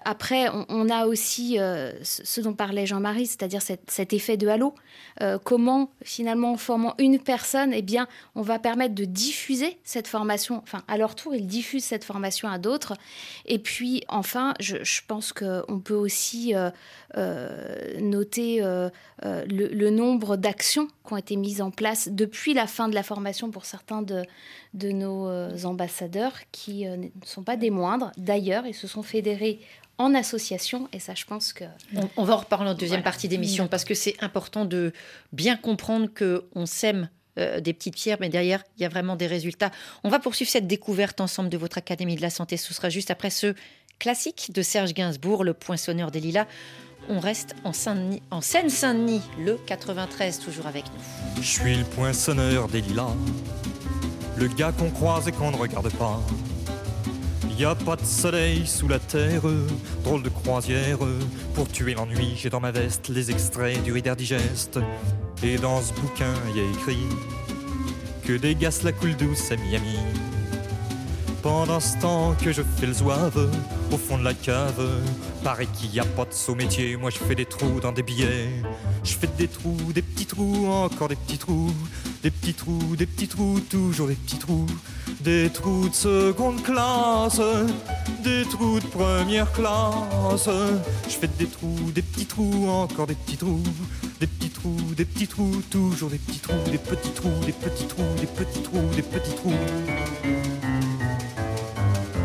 Après, 0.03 0.47
on, 0.69 0.89
a 0.89 1.05
aussi 1.05 1.59
euh, 1.59 1.91
ce 2.01 2.41
dont 2.41 2.53
parlait 2.53 2.87
Jean-Marie, 2.87 3.27
c'est-à-dire 3.27 3.61
cet, 3.61 4.13
effet 4.13 4.35
de 4.35 4.47
halo. 4.47 4.73
Euh, 5.21 5.37
comment, 5.37 5.91
finalement, 6.03 6.53
en 6.53 6.57
formant 6.57 6.95
une 6.97 7.19
personne, 7.19 7.71
eh 7.71 7.83
bien, 7.83 8.07
on 8.33 8.41
va 8.41 8.57
permettre 8.57 8.95
de 8.95 9.05
diffuser 9.05 9.77
cette 9.83 10.07
formation. 10.07 10.61
Enfin, 10.63 10.81
à 10.87 10.97
leur 10.97 11.13
tour, 11.13 11.35
ils 11.35 11.45
diffusent 11.45 11.83
cette 11.83 12.03
formation 12.03 12.49
à 12.49 12.57
d'autres. 12.57 12.93
Et 13.45 13.59
puis, 13.59 14.03
enfin, 14.07 14.55
je, 14.59 14.77
pense 15.07 15.33
qu'on 15.33 15.79
peut 15.79 15.93
aussi 15.93 16.55
euh, 16.55 17.99
noter 17.99 18.61
le, 19.21 19.89
nombre 19.91 20.35
d'actions 20.35 20.87
qui 21.05 21.13
ont 21.13 21.17
été 21.17 21.35
mises 21.35 21.61
en 21.61 21.69
place 21.69 22.09
depuis 22.09 22.55
la 22.55 22.65
fin 22.65 22.89
de 22.89 22.95
la 22.95 23.03
formation 23.03 23.51
pour 23.51 23.65
certains 23.65 24.01
de, 24.01 24.23
de 24.73 24.91
nos 24.91 25.29
ambassadeurs, 25.65 26.33
qui 26.51 26.85
ne 26.85 27.07
sont 27.25 27.43
pas 27.43 27.57
des 27.57 27.69
moindres. 27.69 28.11
D'ailleurs, 28.17 28.65
ils 28.65 28.73
se 28.73 28.87
sont 28.87 29.03
fédérés 29.03 29.59
en 30.01 30.15
association. 30.15 30.89
Et 30.93 30.99
ça, 30.99 31.13
je 31.15 31.25
pense 31.25 31.53
que... 31.53 31.63
On, 32.17 32.23
va 32.23 32.33
en 32.33 32.37
reparler 32.37 32.69
en 32.69 32.73
deuxième 32.73 33.03
partie 33.03 33.27
d'émission 33.27 33.67
parce 33.67 33.85
que 33.85 33.93
c'est 33.93 34.15
important 34.21 34.65
de 34.65 34.93
bien 35.31 35.55
comprendre 35.55 36.07
qu'on 36.13 36.65
sème 36.65 37.09
euh, 37.39 37.59
des 37.61 37.73
petites 37.73 37.95
pierres, 37.95 38.17
mais 38.19 38.29
derrière, 38.29 38.63
il 38.77 38.83
y 38.83 38.85
a 38.85 38.89
vraiment 38.89 39.15
des 39.15 39.27
résultats. 39.27 39.71
On 40.03 40.09
va 40.09 40.19
poursuivre 40.19 40.49
cette 40.49 40.67
découverte 40.67 41.21
ensemble 41.21 41.49
de 41.49 41.57
votre 41.57 41.77
Académie 41.77 42.15
de 42.15 42.21
la 42.21 42.29
Santé. 42.29 42.57
Ce 42.57 42.73
sera 42.73 42.89
juste 42.89 43.11
après 43.11 43.29
ce 43.29 43.53
classique 43.99 44.51
de 44.53 44.61
Serge 44.61 44.93
Gainsbourg, 44.93 45.43
le 45.43 45.53
poinçonneur 45.53 46.11
des 46.11 46.19
lilas. 46.19 46.47
On 47.09 47.19
reste 47.19 47.55
en, 47.63 47.71
en 48.31 48.41
Seine-Saint-Denis, 48.41 49.21
le 49.39 49.57
93, 49.65 50.39
toujours 50.39 50.67
avec 50.67 50.85
nous. 50.85 51.41
Je 51.41 51.47
suis 51.47 51.75
le 51.75 51.83
poinçonneur 51.83 52.67
des 52.67 52.81
lilas, 52.81 53.15
le 54.37 54.47
gars 54.47 54.71
qu'on 54.71 54.89
croise 54.89 55.27
et 55.27 55.31
qu'on 55.31 55.51
ne 55.51 55.57
regarde 55.57 55.91
pas 55.93 56.19
y 57.61 57.65
a 57.65 57.75
pas 57.75 57.95
de 57.95 58.03
soleil 58.03 58.65
sous 58.65 58.87
la 58.87 58.97
terre, 58.97 59.43
drôle 60.03 60.23
de 60.23 60.29
croisière. 60.29 60.97
Pour 61.53 61.67
tuer 61.67 61.93
l'ennui, 61.93 62.33
j'ai 62.35 62.49
dans 62.49 62.59
ma 62.59 62.71
veste 62.71 63.09
les 63.09 63.29
extraits 63.29 63.83
du 63.83 63.93
Reader 63.93 64.15
Digest. 64.15 64.79
Et 65.43 65.57
dans 65.57 65.79
ce 65.79 65.93
bouquin, 65.93 66.33
y 66.55 66.59
a 66.59 66.63
écrit 66.63 67.05
que 68.23 68.53
gaz 68.53 68.81
la 68.81 68.91
coule 68.91 69.15
douce 69.15 69.51
à 69.51 69.57
Miami. 69.57 69.99
Pendant 71.43 71.79
ce 71.79 71.97
temps 71.99 72.33
que 72.33 72.51
je 72.51 72.63
fais 72.63 72.87
le 72.87 72.93
zouave 72.93 73.51
au 73.91 73.97
fond 73.97 74.17
de 74.17 74.23
la 74.23 74.33
cave, 74.33 74.83
paraît 75.43 75.67
qu'il 75.67 75.93
y 75.93 75.99
a 75.99 76.05
pas 76.05 76.25
de 76.25 76.33
saut 76.33 76.55
métier. 76.55 76.97
Moi 76.97 77.11
je 77.11 77.19
fais 77.19 77.35
des 77.35 77.45
trous 77.45 77.79
dans 77.79 77.91
des 77.91 78.01
billets. 78.01 78.49
Je 79.03 79.13
fais 79.13 79.29
des 79.37 79.47
trous, 79.47 79.93
des 79.93 80.01
petits 80.01 80.25
trous, 80.25 80.65
encore 80.67 81.09
des 81.09 81.15
petits 81.15 81.37
trous, 81.37 81.73
des 82.23 82.31
petits 82.31 82.53
trous, 82.53 82.95
des 82.97 83.05
petits 83.05 83.27
trous, 83.27 83.59
toujours 83.69 84.07
des 84.07 84.15
petits 84.15 84.37
trous. 84.37 84.67
Des 85.21 85.49
trous 85.49 85.89
de 85.89 85.93
seconde 85.93 86.61
classe, 86.63 87.41
des 88.23 88.43
trous 88.45 88.79
de 88.79 88.85
première 88.87 89.51
classe. 89.51 90.49
Je 91.07 91.13
fais 91.13 91.29
des 91.39 91.47
trous, 91.47 91.91
des 91.93 92.01
petits 92.01 92.25
trous, 92.25 92.69
encore 92.69 93.07
des 93.07 93.15
petits 93.15 93.37
trous, 93.37 93.63
des 94.19 94.27
petits 94.27 94.49
trous, 94.49 94.77
des 94.95 95.05
petits 95.05 95.27
trous, 95.27 95.61
toujours 95.69 96.09
des 96.09 96.17
petits 96.17 96.39
trous, 96.39 96.69
des 96.71 96.77
petits 96.77 97.11
trous, 97.11 97.29
des 97.45 97.51
petits 97.51 97.87
trous, 97.87 98.03
des 98.19 98.27
petits 98.27 98.61
trous, 98.61 98.95
des 98.95 99.01
petits 99.01 99.35
trous. 99.35 99.53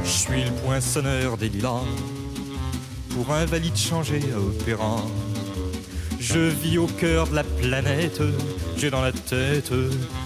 Je 0.05 0.11
suis 0.11 0.45
le 0.45 0.51
poinçonneur 0.65 1.37
des 1.37 1.49
lilas, 1.49 1.85
pour 3.11 3.33
un 3.33 3.45
valide 3.47 3.77
changé 3.77 4.21
à 4.35 4.39
opéra. 4.39 5.03
Je 6.29 6.41
vis 6.41 6.77
au 6.77 6.89
cœur 6.89 7.29
de 7.29 7.37
la 7.37 7.45
planète, 7.45 8.21
j'ai 8.77 8.91
dans 8.91 9.01
la 9.01 9.13
tête 9.13 9.71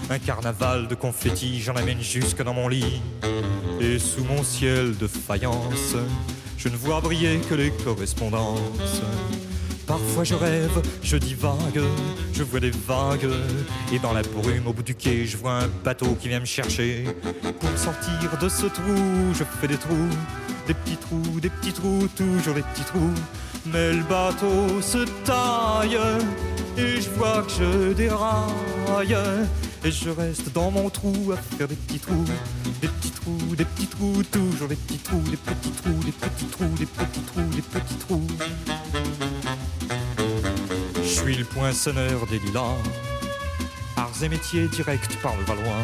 un 0.09 0.17
carnaval 0.17 0.87
de 0.87 0.95
confettis, 0.95 1.61
j'en 1.61 1.75
amène 1.75 2.01
jusque 2.01 2.41
dans 2.41 2.55
mon 2.55 2.67
lit. 2.67 3.03
Et 3.79 3.99
sous 3.99 4.23
mon 4.23 4.41
ciel 4.41 4.97
de 4.97 5.05
faïence, 5.05 5.95
je 6.57 6.69
ne 6.69 6.75
vois 6.75 7.01
briller 7.01 7.39
que 7.47 7.53
les 7.53 7.69
correspondances. 7.69 9.03
Parfois 9.85 10.23
je 10.23 10.33
rêve, 10.33 10.81
je 11.03 11.17
divague, 11.17 11.81
je 12.33 12.41
vois 12.41 12.59
des 12.59 12.71
vagues. 12.71 13.29
Et 13.93 13.99
dans 13.99 14.13
la 14.13 14.23
brume 14.23 14.65
au 14.65 14.73
bout 14.73 14.83
du 14.83 14.95
quai, 14.95 15.27
je 15.27 15.37
vois 15.37 15.59
un 15.59 15.67
bateau 15.83 16.15
qui 16.19 16.29
vient 16.29 16.39
me 16.39 16.45
chercher. 16.45 17.05
Pour 17.59 17.77
sortir 17.77 18.39
de 18.41 18.49
ce 18.49 18.65
trou, 18.65 19.33
je 19.37 19.43
fais 19.43 19.67
des 19.67 19.77
trous, 19.77 20.09
des 20.65 20.73
petits 20.73 20.97
trous, 20.97 21.39
des 21.39 21.49
petits 21.51 21.73
trous, 21.73 22.07
toujours 22.17 22.55
des 22.55 22.63
petits 22.63 22.85
trous. 22.85 23.13
Mais 23.65 23.93
le 23.93 24.03
bateau 24.03 24.81
se 24.81 25.05
taille 25.23 25.99
et 26.77 27.01
je 27.01 27.09
vois 27.11 27.43
que 27.43 27.51
je 27.51 27.93
déraille. 27.93 29.15
Et 29.83 29.91
je 29.91 30.09
reste 30.09 30.51
dans 30.53 30.69
mon 30.71 30.89
trou 30.89 31.31
à 31.31 31.37
faire 31.37 31.67
des 31.67 31.75
petits 31.75 31.99
trous, 31.99 32.25
des 32.81 32.87
petits 32.87 33.11
trous, 33.11 33.55
des 33.55 33.65
petits 33.65 33.87
trous, 33.87 34.23
toujours 34.23 34.67
des 34.67 34.75
petits 34.75 34.99
trous, 34.99 35.21
des 35.21 35.37
petits 35.37 35.71
trous, 35.71 35.99
des 36.05 36.11
petits 36.11 36.45
trous, 36.45 36.75
des 36.77 36.85
petits 36.85 37.21
trous, 37.21 37.49
des 37.55 37.61
petits 37.61 37.95
trous. 37.95 38.27
Je 40.97 41.07
suis 41.07 41.35
le 41.35 41.45
poinçonneur 41.45 42.27
des 42.27 42.39
lilas, 42.39 42.77
arts 43.97 44.23
et 44.23 44.29
métiers 44.29 44.67
directs 44.67 45.19
par 45.21 45.35
le 45.35 45.43
Valois. 45.45 45.83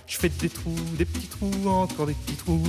Je 0.11 0.17
fais 0.17 0.27
des 0.27 0.49
trous, 0.49 0.75
des 0.97 1.05
petits 1.05 1.27
trous, 1.27 1.69
encore 1.69 2.05
des 2.05 2.13
petits 2.13 2.35
trous, 2.35 2.61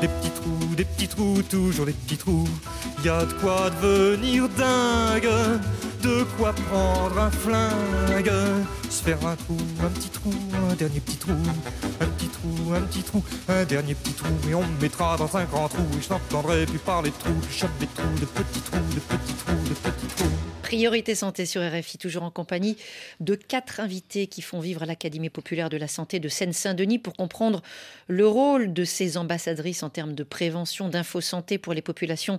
des 0.00 0.06
petits 0.06 0.30
trous, 0.30 0.74
des 0.76 0.84
petits 0.84 1.08
trous, 1.08 1.42
toujours 1.42 1.86
des 1.86 1.92
petits 1.92 2.16
trous. 2.16 2.48
Y 3.04 3.08
a 3.08 3.24
de 3.24 3.32
quoi 3.32 3.68
devenir 3.82 4.48
dingue, 4.50 5.28
de 6.04 6.22
quoi 6.38 6.52
prendre 6.52 7.18
un 7.18 7.32
flingue, 7.32 8.30
se 8.88 9.02
faire 9.02 9.26
un 9.26 9.34
trou, 9.34 9.56
un 9.82 9.88
petit 9.88 10.08
trou, 10.08 10.32
un 10.70 10.74
dernier 10.76 11.00
petit 11.00 11.16
trou, 11.16 11.32
un 12.00 12.06
petit 12.06 12.28
trou, 12.28 12.72
un 12.72 12.82
petit 12.82 13.02
trou, 13.02 13.24
un 13.48 13.64
dernier 13.64 13.96
petit 13.96 14.12
trou, 14.12 14.32
et 14.48 14.54
on 14.54 14.62
me 14.64 14.80
mettra 14.80 15.16
dans 15.16 15.36
un 15.36 15.44
grand 15.46 15.68
trou, 15.68 15.82
et 15.98 16.00
je 16.00 16.10
n'entendrai 16.10 16.64
plus 16.64 16.78
parler 16.78 17.10
de 17.10 17.16
trous, 17.16 17.40
je 17.50 17.58
chope 17.58 17.76
des 17.80 17.88
trous, 17.88 18.20
de 18.20 18.26
petits 18.26 18.60
trous, 18.60 18.94
de 18.94 19.00
petits 19.00 19.34
trous, 19.34 19.68
de 19.68 19.74
petits 19.74 20.14
trous. 20.14 20.30
Priorité 20.62 21.14
santé 21.14 21.44
sur 21.44 21.60
RFI, 21.60 21.98
toujours 21.98 22.22
en 22.22 22.30
compagnie 22.30 22.76
de 23.20 23.34
quatre 23.34 23.80
invités 23.80 24.26
qui 24.26 24.40
font 24.40 24.60
vivre 24.60 24.86
l'Académie 24.86 25.28
populaire 25.28 25.68
de 25.68 25.76
la 25.76 25.88
santé 25.88 26.20
de 26.20 26.28
Seine-Saint-Denis 26.28 26.83
pour 27.02 27.14
comprendre 27.14 27.62
le 28.08 28.26
rôle 28.26 28.72
de 28.72 28.84
ces 28.84 29.16
ambassadrices 29.16 29.82
en 29.82 29.90
termes 29.90 30.14
de 30.14 30.24
prévention, 30.24 30.88
d'info-santé 30.88 31.58
pour 31.58 31.74
les 31.74 31.82
populations 31.82 32.38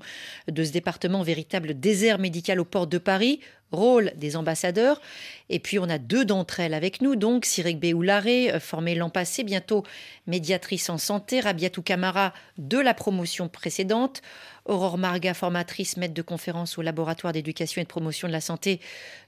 de 0.50 0.64
ce 0.64 0.72
département, 0.72 1.24
véritable 1.24 1.80
désert 1.80 2.20
médical 2.20 2.60
aux 2.60 2.66
portes 2.66 2.92
de 2.92 2.98
Paris. 2.98 3.40
Rôle 3.72 4.14
des 4.16 4.36
ambassadeurs. 4.36 5.02
Et 5.50 5.60
puis 5.60 5.80
on 5.80 5.90
a 5.90 5.98
deux 5.98 6.24
d'entre 6.24 6.60
elles 6.60 6.74
avec 6.74 7.02
nous, 7.02 7.16
donc 7.16 7.46
Cyril 7.46 7.78
Béoularé, 7.78 8.54
euh, 8.54 8.60
formée 8.60 8.96
l'an 8.96 9.10
passé, 9.10 9.44
bientôt 9.44 9.84
médiatrice 10.28 10.90
en 10.90 10.98
santé, 10.98 11.40
Rabiatou 11.40 11.82
Camara 11.82 12.32
de 12.58 12.78
la 12.78 12.94
promotion 12.94 13.50
précédente, 13.50 14.22
Aurore 14.66 14.98
Marga, 14.98 15.34
formatrice, 15.34 15.98
maître 15.98 16.14
de 16.14 16.22
conférence 16.22 16.78
au 16.78 16.82
laboratoire 16.82 17.34
d'éducation 17.34 17.82
et 17.82 17.84
de 17.84 17.90
promotion 17.90 18.28
de 18.28 18.34
la 18.34 18.42
santé 18.42 18.80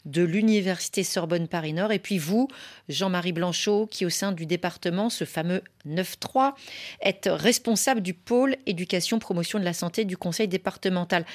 de 0.06 0.24
l'Université 0.24 1.04
Sorbonne 1.04 1.48
Paris-Nord. 1.48 1.92
Et 1.92 2.00
puis 2.00 2.18
vous, 2.18 2.48
Jean-Marie 2.90 3.34
Blanchot, 3.34 3.88
qui 3.88 4.06
au 4.06 4.10
sein 4.10 4.32
du 4.32 4.46
département, 4.46 5.10
ce 5.10 5.26
fameux 5.26 5.62
9-3, 5.88 6.54
êtes 7.02 7.30
responsable 7.32 8.02
du 8.02 8.14
pôle 8.14 8.56
éducation 8.66 9.20
promotion 9.20 9.60
de 9.60 9.64
la 9.64 9.74
santé 9.74 10.06
du 10.06 10.18
conseil 10.18 10.48
départemental. 10.48 11.26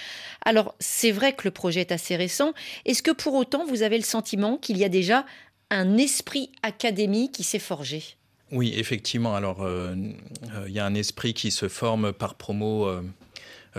Alors 0.44 0.74
c'est 0.80 1.12
vrai 1.12 1.34
que 1.34 1.42
le 1.44 1.52
projet 1.52 1.80
est 1.80 1.92
assez 1.92 2.16
récent. 2.16 2.52
Est-ce 2.84 3.02
que 3.02 3.12
pour 3.12 3.34
autant 3.34 3.64
vous 3.64 3.82
avez 3.82 3.98
le 3.98 4.04
sentiment 4.04 4.56
qu'il 4.56 4.78
y 4.78 4.84
a 4.84 4.88
déjà 4.88 5.24
un 5.70 5.96
esprit 5.96 6.50
académique 6.62 7.32
qui 7.32 7.44
s'est 7.44 7.58
forgé? 7.58 8.16
Oui, 8.52 8.74
effectivement. 8.76 9.34
Alors, 9.34 9.62
euh, 9.62 9.94
euh, 10.54 10.64
il 10.68 10.74
y 10.74 10.78
a 10.78 10.84
un 10.84 10.94
esprit 10.94 11.32
qui 11.32 11.50
se 11.50 11.68
forme 11.68 12.12
par 12.12 12.34
promo 12.34 12.86
euh, 12.86 13.02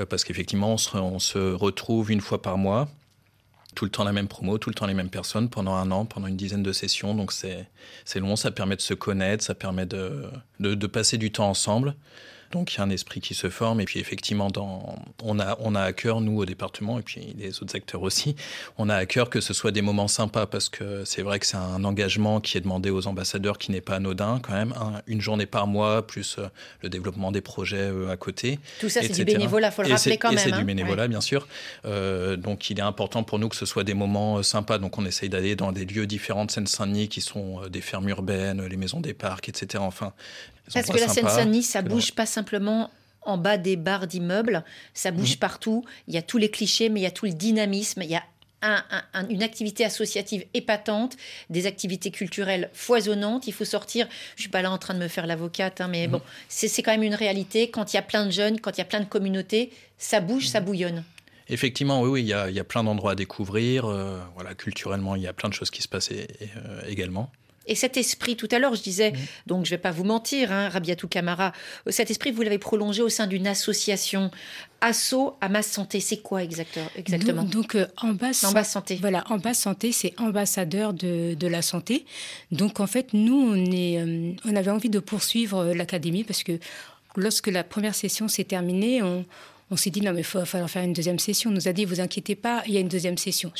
parce 0.09 0.23
qu'effectivement, 0.23 0.73
on 0.73 1.19
se, 1.19 1.53
retrouve 1.53 2.11
une 2.11 2.21
fois 2.21 2.41
par 2.41 2.57
mois, 2.57 2.89
tout 3.75 3.85
le 3.85 3.91
temps 3.91 4.03
la 4.03 4.13
même 4.13 4.27
promo, 4.27 4.57
tout 4.57 4.69
le 4.69 4.75
temps 4.75 4.85
les 4.85 4.93
mêmes 4.93 5.09
personnes, 5.09 5.49
pendant 5.49 5.73
un 5.73 5.91
an, 5.91 6.05
pendant 6.05 6.27
une 6.27 6.37
dizaine 6.37 6.63
de 6.63 6.71
sessions. 6.71 7.15
Donc 7.15 7.31
c'est 7.31 7.67
long, 8.15 8.35
ça 8.35 8.51
permet 8.51 8.75
de 8.75 8.81
se 8.81 8.93
connaître, 8.93 9.43
ça 9.43 9.55
permet 9.55 9.85
de, 9.85 10.29
de 10.59 10.87
passer 10.87 11.17
du 11.17 11.31
temps 11.31 11.49
ensemble. 11.49 11.95
Donc 12.53 12.71
il 12.73 12.77
y 12.77 12.81
a 12.81 12.83
un 12.83 12.91
esprit 12.91 13.19
qui 13.19 13.33
se 13.33 13.49
forme 13.49 13.81
et 13.81 13.85
puis 13.85 13.99
effectivement 13.99 14.49
dans, 14.51 14.95
on, 15.23 15.39
a, 15.39 15.57
on 15.59 15.73
a 15.73 15.81
à 15.81 15.91
cœur, 15.91 16.21
nous 16.21 16.37
au 16.37 16.45
département 16.45 16.99
et 16.99 17.01
puis 17.01 17.35
les 17.35 17.63
autres 17.63 17.75
acteurs 17.75 18.03
aussi, 18.03 18.35
on 18.77 18.89
a 18.89 18.95
à 18.95 19.07
cœur 19.07 19.31
que 19.31 19.41
ce 19.41 19.55
soit 19.55 19.71
des 19.71 19.81
moments 19.81 20.07
sympas 20.07 20.45
parce 20.45 20.69
que 20.69 21.03
c'est 21.03 21.23
vrai 21.23 21.39
que 21.39 21.47
c'est 21.47 21.57
un 21.57 21.83
engagement 21.83 22.39
qui 22.41 22.59
est 22.59 22.61
demandé 22.61 22.91
aux 22.91 23.07
ambassadeurs 23.07 23.57
qui 23.57 23.71
n'est 23.71 23.81
pas 23.81 23.95
anodin 23.95 24.39
quand 24.43 24.53
même, 24.53 24.75
une 25.07 25.19
journée 25.19 25.47
par 25.47 25.65
mois 25.65 26.05
plus 26.05 26.35
euh, 26.37 26.47
le 26.83 26.89
développement 26.89 27.31
des 27.31 27.41
projets 27.41 27.77
euh, 27.77 28.11
à 28.11 28.17
côté. 28.17 28.59
Tout 28.79 28.89
ça 28.89 29.01
c'est 29.01 29.13
du 29.13 29.25
bénévolat, 29.25 29.69
il 29.69 29.73
faut 29.73 29.81
le 29.81 29.89
rappeler 29.89 30.17
quand 30.17 30.29
même. 30.29 30.37
C'est 30.37 30.51
du 30.51 30.57
hein. 30.57 30.63
bénévolat 30.63 31.07
bien 31.07 31.21
sûr. 31.21 31.47
Euh, 31.85 32.35
donc 32.35 32.69
il 32.69 32.77
est 32.77 32.83
important 32.83 33.23
pour 33.23 33.39
nous 33.39 33.49
que 33.49 33.55
ce 33.55 33.65
soit 33.65 33.83
des 33.83 33.95
moments 33.95 34.43
sympas, 34.43 34.77
donc 34.77 34.99
on 34.99 35.05
essaye 35.07 35.29
d'aller 35.29 35.55
dans 35.55 35.71
des 35.71 35.85
lieux 35.85 36.05
différents 36.05 36.45
de 36.45 36.51
Seine-Saint-Denis 36.51 37.07
qui 37.07 37.21
sont 37.21 37.61
des 37.67 37.81
fermes 37.81 38.09
urbaines, 38.09 38.63
les 38.63 38.77
maisons 38.77 38.99
des 38.99 39.15
parcs, 39.15 39.49
etc. 39.49 39.83
Enfin, 39.83 40.13
parce 40.71 40.87
que 40.87 40.97
la 40.97 41.07
Seine-Saint-Denis, 41.07 41.63
ça 41.63 41.81
bouge 41.81 42.13
pas 42.13 42.25
simplement 42.25 42.89
en 43.21 43.37
bas 43.37 43.57
des 43.57 43.75
barres 43.75 44.07
d'immeubles, 44.07 44.63
ça 44.93 45.11
bouge 45.11 45.35
mmh. 45.35 45.39
partout. 45.39 45.85
Il 46.07 46.13
y 46.13 46.17
a 46.17 46.21
tous 46.21 46.37
les 46.37 46.49
clichés, 46.49 46.89
mais 46.89 46.99
il 46.99 47.03
y 47.03 47.07
a 47.07 47.11
tout 47.11 47.25
le 47.25 47.33
dynamisme. 47.33 48.01
Il 48.01 48.09
y 48.09 48.15
a 48.15 48.23
une 49.29 49.43
activité 49.43 49.83
associative 49.83 50.45
épatante, 50.53 51.17
des 51.49 51.65
activités 51.65 52.11
culturelles 52.11 52.69
foisonnantes. 52.73 53.47
Il 53.47 53.53
faut 53.53 53.65
sortir. 53.65 54.07
Je 54.35 54.41
suis 54.41 54.49
pas 54.49 54.61
là 54.61 54.71
en 54.71 54.77
train 54.77 54.93
de 54.93 54.99
me 54.99 55.07
faire 55.07 55.27
l'avocate, 55.27 55.81
hein, 55.81 55.87
mais 55.89 56.07
mmh. 56.07 56.11
bon, 56.11 56.21
c'est 56.47 56.81
quand 56.81 56.91
même 56.91 57.03
une 57.03 57.15
réalité. 57.15 57.69
Quand 57.69 57.93
il 57.93 57.97
y 57.97 57.99
a 57.99 58.03
plein 58.03 58.25
de 58.25 58.31
jeunes, 58.31 58.59
quand 58.59 58.71
il 58.71 58.79
y 58.79 58.81
a 58.81 58.85
plein 58.85 59.01
de 59.01 59.05
communautés, 59.05 59.71
ça 59.97 60.21
bouge, 60.21 60.47
ça 60.47 60.61
mmh. 60.61 60.65
bouillonne. 60.65 61.03
Effectivement, 61.49 62.01
oui, 62.01 62.09
oui, 62.09 62.21
il 62.21 62.27
y 62.27 62.33
a, 62.33 62.49
il 62.49 62.55
y 62.55 62.59
a 62.59 62.63
plein 62.63 62.83
d'endroits 62.83 63.11
à 63.11 63.15
découvrir. 63.15 63.85
Euh, 63.85 64.17
voilà, 64.35 64.55
culturellement, 64.55 65.15
il 65.15 65.23
y 65.23 65.27
a 65.27 65.33
plein 65.33 65.49
de 65.49 65.53
choses 65.53 65.71
qui 65.71 65.81
se 65.81 65.89
passent 65.89 66.11
euh, 66.11 66.81
également. 66.87 67.31
Et 67.65 67.75
cet 67.75 67.97
esprit, 67.97 68.35
tout 68.35 68.49
à 68.51 68.59
l'heure, 68.59 68.75
je 68.75 68.81
disais, 68.81 69.11
mm. 69.11 69.17
donc 69.47 69.65
je 69.65 69.71
ne 69.71 69.77
vais 69.77 69.81
pas 69.81 69.91
vous 69.91 70.03
mentir, 70.03 70.51
hein, 70.51 70.69
Rabiatou 70.69 71.07
Camara, 71.07 71.53
euh, 71.87 71.91
cet 71.91 72.11
esprit, 72.11 72.31
vous 72.31 72.41
l'avez 72.41 72.57
prolongé 72.57 73.01
au 73.01 73.09
sein 73.09 73.27
d'une 73.27 73.47
association, 73.47 74.31
Asso 74.81 75.37
à 75.39 75.47
Masse 75.47 75.67
Santé. 75.67 75.99
C'est 75.99 76.17
quoi 76.17 76.43
exactement? 76.43 77.43
Donc, 77.43 77.75
euh, 77.75 77.87
en, 77.97 78.13
basse, 78.13 78.45
Santé. 78.69 78.97
Voilà, 78.99 79.23
en 79.29 79.37
basse 79.37 79.59
santé, 79.59 79.91
c'est 79.91 80.13
ambassadeur 80.19 80.93
de, 80.93 81.35
de, 81.35 81.47
la 81.47 81.61
santé. 81.61 82.05
Donc, 82.51 82.79
en 82.79 82.87
fait, 82.87 83.13
nous, 83.13 83.35
on, 83.35 83.71
est, 83.71 83.99
euh, 83.99 84.33
on 84.45 84.55
avait 84.55 84.71
envie 84.71 84.89
de 84.89 84.99
poursuivre 84.99 85.73
l'académie 85.73 86.23
parce 86.23 86.43
que 86.43 86.59
lorsque 87.15 87.47
la 87.47 87.63
première 87.63 87.95
session 87.95 88.27
s'est 88.27 88.43
terminée, 88.43 89.01
on, 89.01 89.25
on 89.73 89.75
s'est 89.75 89.89
dit, 89.89 90.01
non, 90.01 90.13
mais 90.13 90.21
il 90.21 90.25
va 90.25 90.45
falloir 90.45 90.69
faire 90.69 90.83
une 90.83 90.93
deuxième 90.93 91.17
session. 91.17 91.49
On 91.49 91.53
nous 91.53 91.67
a 91.67 91.73
dit, 91.73 91.83
vous 91.85 91.99
inquiétez 91.99 92.35
pas, 92.35 92.61
il 92.67 92.73
y 92.73 92.77
a 92.77 92.79
une 92.79 92.87
deuxième 92.87 93.17
session. 93.17 93.51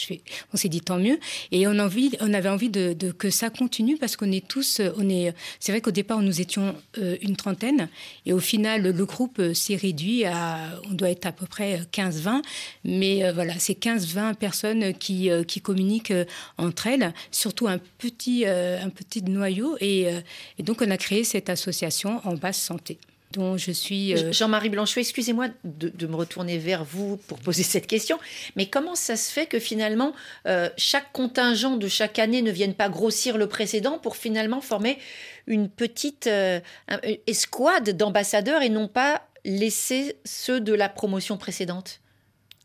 On 0.53 0.57
s'est 0.57 0.69
dit, 0.69 0.79
tant 0.79 0.99
mieux. 0.99 1.19
Et 1.51 1.67
on, 1.67 1.71
on 1.71 2.33
avait 2.33 2.49
envie 2.49 2.69
de, 2.69 2.93
que 3.17 3.31
ça 3.31 3.49
continue 3.49 3.97
parce 3.97 4.15
qu'on 4.15 4.31
est 4.31 4.47
tous, 4.47 4.79
on 4.97 5.09
est, 5.09 5.33
c'est 5.59 5.71
vrai 5.71 5.81
qu'au 5.81 5.91
départ, 5.91 6.21
nous 6.21 6.39
étions 6.39 6.75
euh, 6.99 7.17
une 7.23 7.35
trentaine. 7.35 7.89
Et 8.27 8.33
au 8.33 8.39
final, 8.39 8.83
le 8.83 9.05
groupe 9.05 9.39
euh, 9.39 9.55
s'est 9.55 9.75
réduit 9.75 10.23
à, 10.25 10.79
on 10.89 10.93
doit 10.93 11.09
être 11.09 11.25
à 11.25 11.31
peu 11.31 11.47
près 11.47 11.81
15-20. 11.91 12.43
Mais 12.83 13.23
euh, 13.23 13.33
voilà, 13.33 13.57
c'est 13.57 13.79
15-20 13.79 14.35
personnes 14.35 14.93
qui, 14.93 15.31
qui 15.47 15.61
communiquent 15.61 16.13
entre 16.57 16.87
elles, 16.87 17.11
surtout 17.31 17.67
un 17.67 17.79
petit, 17.97 18.45
un 18.45 18.89
petit 18.89 19.23
noyau. 19.23 19.77
Et 19.81 20.07
donc, 20.59 20.81
on 20.81 20.91
a 20.91 20.97
créé 20.97 21.23
cette 21.23 21.49
association 21.49 22.21
en 22.23 22.35
basse 22.35 22.61
santé 22.61 22.99
dont 23.33 23.57
je 23.57 23.71
suis... 23.71 24.13
Euh, 24.13 24.31
Jean-Marie 24.31 24.69
Blanchot, 24.69 24.99
excusez-moi 24.99 25.47
de, 25.63 26.07
me 26.07 26.15
retourner 26.15 26.57
vers 26.57 26.83
vous 26.83 27.17
pour 27.27 27.39
poser 27.39 27.63
cette 27.63 27.87
question, 27.87 28.19
mais 28.55 28.67
comment 28.67 28.95
ça 28.95 29.15
se 29.17 29.31
fait 29.31 29.45
que 29.45 29.59
finalement, 29.59 30.13
euh, 30.47 30.69
chaque 30.77 31.11
contingent 31.11 31.77
de 31.77 31.87
chaque 31.87 32.19
année 32.19 32.41
ne 32.41 32.51
vienne 32.51 32.73
pas 32.73 32.89
grossir 32.89 33.37
le 33.37 33.47
précédent 33.47 33.97
pour 33.97 34.15
finalement 34.15 34.61
former 34.61 34.97
une 35.47 35.69
petite 35.69 36.27
euh, 36.27 36.59
escouade 37.27 37.89
d'ambassadeurs 37.97 38.61
et 38.61 38.69
non 38.69 38.87
pas 38.87 39.23
laisser 39.43 40.15
ceux 40.23 40.61
de 40.61 40.73
la 40.73 40.87
promotion 40.87 41.37
précédente? 41.37 41.99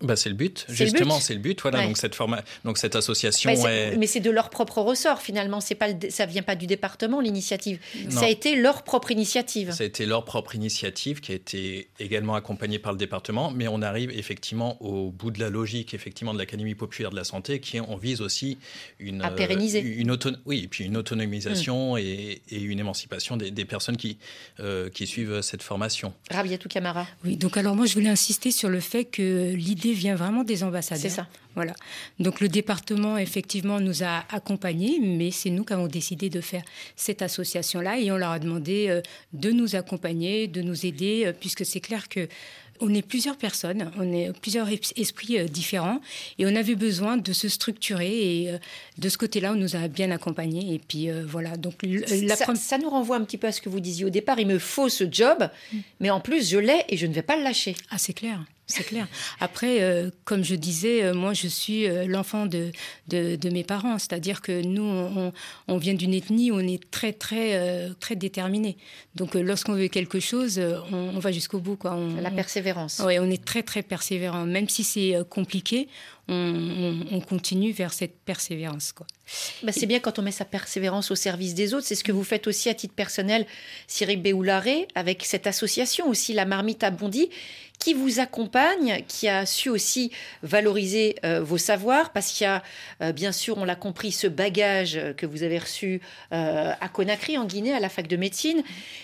Bah, 0.01 0.15
c'est 0.15 0.29
le 0.29 0.37
but, 0.37 0.65
justement, 0.69 1.19
c'est 1.19 1.35
le 1.35 1.41
but. 1.41 1.61
Voilà, 1.61 1.85
donc 1.85 1.97
cette 1.97 2.15
forma... 2.15 2.43
donc 2.65 2.79
cette 2.79 2.95
association 2.95 3.51
est... 3.51 3.97
Mais 3.97 4.07
c'est 4.07 4.21
de 4.21 4.31
leur 4.31 4.49
propre 4.49 4.81
ressort 4.81 5.21
finalement. 5.21 5.61
C'est 5.61 5.75
pas 5.75 5.89
le... 5.89 6.11
ça 6.11 6.25
vient 6.25 6.43
pas 6.43 6.55
du 6.55 6.69
département 6.69 7.21
l'initiative. 7.21 7.81
Ça 8.09 8.27
a 8.27 8.29
été 8.29 8.55
leur 8.55 8.85
propre 8.85 9.11
initiative. 9.11 9.73
Ça 9.73 9.83
a 9.83 9.87
été 9.87 10.07
leur 10.07 10.25
propre 10.25 10.55
initiative 10.55 11.21
qui 11.21 11.33
a 11.33 11.35
été 11.35 11.89
également 11.99 12.37
accompagnée 12.37 12.79
par 12.79 12.93
le 12.93 12.99
département. 12.99 13.51
Mais 13.51 13.67
on 13.67 13.83
arrive 13.83 14.13
effectivement 14.13 14.81
au 14.81 15.11
bout 15.11 15.33
de 15.33 15.41
la 15.41 15.51
logique 15.51 15.95
effectivement 15.95 16.33
de 16.33 16.39
l'Académie 16.39 16.77
populaire 16.77 17.11
de 17.11 17.17
la 17.17 17.25
santé, 17.25 17.59
qui 17.59 17.81
on 17.81 17.97
vise 17.97 18.21
aussi 18.21 18.59
une 19.01 19.23
à 19.23 19.31
pérenniser. 19.31 19.81
Euh, 19.81 20.01
une 20.01 20.13
auto... 20.13 20.31
oui, 20.47 20.63
et 20.65 20.69
puis 20.69 20.85
une 20.85 20.97
autonomisation 20.97 21.97
mm. 21.97 21.99
et... 21.99 22.43
et, 22.51 22.61
une 22.61 22.79
émancipation 22.79 23.37
des, 23.37 23.51
des 23.51 23.65
personnes 23.65 23.97
qui 23.97 24.19
euh, 24.61 24.91
qui 24.91 25.07
suivent 25.07 25.41
cette 25.43 25.63
formation. 25.63 26.13
Rabiatou 26.31 26.69
Camara. 26.69 27.07
Oui, 27.25 27.37
donc 27.37 27.57
alors 27.57 27.75
moi 27.75 27.87
je 27.87 27.95
voulais 27.95 28.09
insister 28.09 28.51
sur 28.51 28.69
le 28.69 28.81
fait 28.81 29.05
que 29.05 29.53
l'idée 29.55 29.88
vient 29.93 30.15
vraiment 30.15 30.45
des 30.45 30.63
ambassadeurs. 30.65 31.03
C'est 31.03 31.09
ça. 31.09 31.27
Voilà. 31.55 31.75
Donc 32.21 32.41
le 32.41 32.49
département, 32.49 33.19
effectivement, 33.19 33.81
nous 33.81 34.05
a 34.05 34.25
accompagnés, 34.31 35.01
mais 35.01 35.33
c'est 35.33 35.51
nous 35.51 35.65
qui 35.65 35.73
avons 35.73 35.89
décidé 35.89 36.31
de 36.31 36.41
faire 36.41 36.63
cette 36.95 37.21
association-là 37.21 37.99
et 37.99 38.13
on 38.13 38.17
leur 38.17 38.31
a 38.31 38.39
demandé 38.39 38.87
euh, 38.89 39.03
de 39.33 39.51
nous 39.51 39.75
accompagner, 39.75 40.47
de 40.47 40.63
nous 40.63 40.87
aider, 40.87 41.25
euh, 41.27 41.33
puisque 41.33 41.67
c'est 41.67 41.81
clair 41.81 42.09
que 42.09 42.29
on 42.81 42.95
est 42.95 43.03
plusieurs 43.03 43.37
personnes, 43.37 43.91
on 43.99 44.13
est 44.13 44.33
plusieurs 44.41 44.69
esprits 44.95 45.37
euh, 45.41 45.49
différents 45.49 46.01
et 46.39 46.47
on 46.47 46.55
avait 46.55 46.77
besoin 46.77 47.17
de 47.17 47.33
se 47.33 47.49
structurer 47.49 48.43
et 48.43 48.53
de 48.99 49.09
ce 49.09 49.19
côté-là, 49.19 49.51
on 49.53 49.57
nous 49.57 49.75
a 49.75 49.89
bien 49.89 50.13
accompagnés 50.13 50.75
et 50.75 50.79
puis 50.79 51.09
voilà. 51.27 51.57
Donc 51.57 51.83
la 51.83 52.37
ça, 52.37 52.55
ça, 52.55 52.79
nous 52.79 52.89
renvoie 52.89 53.17
un 53.17 53.25
petit 53.25 53.37
peu 53.37 53.49
à 53.49 53.53
ce 53.53 53.61
que 53.61 53.69
vous 53.69 53.81
disiez 53.81 54.05
au 54.05 54.11
départ. 54.11 54.39
Il 54.39 54.47
me 54.47 54.61
faut 54.61 54.89
ce 54.89 55.11
job, 55.11 55.51
mm. 55.73 55.79
mais 55.99 56.11
en 56.11 56.21
plus 56.21 56.49
je 56.49 56.59
l'ai 56.59 56.85
et 56.89 56.97
je 56.97 57.07
ne 57.07 57.13
vais 57.13 57.23
pas 57.23 57.37
le 57.37 57.43
lâcher. 57.43 57.75
Ah 57.91 57.99
c'est 57.99 58.13
clair. 58.13 58.45
C'est 58.71 58.85
clair. 58.85 59.09
Après, 59.41 59.81
euh, 59.81 60.11
comme 60.27 60.45
je 60.45 60.55
disais, 60.55 61.03
euh, 61.03 61.15
moi, 61.15 61.33
je 61.33 61.49
suis 61.49 61.89
euh, 61.89 62.07
l'enfant 62.07 62.45
de, 62.45 62.71
de, 63.09 63.49
mes 63.49 63.65
parents. 63.65 63.99
C'est-à-dire 63.99 64.43
que 64.43 64.63
nous, 64.63 64.83
on, 64.83 65.33
on 65.69 65.79
vient 65.79 65.95
d'une 65.95 66.13
ethnie 66.13 66.51
où 66.53 66.57
on 66.57 66.69
est 66.69 66.91
très, 66.91 67.15
très, 67.15 67.89
très 67.99 68.15
déterminé. 68.15 68.77
Donc, 69.15 69.35
lorsqu'on 69.35 69.73
veut 69.73 69.89
quelque 69.89 70.21
chose, 70.21 70.61
on, 70.93 71.19
va 71.19 71.33
jusqu'au 71.33 71.61
bout. 71.61 71.77
Quoi. 71.77 71.99
la 72.21 72.31
persévérance. 72.31 73.01
Oui, 73.05 73.19
on 73.19 73.31
est 73.31 73.43
très 73.43 73.63
très 73.63 73.83
persévérant. 73.83 74.45
Même 74.45 74.69
si 74.69 74.85
c'est 74.85 75.17
compliqué, 75.31 75.89
on, 76.29 77.21
continue 77.21 77.73
vers 77.73 77.93
cette 77.93 78.19
persévérance. 78.21 78.93
Quoi. 78.93 79.07
Bah, 79.63 79.73
c'est 79.73 79.87
bien 79.87 79.99
quand 79.99 80.19
on 80.19 80.23
met 80.23 80.31
sa 80.31 80.45
persévérance 80.45 81.11
au 81.11 81.15
service 81.15 81.55
des 81.55 81.75
autres. 81.75 81.87
C'est 81.87 81.95
ce 81.95 82.05
que 82.05 82.13
vous 82.13 82.25
faites 82.25 82.47
aussi 82.47 82.69
à 82.69 82.75
titre 82.75 82.95
personnel, 82.95 83.47
Cyril 83.87 84.21
Béoularé, 84.21 84.89
avec 84.95 85.25
cette 85.25 85.47
association 85.47 86.09
aussi, 86.09 86.33
la 86.33 86.45
Marmite 86.45 86.83
à 86.85 86.91
Bondy, 86.91 87.31
qui 87.79 87.95
vous 87.95 88.21
accompagne, 88.21 89.05
qui 89.07 89.29
a 89.29 89.47
su 89.47 89.69
aussi 89.69 90.11
valoriser 90.43 91.17
euh, 91.25 91.41
vos 91.43 91.59
savoirs, 91.59 92.13
parce 92.13 92.33
qu'il 92.33 92.45
y 92.45 92.49
a, 92.49 92.63
euh, 93.03 93.13
bien 93.13 93.33
sûr, 93.33 93.57
on 93.59 93.65
l'a 93.65 93.77
compris, 93.77 94.13
ce 94.13 94.27
bagage 94.27 95.01
que 95.17 95.27
vous 95.27 95.43
avez 95.43 95.59
reçu 95.59 96.01
euh, 96.33 96.73
à 96.79 96.89
Conakry, 96.89 97.39
en 97.39 97.45
Guinée, 97.45 97.73
à 97.73 97.81
la 97.81 97.89
fac 97.89 98.09
de 98.09 98.17
médecine. 98.17 98.63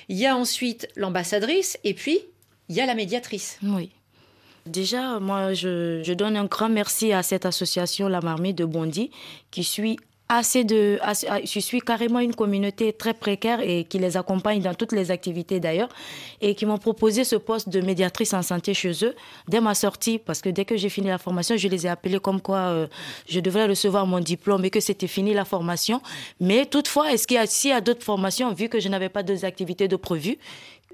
Il 0.09 0.17
y 0.17 0.27
a 0.27 0.37
ensuite 0.37 0.89
l'ambassadrice, 0.97 1.79
et 1.85 1.95
puis 1.95 2.19
il 2.69 2.77
y 2.77 2.81
a 2.81 2.87
la 2.87 2.95
médiatrice. 2.95 3.59
Oui. 3.63 3.91
Déjà, 4.67 5.21
moi, 5.21 5.53
je, 5.53 6.13
donne 6.15 6.37
un 6.37 6.47
grand 6.47 6.71
merci 6.71 7.13
à 7.13 7.23
cette 7.23 7.45
association 7.45 8.09
La 8.09 8.23
Marmite 8.23 8.57
de 8.57 8.65
Bondy 8.65 9.11
qui 9.51 9.63
suit 9.63 9.99
assez 10.31 10.65
de 10.65 10.99
suis 11.45 11.81
carrément 11.81 12.19
une 12.19 12.35
communauté 12.35 12.95
très 12.95 13.13
précaire 13.13 13.61
et 13.61 13.85
qui 13.85 13.99
les 13.99 14.17
accompagne 14.17 14.63
dans 14.63 14.73
toutes 14.73 14.93
les 14.93 15.11
activités 15.11 15.61
d'ailleurs 15.61 15.91
et 16.41 16.55
qui 16.55 16.65
m'ont 16.65 16.79
proposé 16.79 17.25
ce 17.25 17.37
poste 17.37 17.69
de 17.69 17.83
médiatrice 17.83 18.33
en 18.33 18.41
santé 18.41 18.73
chez 18.73 19.05
eux 19.05 19.15
dès 19.49 19.61
ma 19.61 19.75
sortie 19.75 20.19
parce 20.19 20.41
que 20.41 20.49
dès 20.49 20.65
que 20.65 20.79
j'ai 20.79 20.89
fini 20.89 21.09
la 21.09 21.19
formation 21.19 21.59
je 21.59 21.69
les 21.69 21.85
ai 21.85 21.91
appelés 21.91 22.21
comme 22.21 22.41
quoi 22.41 22.57
euh, 22.57 22.87
je 23.29 23.39
devrais 23.41 23.67
recevoir 23.67 24.07
mon 24.07 24.19
diplôme 24.19 24.65
et 24.65 24.71
que 24.71 24.81
c'était 24.81 25.09
fini 25.09 25.35
la 25.35 25.45
formation. 25.45 26.01
Mais 26.41 26.65
toutefois 26.65 27.13
est-ce 27.13 27.27
qu'il 27.27 27.37
y 27.37 27.73
a 27.73 27.77
a 27.77 27.81
d'autres 27.83 28.03
formations 28.03 28.51
vu 28.55 28.71
que 28.71 28.81
je 28.81 28.89
n'avais 28.89 29.11
pas 29.11 29.23
d'autres 29.23 29.45
activités 29.45 29.89
de 29.89 29.97
prévues 29.97 30.39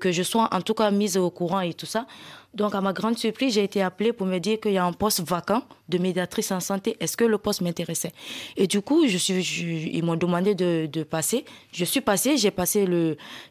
que 0.01 0.11
je 0.11 0.25
sois 0.25 0.49
en 0.53 0.61
tout 0.61 0.75
cas 0.75 0.91
mise 0.91 1.17
au 1.17 1.31
courant 1.31 1.61
et 1.61 1.75
tout 1.75 1.87
ça 1.87 2.07
donc, 2.53 2.75
à 2.75 2.81
ma 2.81 2.93
grande 2.93 3.17
surprise, 3.17 3.55
j'ai 3.55 3.65
été 3.65 3.81
appelée 3.81 4.13
pour 4.13 4.27
me 4.27 4.39
dire 4.39 4.59
qu'il 4.59 4.73
y 4.73 4.79
a 4.79 4.85
un 4.85 4.93
poste 4.93 5.21
vacant 5.21 5.63
de 5.89 5.99
médiatrice 5.99 6.51
en 6.53 6.61
santé. 6.61 6.97
Est-ce 7.01 7.17
que 7.17 7.25
le 7.25 7.39
poste 7.39 7.61
m'intéressait? 7.61 8.13
Et 8.57 8.67
du 8.67 8.81
coup, 8.81 9.07
je 9.07 9.19
suis, 9.19 9.91
ils 9.93 10.03
m'ont 10.03 10.17
demandé 10.17 10.55
de, 10.55 11.03
passer. 11.05 11.45
Je 11.73 11.85
suis 11.85 12.01
passée, 12.01 12.37
j'ai 12.37 12.51
passé 12.51 12.87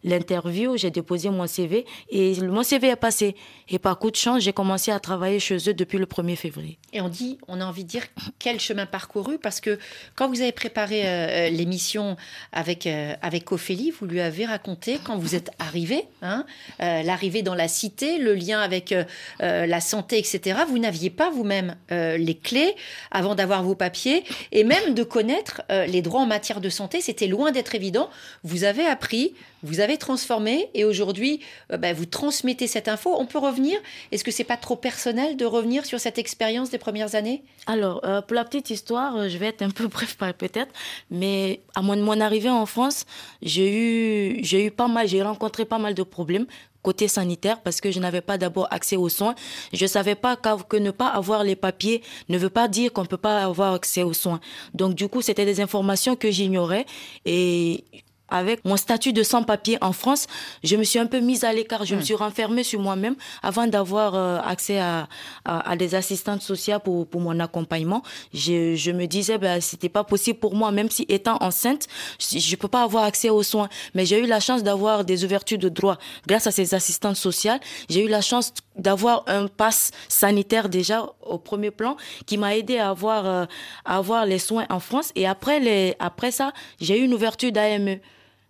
l'interview, 0.04 0.78
j'ai 0.78 0.92
déposé 0.92 1.30
mon 1.30 1.48
CV 1.48 1.86
et 2.10 2.40
mon 2.42 2.64
CV 2.64 2.90
est 2.90 2.96
passé. 2.96 3.36
Et 3.70 3.80
par 3.80 4.00
coup 4.00 4.12
de 4.12 4.16
chance, 4.16 4.42
j'ai 4.42 4.54
commencé 4.54 4.92
à 4.92 5.00
travailler 5.00 5.40
chez 5.40 5.58
eux 5.70 5.74
depuis 5.74 5.98
le 5.98 6.06
1er 6.06 6.36
février. 6.36 6.78
Et 6.94 7.02
on 7.02 7.10
dit, 7.10 7.38
on 7.48 7.60
a 7.60 7.66
envie 7.66 7.84
de 7.84 7.90
dire 7.90 8.04
quel 8.38 8.60
chemin 8.60 8.86
parcouru 8.86 9.38
parce 9.38 9.60
que 9.60 9.78
quand 10.16 10.30
vous 10.30 10.42
avez 10.42 10.52
préparé 10.52 11.02
euh, 11.06 11.50
l'émission 11.50 12.16
avec, 12.52 12.88
euh, 12.88 13.14
avec 13.22 13.52
Ophélie, 13.52 13.92
vous 13.92 14.06
lui 14.06 14.22
avez 14.22 14.46
raconté 14.46 15.00
quand 15.04 15.18
vous 15.18 15.36
êtes 15.36 15.52
arrivé, 15.60 16.06
hein, 16.22 16.46
euh, 16.82 17.04
l'arrivée 17.04 17.42
dans 17.42 17.56
la 17.56 17.68
cité, 17.68 18.18
le 18.18 18.34
lien 18.34 18.62
avec 18.62 18.89
euh, 18.94 19.66
la 19.66 19.82
santé, 19.82 20.18
etc., 20.18 20.60
vous 20.68 20.80
n'aviez 20.80 21.10
pas 21.10 21.30
vous-même 21.30 21.76
euh, 21.92 22.18
les 22.18 22.36
clés 22.36 22.76
avant 23.12 23.36
d'avoir 23.36 23.64
vos 23.64 23.76
papiers 23.76 24.24
et 24.52 24.64
même 24.64 24.94
de 24.94 25.04
connaître 25.04 25.62
euh, 25.72 25.86
les 25.86 26.02
droits 26.02 26.22
en 26.22 26.26
matière 26.26 26.62
de 26.62 26.70
santé. 26.70 27.02
C'était 27.02 27.28
loin 27.28 27.52
d'être 27.52 27.76
évident. 27.76 28.10
Vous 28.44 28.64
avez 28.64 28.86
appris, 28.86 29.34
vous 29.64 29.80
avez 29.80 29.98
transformé 29.98 30.70
et 30.74 30.86
aujourd'hui, 30.86 31.42
bah, 31.70 31.94
vous 31.94 32.06
transmettez 32.06 32.68
cette 32.68 32.88
info. 32.88 33.16
On 33.18 33.26
peut 33.26 33.40
revenir 33.40 33.80
Est-ce 34.12 34.24
que 34.24 34.32
c'est 34.32 34.44
pas 34.44 34.58
trop 34.58 34.76
personnel 34.76 35.38
de 35.38 35.46
revenir 35.46 35.86
sur 35.86 36.00
cette 36.00 36.18
expérience 36.18 36.70
des 36.70 36.78
premières 36.78 37.16
années? 37.16 37.44
Alors, 37.68 38.02
pour 38.02 38.36
la 38.36 38.46
petite 38.46 38.70
histoire, 38.70 39.30
je 39.30 39.38
vais 39.38 39.48
être 39.48 39.62
un 39.62 39.70
peu 39.70 39.88
bref 39.90 40.18
peut-être, 40.38 40.74
mais 41.12 41.62
à 41.76 41.82
mon, 41.82 41.96
mon 41.98 42.20
arrivée 42.22 42.50
en 42.50 42.66
France, 42.66 43.06
j'ai 43.42 44.40
eu, 44.40 44.42
eu 44.42 44.72
pas 44.72 44.88
mal, 44.88 45.08
j'ai 45.08 45.22
rencontré 45.22 45.66
pas 45.66 45.78
mal 45.78 45.94
de 45.94 46.04
problèmes 46.04 46.46
côté 46.82 47.08
sanitaire 47.08 47.62
parce 47.62 47.82
que 47.82 47.92
je 47.92 48.00
n'avais 48.00 48.22
pas 48.22 48.38
d'abord 48.38 48.68
accès 48.72 48.96
aux 48.96 49.10
soins. 49.10 49.36
Je 49.74 49.84
ne 49.84 49.88
savais 49.88 50.16
pas 50.16 50.36
que 50.36 50.78
ne 50.78 50.92
pas 50.92 51.08
avoir 51.08 51.44
les 51.44 51.56
papiers 51.56 52.02
ne 52.30 52.38
veut 52.38 52.50
pas 52.50 52.68
dire 52.68 52.94
qu'on 52.94 53.04
ne 53.04 53.08
peut 53.08 53.18
pas 53.18 53.44
avoir 53.44 53.74
accès 53.74 54.04
aux 54.04 54.14
soins. 54.14 54.40
Donc 54.74 54.96
du 54.96 55.08
coup, 55.08 55.22
c'était 55.22 55.46
des 55.46 55.62
informations 55.62 56.16
que 56.16 56.32
j'ignorais 56.32 56.86
et 57.26 57.84
avec 58.32 58.66
mon 58.66 58.78
statut 58.78 59.14
de 59.14 59.24
sans-papier 59.24 59.78
en 59.82 59.94
France, 59.94 60.28
je 60.64 60.76
me 60.76 60.84
suis 60.84 61.00
un 61.00 61.06
peu 61.06 61.20
mise 61.20 61.44
à 61.44 61.54
l'écart. 61.54 61.86
Je 61.86 61.96
me 61.96 62.02
hmm. 62.02 62.04
suis 62.04 62.16
renfermée 62.16 62.64
sur 62.64 62.80
moi-même 62.80 63.16
avant 63.44 63.68
d'avoir 63.68 64.16
euh, 64.16 64.40
accès 64.44 64.80
à, 64.80 65.08
à, 65.46 65.76
des 65.76 65.96
assistantes 65.96 66.42
sociales 66.42 66.80
pour, 66.80 67.08
pour 67.08 67.22
mon 67.22 67.40
accompagnement. 67.40 68.04
Je, 68.34 68.76
je 68.76 68.92
me 68.92 69.06
disais, 69.06 69.38
ben, 69.38 69.62
c'était 69.62 69.90
pas 69.90 70.04
possible 70.04 70.40
pour 70.40 70.56
moi, 70.56 70.72
même 70.72 70.90
si 70.90 71.06
étant 71.10 71.38
enceinte, 71.42 71.88
je 72.20 72.56
peux 72.56 72.68
pas 72.68 72.84
avoir 72.84 73.04
accès 73.04 73.30
aux 73.30 73.44
soins. 73.44 73.70
Mais 73.94 74.06
j'ai 74.06 74.20
eu 74.20 74.28
la 74.28 74.40
chance 74.40 74.64
d'avoir 74.64 75.06
des 75.06 75.24
ouvertures 75.24 75.58
de 75.58 75.70
droit 75.70 75.98
grâce 76.28 76.48
à 76.48 76.52
ces 76.52 76.74
assistantes 76.74 77.16
sociales. 77.16 77.60
J'ai 77.90 78.06
eu 78.06 78.08
la 78.08 78.22
chance 78.22 78.54
d'avoir 78.76 79.24
un 79.28 79.48
pass 79.48 79.92
sanitaire 80.08 80.70
déjà 80.70 81.06
au 81.22 81.38
premier 81.38 81.72
plan 81.72 81.98
qui 82.26 82.38
m'a 82.38 82.56
aidé 82.56 82.78
à 82.78 82.90
avoir, 82.90 83.26
euh, 83.26 83.46
à 83.86 83.98
avoir 83.98 84.26
les 84.26 84.40
soins 84.40 84.66
en 84.70 84.80
France. 84.80 85.12
Et 85.16 85.28
après, 85.28 85.60
les, 85.60 85.96
après 86.00 86.32
ça, 86.32 86.54
j'ai 86.80 87.00
eu 87.00 87.04
une 87.04 87.14
ouverture 87.14 87.52
d'AME 87.52 88.00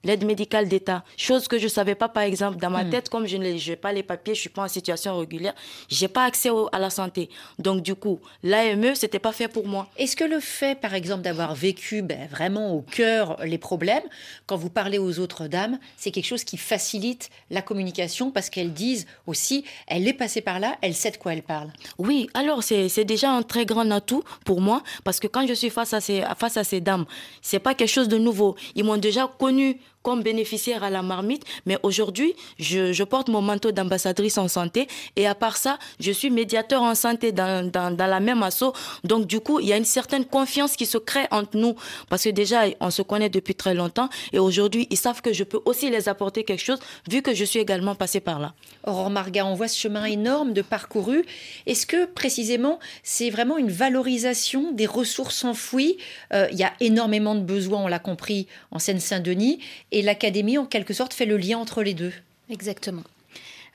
l'aide 0.04 0.26
médicale 0.26 0.68
d'État. 0.68 1.04
Chose 1.18 1.48
que 1.48 1.58
je 1.58 1.66
ne 1.66 1.70
savais 1.70 1.96
pas, 1.96 2.10
par 2.10 2.24
exemple, 2.24 2.58
dans 2.58 2.70
ma 2.70 2.84
hmm. 2.84 2.90
tête, 2.90 3.10
comme 3.10 3.28
je 3.28 3.38
n'ai 3.38 3.76
pas 3.76 3.92
les 3.92 4.04
papiers, 4.04 4.34
je 4.34 4.40
ne 4.40 4.42
suis 4.42 4.50
pas 4.50 4.64
en 4.64 4.68
situation 4.68 5.18
régulière, 5.18 5.54
je 5.90 6.02
n'ai 6.02 6.08
pas 6.08 6.26
accès 6.26 6.50
à 6.72 6.80
la 6.80 6.90
santé. 6.90 7.30
Donc, 7.58 7.82
du 7.82 7.96
coup, 7.96 8.20
l'AME, 8.44 8.96
ce 8.96 9.06
n'était 9.06 9.20
pas 9.20 9.32
fait 9.32 9.48
pour 9.48 9.68
moi. 9.68 9.88
Est-ce 9.98 10.16
que 10.16 10.24
le 10.24 10.40
fait, 10.40 10.80
par 10.80 10.94
exemple, 10.94 11.22
d'avoir 11.22 11.56
vécu 11.56 12.02
ben, 12.02 12.28
vraiment 12.30 12.74
au 12.74 12.82
cœur 12.82 13.38
les 13.44 13.58
problèmes, 13.58 14.04
quand 14.46 14.58
vous 14.58 14.70
parlez 14.70 14.98
aux 14.98 15.20
autres 15.20 15.48
dames, 15.48 15.80
c'est 15.98 16.12
quelque 16.12 16.26
chose 16.26 16.44
qui 16.44 16.58
facilite 16.58 17.30
la 17.50 17.62
communication 17.62 18.32
parce 18.32 18.50
qu'elles 18.50 18.74
disent 18.74 19.08
aussi, 19.28 19.66
elle 19.88 20.08
est 20.08 20.14
passée 20.14 20.42
par 20.42 20.60
là, 20.60 20.78
elle 20.82 20.94
sait 20.94 21.12
de 21.12 21.18
quoi 21.18 21.34
elle 21.34 21.44
parle 21.44 21.72
Oui, 21.98 22.30
alors 22.34 22.64
c'est 22.64 23.06
déjà 23.06 23.32
un 23.32 23.44
très 23.44 23.66
grand 23.66 23.90
atout 23.92 24.24
pour 24.46 24.62
moi 24.62 24.84
parce 25.04 25.20
que 25.20 25.28
quand 25.28 25.48
je 25.48 25.54
suis 25.54 25.70
face 25.70 25.94
à 25.94 26.02
ces, 26.02 26.24
face 26.38 26.58
à 26.58 26.64
ces 26.64 26.82
dames, 26.82 27.06
ce 27.42 27.56
n'est 27.56 27.60
pas 27.60 27.74
quelque 27.74 27.90
chose 27.90 28.08
de 28.08 28.18
nouveau. 28.18 28.56
Ils 28.76 28.84
m'ont 28.84 28.98
déjà 28.98 29.30
connu 29.40 29.78
comme 30.02 30.24
bénéficiaire 30.24 30.84
à 30.84 30.90
la 30.90 31.02
marmite, 31.02 31.44
mais 31.66 31.78
aujourd'hui, 31.84 32.34
je, 32.58 33.04
porte 33.04 33.30
mon 33.30 33.42
manteau 33.42 33.72
d'ambassadrice 33.72 34.38
en 34.38 34.48
santé 34.48 34.88
et 35.16 35.28
à 35.28 35.36
part 35.36 35.58
ça, 35.58 35.80
je 36.00 36.12
suis 36.12 36.30
médiateur 36.30 36.84
en 36.84 36.96
santé 36.96 37.32
dans, 37.32 37.70
dans, 37.70 37.96
la 37.98 38.20
même 38.20 38.44
asso. 38.44 38.66
Donc 39.04 39.26
du 39.26 39.40
coup, 39.40 39.60
il 39.60 39.68
y 39.68 39.74
a 39.74 39.78
une 39.78 39.86
certaine 39.86 40.26
confiance 40.26 40.76
qui 40.76 40.86
se 40.86 40.98
crée 40.98 41.26
entre 41.32 41.58
nous 41.58 41.76
parce 42.10 42.24
que 42.24 42.30
déjà, 42.30 42.64
on 42.80 42.92
se 42.92 43.02
connaît 43.02 43.30
depuis 43.30 43.56
très 43.56 43.74
longtemps 43.74 44.10
et 44.32 44.40
aujourd'hui, 44.40 44.88
ils 44.90 44.98
savent 44.98 45.22
que 45.22 45.34
je 45.34 45.44
peux 45.44 45.60
aussi 45.66 45.90
les 45.90 46.08
apporter 46.08 46.44
quelque 46.44 46.64
chose 46.64 46.80
vu 47.10 47.22
que 47.22 47.34
je 47.34 47.44
suis 47.44 47.60
également 47.60 47.96
passée 47.96 48.20
par 48.20 48.40
là. 48.40 48.54
Aurore 48.86 49.10
Marga, 49.10 49.46
on 49.46 49.56
voit 49.56 49.68
ce 49.68 49.78
chemin 49.78 50.06
énorme 50.06 50.54
de 50.54 50.62
parcouru. 50.62 51.26
Est-ce 51.66 51.86
que 51.86 52.06
précisément, 52.06 52.80
c'est 53.04 53.30
vraiment 53.30 53.58
une 53.58 53.72
valorisation 53.72 54.72
des 54.72 54.86
ressources 54.86 55.44
enfouies? 55.44 55.98
Euh, 56.34 56.48
Il 56.52 56.60
y 56.60 56.64
a 56.64 56.74
énormément 56.80 57.36
de 57.36 57.42
besoins, 57.42 57.84
on 57.84 57.88
l'a 57.88 58.00
compris, 58.00 58.48
en 58.72 58.80
Seine-Saint-Denis 58.80 59.60
et 59.92 60.02
l'académie, 60.02 60.58
en 60.58 60.66
quelque 60.66 60.94
sorte, 60.94 61.14
fait 61.14 61.26
le 61.26 61.38
lien 61.38 61.58
entre 61.58 61.84
les 61.84 61.94
deux. 61.94 62.14
Exactement. 62.50 63.04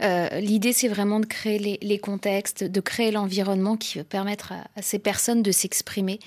Euh, 0.01 0.41
l'idée, 0.41 0.73
c'est 0.73 0.89
vraiment 0.89 1.21
de 1.21 1.27
créer 1.27 1.79
les, 1.81 1.99
contextes, 1.99 2.65
de 2.65 2.81
créer 2.81 3.11
l'environnement 3.11 3.77
qui 3.77 3.99
va 3.99 4.05
permettre 4.05 4.53
à, 4.53 4.83
ces 4.83 4.99
personnes 4.99 5.43
de 5.43 5.53
s'exprimer, 5.53 6.19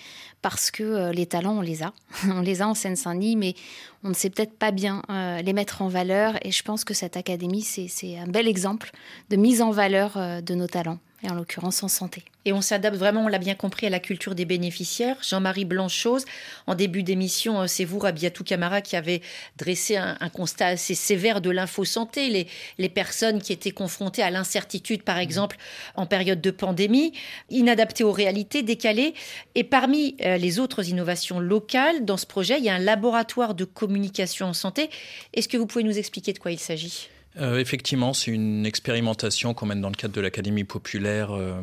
parce 0.42 0.72
que 0.72 0.84
euh, 0.84 1.12
les 1.12 1.26
talents, 1.26 1.58
on 1.58 1.62
les 1.62 1.84
a. 1.84 1.94
on 2.30 2.42
les 2.42 2.62
a 2.62 2.68
en 2.68 2.74
Seine-Saint-Denis, 2.74 3.36
mais 3.36 3.56
on 4.04 4.10
ne 4.10 4.14
sait 4.14 4.30
peut-être 4.30 4.58
pas 4.58 4.72
bien 4.72 5.02
euh, 5.10 5.42
les 5.42 5.54
mettre 5.54 5.82
en 5.82 5.90
valeur. 5.90 6.38
Et 6.44 6.52
je 6.52 6.64
pense 6.64 6.84
que 6.86 6.94
cette 6.94 7.18
académie, 7.18 7.62
c'est 7.62 8.18
un 8.18 8.28
bel 8.28 8.48
exemple 8.48 8.92
de 9.30 9.36
mise 9.36 9.62
en 9.62 9.72
valeur 9.72 10.18
de 10.42 10.56
nos 10.56 10.68
talents 10.68 11.00
et 11.24 11.30
en 11.30 11.34
l'occurrence 11.34 11.82
en 11.84 11.88
santé. 11.88 12.24
Et 12.46 12.54
on 12.54 12.62
s'adapte 12.62 12.96
vraiment, 12.96 13.26
on 13.26 13.28
l'a 13.28 13.40
bien 13.40 13.56
compris, 13.56 13.88
à 13.88 13.90
la 13.90 14.00
culture 14.00 14.36
des 14.36 14.46
bénéficiaires. 14.46 15.18
Jean-Marie 15.22 15.66
Blanchose, 15.66 16.26
en 16.68 16.76
début 16.76 17.04
d'émission, 17.04 17.62
euh, 17.62 17.68
c'est 17.68 17.86
vous, 17.86 18.00
Rabiatou 18.00 18.44
Camara, 18.44 18.82
qui 18.82 18.96
avez 18.96 19.22
dressé 19.58 19.98
un, 19.98 20.16
constat 20.30 20.68
assez 20.68 20.96
sévère 20.96 21.42
de 21.42 21.50
l'info-santé, 21.50 22.30
les, 22.30 22.48
les 22.78 22.90
personnes 22.90 23.42
qui 23.42 23.52
étaient 23.52 23.72
confrontées 23.72 24.22
à 24.22 24.30
l'incertitude, 24.30 25.04
par 25.04 25.18
exemple, 25.18 25.58
en 25.96 26.06
période 26.06 26.40
de 26.40 26.52
pandémie, 26.52 27.14
inadaptées 27.50 28.04
aux 28.04 28.12
réalités, 28.12 28.62
décalées. 28.62 29.14
Et 29.56 29.64
parmi 29.64 30.16
euh, 30.24 30.38
les 30.38 30.60
autres 30.60 30.88
innovations 30.88 31.40
locales 31.40 32.06
dans 32.06 32.18
ce 32.18 32.28
projet, 32.28 32.60
il 32.60 32.64
y 32.64 32.70
a 32.70 32.76
un 32.76 32.80
laboratoire 32.80 33.56
de 33.56 33.66
communication 33.66 34.48
en 34.48 34.54
santé. 34.54 34.90
Est-ce 35.34 35.48
que 35.48 35.58
vous 35.58 35.66
pouvez 35.66 35.84
nous 35.84 35.98
expliquer 35.98 36.34
de 36.34 36.40
quoi 36.40 36.52
il 36.52 36.60
s'agit? 36.60 37.10
Euh, 37.40 37.60
effectivement, 37.60 38.14
c'est 38.14 38.32
une 38.32 38.66
expérimentation 38.66 39.54
qu'on 39.54 39.68
mène 39.68 39.82
dans 39.82 39.90
le 39.90 39.96
cadre 39.96 40.14
de 40.14 40.22
l'Académie 40.22 40.64
populaire, 40.64 41.32
euh, 41.32 41.62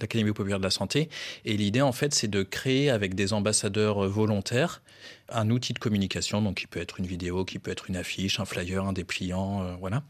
l'Académie 0.00 0.32
populaire 0.32 0.58
de 0.58 0.64
la 0.64 0.70
santé. 0.70 1.08
Et 1.44 1.56
l'idée, 1.56 1.82
en 1.82 1.92
fait, 1.92 2.14
c'est 2.14 2.28
de 2.28 2.42
créer 2.42 2.90
avec 2.90 3.14
des 3.14 3.32
ambassadeurs 3.32 4.08
volontaires 4.08 4.82
un 5.28 5.50
outil 5.50 5.72
de 5.72 5.78
communication, 5.78 6.42
donc 6.42 6.56
qui 6.56 6.66
peut 6.66 6.80
être 6.80 6.98
une 6.98 7.06
vidéo, 7.06 7.44
qui 7.44 7.58
peut 7.58 7.70
être 7.70 7.88
une 7.88 7.96
affiche, 7.96 8.40
un 8.40 8.44
flyer, 8.44 8.84
un 8.84 8.92
dépliant, 8.92 9.62
euh, 9.62 9.74
voilà, 9.78 10.02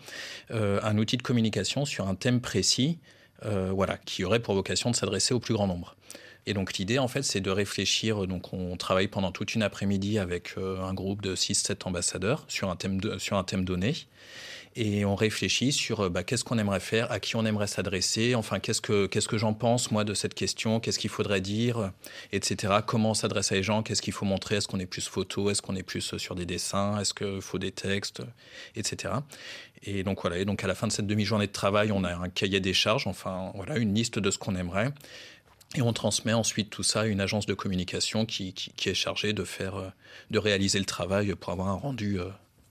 un 0.50 0.98
outil 0.98 1.16
de 1.16 1.22
communication 1.22 1.84
sur 1.84 2.09
un 2.09 2.14
thème 2.14 2.40
précis, 2.40 2.98
voilà, 3.42 3.98
qui 3.98 4.24
aurait 4.24 4.40
pour 4.40 4.55
vocation 4.55 4.90
de 4.90 4.96
s'adresser 4.96 5.34
au 5.34 5.40
plus 5.40 5.52
grand 5.52 5.66
nombre. 5.66 5.96
Et 6.46 6.55
donc 6.55 6.78
l'idée, 6.78 6.98
en 6.98 7.09
fait, 7.09 7.22
c'est 7.22 7.40
de 7.40 7.50
réfléchir. 7.50 8.26
Donc 8.26 8.55
on 8.55 8.76
travaille 8.76 9.09
pendant 9.09 9.32
toute 9.32 9.55
une 9.55 9.62
après-midi 9.62 10.18
avec 10.18 10.55
un 10.57 10.94
groupe 10.94 11.20
de 11.20 11.36
6-7 11.36 11.86
ambassadeurs 11.86 12.46
sur 12.48 12.70
un 12.70 12.76
thème 13.44 13.64
donné 13.64 13.94
et 14.77 15.05
on 15.05 15.14
réfléchit 15.14 15.72
sur 15.72 16.01
euh, 16.01 16.09
bah, 16.09 16.25
qu'est-ce 16.25 16.45
qu'on 16.45 16.59
aimerait 16.59 16.81
faire, 16.81 17.11
à 17.12 17.20
qui 17.20 17.37
on 17.37 17.45
aimerait 17.47 17.66
s'adresser, 17.66 18.35
enfin 18.35 18.59
qu'est-ce 18.59 18.81
que, 18.81 19.07
qu'est-ce 19.07 19.29
que 19.29 19.39
j'en 19.39 19.55
pense 19.55 19.91
moi 19.91 20.05
de 20.05 20.14
cette 20.14 20.35
question, 20.35 20.81
qu'est-ce 20.81 20.99
qu'il 20.99 21.11
faudrait 21.11 21.41
dire, 21.41 21.93
etc. 22.33 22.75
Comment 22.87 23.11
on 23.11 23.14
s'adresse 23.14 23.53
à 23.53 23.55
les 23.55 23.62
gens, 23.62 23.83
qu'est-ce 23.83 24.03
qu'il 24.03 24.12
faut 24.12 24.25
montrer, 24.25 24.57
est-ce 24.57 24.68
qu'on 24.68 24.81
est 24.81 24.87
plus 24.87 25.09
photo, 25.09 25.51
est-ce 25.51 25.62
qu'on 25.62 25.77
est 25.77 25.83
plus 25.83 26.16
sur 26.16 26.35
des 26.35 26.47
dessins, 26.47 26.99
est-ce 26.99 27.14
qu'il 27.14 27.41
faut 27.41 27.59
des 27.59 27.72
textes, 27.72 28.22
etc. 28.77 29.14
Et 29.85 30.03
donc 30.03 30.22
voilà, 30.22 30.39
et 30.39 30.45
donc 30.45 30.64
à 30.64 30.66
la 30.66 30.75
fin 30.75 30.87
de 30.87 30.93
cette 30.93 31.07
demi-journée 31.07 31.47
de 31.47 31.53
travail, 31.53 31.93
on 31.93 32.05
a 32.05 32.14
un 32.14 32.29
cahier 32.29 32.61
des 32.61 32.72
charges, 32.72 33.07
enfin 33.07 33.53
voilà, 33.55 33.77
une 33.77 33.95
liste 33.95 34.18
de 34.18 34.31
ce 34.31 34.39
qu'on 34.39 34.57
aimerait. 34.57 34.91
Et 35.77 35.83
on 35.83 35.93
transmet 35.93 36.33
ensuite 36.33 36.70
tout 36.70 36.85
ça 36.85 37.01
à 37.01 37.07
une 37.07 37.20
agence 37.20 37.47
de 37.47 37.55
communication 37.55 38.27
qui, 38.27 38.53
qui, 38.53 38.89
est 38.89 38.95
chargée 38.95 39.33
de 39.33 39.43
faire, 39.43 39.75
euh, 39.75 39.89
de 40.31 40.39
réaliser 40.39 40.79
le 40.79 40.85
travail 40.85 41.35
pour 41.35 41.53
avoir 41.53 41.68
un 41.68 41.75
rendu 41.75 42.20
euh, 42.20 42.29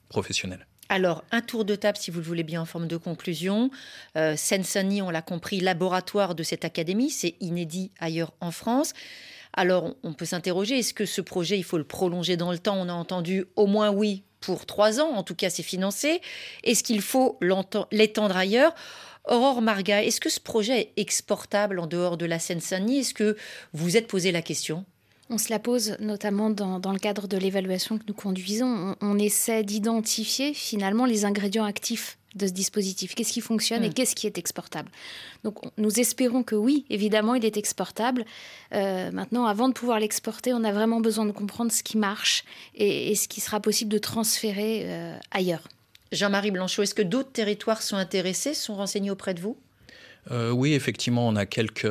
professionnel. 0.07 0.65
Alors, 0.89 1.23
un 1.31 1.41
tour 1.41 1.65
de 1.65 1.75
table, 1.75 1.97
si 1.97 2.11
vous 2.11 2.19
le 2.19 2.25
voulez 2.25 2.43
bien, 2.43 2.61
en 2.61 2.65
forme 2.65 2.87
de 2.87 2.97
conclusion. 2.97 3.71
Euh, 4.17 4.35
Seine-Saint-Denis, 4.35 5.01
on 5.01 5.09
l'a 5.09 5.21
compris, 5.21 5.59
laboratoire 5.59 6.35
de 6.35 6.43
cette 6.43 6.65
académie, 6.65 7.09
c'est 7.09 7.35
inédit 7.39 7.91
ailleurs 7.99 8.33
en 8.41 8.51
France. 8.51 8.93
Alors, 9.53 9.95
on 10.03 10.13
peut 10.13 10.25
s'interroger, 10.25 10.79
est-ce 10.79 10.93
que 10.93 11.05
ce 11.05 11.21
projet, 11.21 11.57
il 11.57 11.63
faut 11.63 11.77
le 11.77 11.83
prolonger 11.83 12.37
dans 12.37 12.51
le 12.51 12.59
temps? 12.59 12.75
On 12.77 12.89
a 12.89 12.93
entendu 12.93 13.45
au 13.55 13.65
moins 13.65 13.91
oui 13.91 14.23
pour 14.41 14.65
trois 14.65 14.99
ans, 14.99 15.11
en 15.13 15.23
tout 15.23 15.35
cas 15.35 15.49
c'est 15.49 15.63
financé. 15.63 16.21
Est-ce 16.63 16.83
qu'il 16.83 17.01
faut 17.01 17.39
l'étendre 17.91 18.35
ailleurs? 18.35 18.75
Aurore 19.25 19.61
Marga, 19.61 20.03
est-ce 20.03 20.19
que 20.19 20.29
ce 20.29 20.39
projet 20.39 20.81
est 20.81 20.93
exportable 20.97 21.79
en 21.79 21.87
dehors 21.87 22.17
de 22.17 22.25
la 22.25 22.39
Seine-Saint-Denis? 22.39 22.99
Est-ce 22.99 23.13
que 23.13 23.37
vous 23.71 23.95
êtes 23.95 24.07
posé 24.07 24.33
la 24.33 24.41
question? 24.41 24.85
On 25.33 25.37
se 25.39 25.49
la 25.49 25.59
pose 25.59 25.97
notamment 25.99 26.51
dans, 26.51 26.91
le 26.91 26.99
cadre 26.99 27.27
de 27.27 27.37
l'évaluation 27.37 27.97
que 27.97 28.03
nous 28.07 28.13
conduisons. 28.13 28.95
On, 29.01 29.17
essaie 29.17 29.63
d'identifier 29.63 30.53
finalement 30.53 31.05
les 31.05 31.25
ingrédients 31.25 31.63
actifs 31.63 32.17
de 32.35 32.47
ce 32.47 32.51
dispositif. 32.51 33.15
Qu'est-ce 33.15 33.33
qui 33.33 33.41
fonctionne 33.41 33.83
et 33.83 33.89
hmm. 33.89 33.93
qu'est-ce 33.93 34.15
qui 34.15 34.27
est 34.27 34.37
exportable? 34.37 34.89
Donc 35.43 35.59
nous 35.77 35.99
espérons 35.99 36.43
que 36.43 36.55
oui, 36.55 36.85
évidemment, 36.89 37.35
il 37.35 37.45
est 37.45 37.57
exportable. 37.57 38.25
Euh, 38.73 39.11
maintenant, 39.11 39.45
avant 39.45 39.69
de 39.69 39.73
pouvoir 39.73 39.99
l'exporter, 39.99 40.53
on 40.53 40.63
a 40.63 40.71
vraiment 40.71 40.99
besoin 40.99 41.25
de 41.25 41.31
comprendre 41.31 41.71
ce 41.71 41.83
qui 41.83 41.97
marche 41.97 42.43
et, 42.75 43.15
ce 43.15 43.27
qui 43.27 43.41
sera 43.41 43.59
possible 43.59 43.91
de 43.91 43.97
transférer 43.97 44.83
euh, 44.85 45.17
ailleurs. 45.31 45.67
Jean-Marie 46.11 46.51
Blanchot, 46.51 46.83
est-ce 46.83 46.95
que 46.95 47.01
d'autres 47.01 47.31
territoires 47.31 47.81
sont 47.81 47.97
intéressés, 47.97 48.53
sont 48.53 48.75
renseignés 48.75 49.09
auprès 49.09 49.33
de 49.33 49.41
vous? 49.41 49.57
Euh, 50.31 50.51
oui, 50.51 50.73
effectivement, 50.73 51.27
on 51.27 51.35
a 51.35 51.45
quelques, 51.45 51.87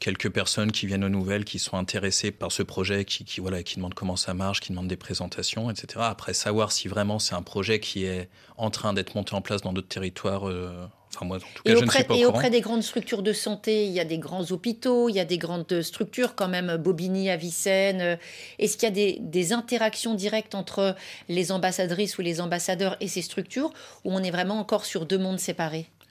quelques 0.00 0.30
personnes 0.30 0.72
qui 0.72 0.86
viennent 0.86 1.04
aux 1.04 1.08
nouvelles, 1.08 1.44
qui 1.44 1.58
sont 1.58 1.76
intéressées 1.76 2.32
par 2.32 2.50
ce 2.50 2.62
projet, 2.62 3.04
qui, 3.04 3.24
qui, 3.24 3.40
voilà, 3.40 3.62
qui 3.62 3.76
demandent 3.76 3.94
comment 3.94 4.16
ça 4.16 4.34
marche, 4.34 4.60
qui 4.60 4.72
demandent 4.72 4.88
des 4.88 4.96
présentations, 4.96 5.70
etc. 5.70 6.00
Après, 6.00 6.34
savoir 6.34 6.72
si 6.72 6.88
vraiment 6.88 7.18
c'est 7.18 7.34
un 7.34 7.42
projet 7.42 7.78
qui 7.78 8.04
est 8.04 8.28
en 8.56 8.70
train 8.70 8.92
d'être 8.92 9.14
monté 9.14 9.34
en 9.34 9.42
place 9.42 9.62
dans 9.62 9.72
d'autres 9.72 9.88
territoires. 9.88 10.48
Euh, 10.48 10.86
enfin, 11.14 11.24
moi, 11.24 11.36
en 11.36 11.40
tout 11.40 11.62
cas, 11.64 11.70
et 11.70 11.76
auprès, 11.76 11.80
je 11.80 11.84
ne 11.84 11.90
suis 11.90 12.04
pas 12.04 12.16
Et 12.16 12.26
auprès 12.26 12.50
des 12.50 12.60
grandes 12.60 12.82
structures 12.82 13.22
de 13.22 13.32
santé, 13.32 13.86
il 13.86 13.92
y 13.92 14.00
a 14.00 14.04
des 14.04 14.18
grands 14.18 14.50
hôpitaux, 14.50 15.08
il 15.08 15.14
y 15.14 15.20
a 15.20 15.24
des 15.24 15.38
grandes 15.38 15.82
structures 15.82 16.34
quand 16.34 16.48
même, 16.48 16.76
Bobigny, 16.78 17.30
Avicenne. 17.30 18.18
Est-ce 18.58 18.76
qu'il 18.76 18.88
y 18.88 18.92
a 18.92 18.94
des, 18.94 19.18
des, 19.20 19.52
interactions 19.52 20.14
directes 20.14 20.56
entre 20.56 20.96
les 21.28 21.52
ambassadrices 21.52 22.18
ou 22.18 22.22
les 22.22 22.40
ambassadeurs 22.40 22.96
et 22.98 23.06
ces 23.06 23.22
structures, 23.22 23.70
ou 24.04 24.12
on 24.12 24.20
est 24.20 24.32
vraiment 24.32 24.58
encore 24.58 24.84
sur 24.84 25.06
deux 25.06 25.18
mondes 25.18 25.38
séparés? 25.38 25.86
euh, 25.86 26.01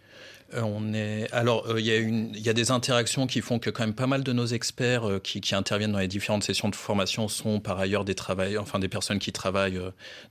on 0.56 0.94
est 0.94 1.32
alors 1.32 1.68
euh, 1.68 1.80
il 1.80 1.86
y 1.86 1.92
a 1.92 1.98
une 1.98 2.36
y 2.36 2.50
a 2.50 2.54
des 2.54 2.72
interactions 2.72 3.28
qui 3.28 3.42
font 3.42 3.60
que 3.60 3.70
quand 3.70 3.84
même 3.84 3.94
pas 3.94 4.08
mal 4.08 4.24
de 4.24 4.34
nos 4.34 4.46
experts 4.46 5.08
euh, 5.08 5.20
qui, 5.20 5.42
interviennent 5.54 5.92
dans 5.92 6.00
les 6.00 6.08
différentes 6.08 6.44
sessions 6.44 6.70
de 6.70 6.76
formation 6.76 7.28
sont 7.28 7.60
par 7.60 7.80
ailleurs 7.80 8.06
des 8.06 8.16
travailleurs 8.16 8.64
enfin 8.64 8.80
des 8.80 8.88
personnes 8.88 9.20
qui 9.20 9.32
travaillent 9.32 9.80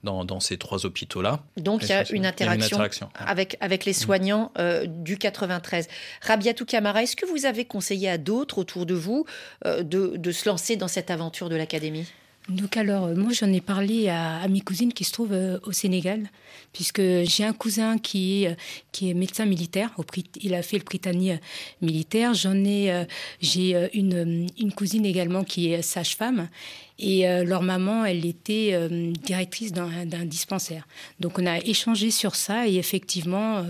dans, 0.03 0.39
ces 0.39 0.57
trois 0.57 0.85
hôpitaux 0.85 1.21
là. 1.21 1.39
Donc 1.57 1.83
il 1.83 1.89
y 1.89 1.93
a 1.93 2.09
une 2.11 2.25
interaction, 2.25 2.79
avec 3.15 3.57
avec 3.59 3.85
les 3.85 3.93
soignants 3.93 4.51
du 4.87 5.17
93. 5.17 5.87
Rabiatou 6.21 6.65
Kamara, 6.65 7.03
est-ce 7.03 7.15
que 7.15 7.25
vous 7.25 7.45
avez 7.45 7.65
conseillé 7.65 8.09
à 8.09 8.17
d'autres 8.17 8.57
autour 8.57 8.85
de 8.85 8.95
vous 8.95 9.25
de, 9.65 9.83
de 9.83 10.31
se 10.31 10.49
lancer 10.49 10.75
dans 10.75 10.87
cette 10.87 11.11
aventure 11.11 11.49
de 11.49 11.55
l'académie? 11.55 12.07
Donc 12.49 12.75
alors, 12.75 13.05
euh, 13.05 13.15
moi 13.15 13.31
j'en 13.33 13.51
ai 13.53 13.61
parlé 13.61 14.09
à, 14.09 14.47
mes 14.47 14.61
cousines 14.61 14.93
qui 14.93 15.03
se 15.03 15.11
trouvent 15.11 15.33
euh, 15.33 15.59
au 15.63 15.71
Sénégal, 15.71 16.29
puisque 16.73 17.01
j'ai 17.01 17.43
un 17.43 17.53
cousin 17.53 17.97
qui 17.97 18.43
est, 18.43 18.57
euh, 19.03 19.13
médecin 19.13 19.45
militaire, 19.45 19.91
il 20.41 20.53
a 20.55 20.63
fait 20.63 20.77
le 20.77 20.83
Britannique 20.83 21.39
militaire. 21.81 22.33
J'en 22.33 22.55
ai, 22.65 23.05
j'ai 23.41 23.89
une, 23.93 24.47
cousine 24.75 25.05
également 25.05 25.43
qui 25.43 25.71
est 25.71 25.81
sage-femme, 25.81 26.49
et 26.99 27.23
leur 27.43 27.63
maman, 27.63 28.05
elle 28.05 28.25
était 28.25 28.77
directrice 29.23 29.71
d'un 29.73 30.25
dispensaire. 30.25 30.87
Donc 31.19 31.39
on 31.39 31.45
a 31.45 31.57
échangé 31.59 32.11
sur 32.11 32.35
ça, 32.35 32.67
et 32.67 32.75
effectivement 32.75 33.65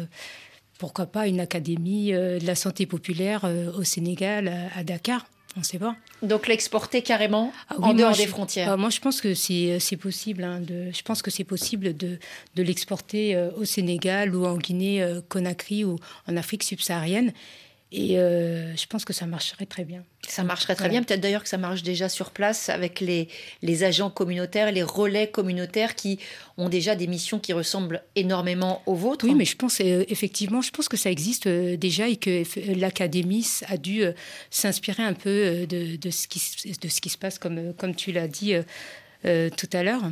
pourquoi 0.78 1.06
pas 1.06 1.28
une 1.28 1.40
académie 1.40 2.12
de 2.12 2.46
la 2.46 2.56
santé 2.56 2.86
populaire 2.86 3.50
au 3.78 3.84
Sénégal, 3.84 4.70
à 4.76 4.84
Dakar. 4.84 5.26
On 5.58 5.64
sait 5.64 5.80
pas. 5.80 5.96
Donc 6.22 6.48
l'exporter 6.48 7.02
carrément 7.02 7.52
ah 7.70 7.76
en 7.82 7.94
dehors 7.94 8.16
des 8.16 8.28
frontières. 8.28 8.72
Ah, 8.72 8.78
moi, 8.78 8.90
je 8.90 9.00
pense 9.02 9.20
que 9.20 9.34
c'est 9.34 9.98
possible. 10.00 10.44
Hein, 10.44 10.62
de, 10.62 10.92
je 10.94 11.02
pense 11.02 11.22
que 11.22 11.30
c'est 11.30 11.44
possible 11.44 11.96
de, 11.96 12.20
de 12.56 12.64
l'exporter 12.64 13.36
euh, 13.36 13.50
au 13.58 13.66
Sénégal 13.66 14.34
ou 14.36 14.46
en 14.46 14.58
Guinée, 14.58 15.04
euh, 15.04 15.20
ou 15.86 15.96
en 16.28 16.38
Afrique 16.38 16.64
subsaharienne. 16.64 17.34
Et 17.94 18.18
euh, 18.18 18.74
je 18.78 18.86
pense 18.86 19.04
que 19.04 19.12
ça 19.12 19.26
marcherait 19.26 19.66
très 19.66 19.84
bien. 19.84 20.06
Ça 20.26 20.44
marcherait 20.44 20.76
très 20.76 20.88
bien. 20.88 21.04
Peut-être 21.04 21.20
d'ailleurs 21.20 21.44
que 21.44 21.50
ça 21.50 21.58
marche 21.58 21.84
déjà 21.84 22.08
sur 22.08 22.32
place 22.32 22.70
avec 22.70 23.02
les, 23.02 23.28
les 23.62 23.84
agents 23.84 24.10
communautaires, 24.10 24.72
les 24.72 24.84
relais 24.84 25.30
communautaires 25.30 25.96
qui 25.96 26.18
ont 26.58 26.70
déjà 26.70 26.96
des 26.96 27.08
missions 27.08 27.38
qui 27.38 27.52
ressemblent 27.52 28.02
énormément 28.16 28.82
aux 28.86 28.96
vôtres. 28.96 29.26
Oui, 29.26 29.36
mais 29.36 29.44
je 29.44 29.58
pense 29.58 29.82
euh, 29.82 30.06
effectivement, 30.08 30.62
je 30.62 30.72
pense 30.72 30.88
que 30.88 30.96
ça 30.96 31.12
existe 31.12 31.48
euh, 31.48 31.76
déjà 31.76 32.08
et 32.08 32.16
que 32.16 32.44
l'académie 32.80 33.46
a 33.68 33.76
dû 33.76 34.04
s'inspirer 34.50 35.04
un 35.04 35.14
peu 35.14 35.66
de, 35.68 35.98
de, 35.98 36.10
ce 36.12 36.30
qui, 36.30 36.42
de 36.80 36.88
ce 36.88 37.02
qui 37.02 37.10
se 37.10 37.18
passe, 37.18 37.40
comme, 37.40 37.74
comme 37.74 37.94
tu 37.94 38.14
l'as 38.14 38.28
dit 38.28 38.54
tout 39.24 39.70
à 39.74 39.84
l'heure. 39.84 40.04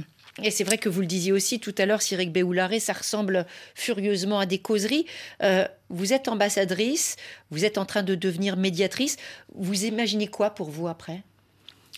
Et 0.44 0.52
c'est 0.52 0.64
vrai 0.64 0.78
que 0.78 0.90
vous 0.90 1.02
le 1.02 1.08
disiez 1.08 1.32
aussi 1.32 1.60
tout 1.60 1.76
à 1.78 1.86
l'heure, 1.86 2.02
Cyril 2.02 2.32
Béoularé, 2.32 2.80
ça 2.80 2.94
ressemble 2.94 3.46
furieusement 3.76 4.40
à 4.40 4.46
des 4.46 4.60
causeries. 4.60 5.06
Euh, 5.44 5.68
vous 5.90 6.14
êtes 6.14 6.28
ambassadrice, 6.28 7.16
vous 7.52 7.66
êtes 7.66 7.78
en 7.78 7.86
train 7.86 8.04
de 8.04 8.16
devenir 8.16 8.56
médiatrice. 8.56 9.18
Vous 9.56 9.86
imaginez 9.86 10.28
quoi 10.28 10.52
pour 10.52 10.70
vous 10.70 10.88
après? 10.88 11.24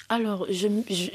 Alors, 0.09 0.45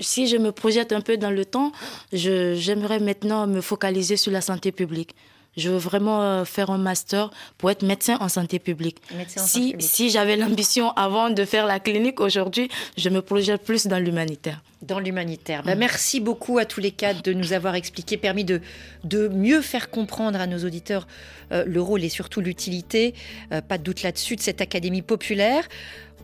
si 0.00 0.26
je 0.26 0.36
me 0.38 0.52
projette 0.52 0.92
un 0.92 1.02
peu 1.02 1.18
dans 1.18 1.30
le 1.30 1.44
temps, 1.44 1.72
j'aimerais 2.12 2.98
maintenant 2.98 3.46
me 3.46 3.60
focaliser 3.60 4.16
sur 4.16 4.32
la 4.32 4.40
santé 4.40 4.72
publique. 4.72 5.14
Je 5.56 5.70
veux 5.70 5.78
vraiment 5.78 6.22
euh, 6.22 6.44
faire 6.44 6.70
un 6.70 6.78
master 6.78 7.30
pour 7.58 7.70
être 7.70 7.82
médecin 7.82 8.16
en 8.20 8.28
santé 8.28 8.58
publique. 8.58 8.98
si, 9.26 9.74
si 9.78 10.10
j'avais 10.10 10.36
l'ambition 10.36 10.90
avant 10.92 11.30
de 11.30 11.44
faire 11.44 11.66
la 11.66 11.80
clinique, 11.80 12.20
aujourd'hui, 12.20 12.68
je 12.96 13.08
me 13.08 13.22
projette 13.22 13.62
plus 13.62 13.86
dans 13.86 13.98
l'humanitaire. 13.98 14.62
Dans 14.82 14.98
l'humanitaire. 14.98 15.62
Ben, 15.62 15.78
merci 15.78 16.20
beaucoup 16.20 16.58
à 16.58 16.64
tous 16.66 16.80
les 16.80 16.90
quatre 16.90 17.22
de 17.22 17.32
nous 17.32 17.52
avoir 17.52 17.74
expliqué, 17.74 18.16
permis 18.16 18.44
de, 18.44 18.60
de 19.04 19.28
mieux 19.28 19.62
faire 19.62 19.90
comprendre 19.90 20.38
à 20.40 20.46
nos 20.46 20.64
auditeurs 20.64 21.06
euh, 21.52 21.64
le 21.66 21.80
rôle 21.80 22.04
et 22.04 22.08
surtout 22.08 22.40
l'utilité, 22.40 23.14
euh, 23.52 23.60
pas 23.60 23.78
de 23.78 23.82
doute 23.82 24.02
là-dessus, 24.02 24.36
de 24.36 24.40
cette 24.40 24.60
académie 24.60 25.02
populaire. 25.02 25.64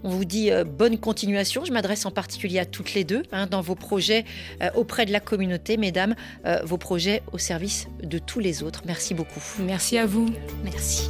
On 0.04 0.08
vous 0.08 0.24
dit 0.24 0.50
euh, 0.50 0.64
bonne 0.64 0.98
continuation. 0.98 1.64
Je 1.64 1.72
m'adresse 1.72 2.06
en 2.06 2.10
particulier 2.10 2.58
à 2.58 2.64
toutes 2.64 2.94
les 2.94 3.04
deux 3.04 3.22
hein, 3.32 3.46
dans 3.46 3.60
vos 3.60 3.74
projets 3.74 4.24
euh, 4.62 4.70
auprès 4.74 5.06
de 5.06 5.12
la 5.12 5.20
communauté, 5.20 5.76
mesdames, 5.76 6.14
euh, 6.44 6.60
vos 6.64 6.78
projets 6.78 7.22
au 7.32 7.38
service 7.38 7.86
de 8.02 8.18
tous 8.18 8.40
les 8.40 8.62
autres. 8.62 8.82
Merci 8.84 9.14
beaucoup. 9.14 9.40
Merci 9.60 9.98
à 9.98 10.06
vous. 10.06 10.28
Merci. 10.64 11.08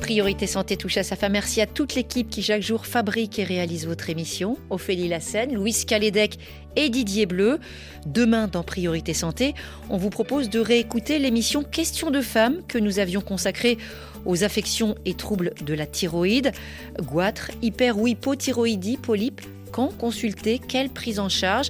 Priorité 0.00 0.46
Santé 0.46 0.76
touche 0.76 0.98
à 0.98 1.04
sa 1.04 1.16
fin. 1.16 1.30
Merci 1.30 1.60
à 1.60 1.66
toute 1.66 1.94
l'équipe 1.94 2.28
qui 2.28 2.42
chaque 2.42 2.60
jour 2.60 2.84
fabrique 2.84 3.38
et 3.38 3.44
réalise 3.44 3.86
votre 3.86 4.10
émission. 4.10 4.58
Ophélie 4.68 5.08
Lassène, 5.08 5.54
Louise 5.54 5.84
Calédec 5.86 6.38
et 6.76 6.90
Didier 6.90 7.24
Bleu. 7.24 7.58
Demain, 8.04 8.46
dans 8.46 8.62
Priorité 8.62 9.14
Santé, 9.14 9.54
on 9.88 9.96
vous 9.96 10.10
propose 10.10 10.50
de 10.50 10.60
réécouter 10.60 11.18
l'émission 11.18 11.62
Questions 11.62 12.10
de 12.10 12.20
femmes 12.20 12.62
que 12.68 12.76
nous 12.78 12.98
avions 12.98 13.20
consacrée 13.20 13.78
aux 14.24 14.44
affections 14.44 14.94
et 15.04 15.14
troubles 15.14 15.52
de 15.64 15.74
la 15.74 15.86
thyroïde, 15.86 16.52
goitre, 17.00 17.50
hyper 17.62 17.98
ou 17.98 18.06
hypothyroïdie, 18.06 18.96
polype, 18.96 19.40
quand 19.70 19.96
consulter, 19.96 20.58
quelle 20.58 20.90
prise 20.90 21.18
en 21.18 21.28
charge? 21.28 21.68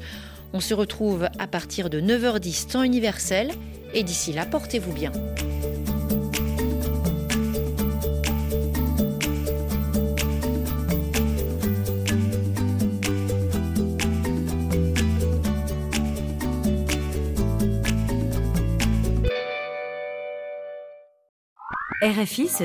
On 0.52 0.60
se 0.60 0.74
retrouve 0.74 1.28
à 1.38 1.46
partir 1.46 1.88
de 1.88 2.00
9h10 2.00 2.72
temps 2.72 2.82
universel 2.82 3.52
et 3.94 4.02
d'ici 4.02 4.32
là, 4.32 4.44
portez-vous 4.44 4.92
bien. 4.92 5.12
RFI 22.02 22.48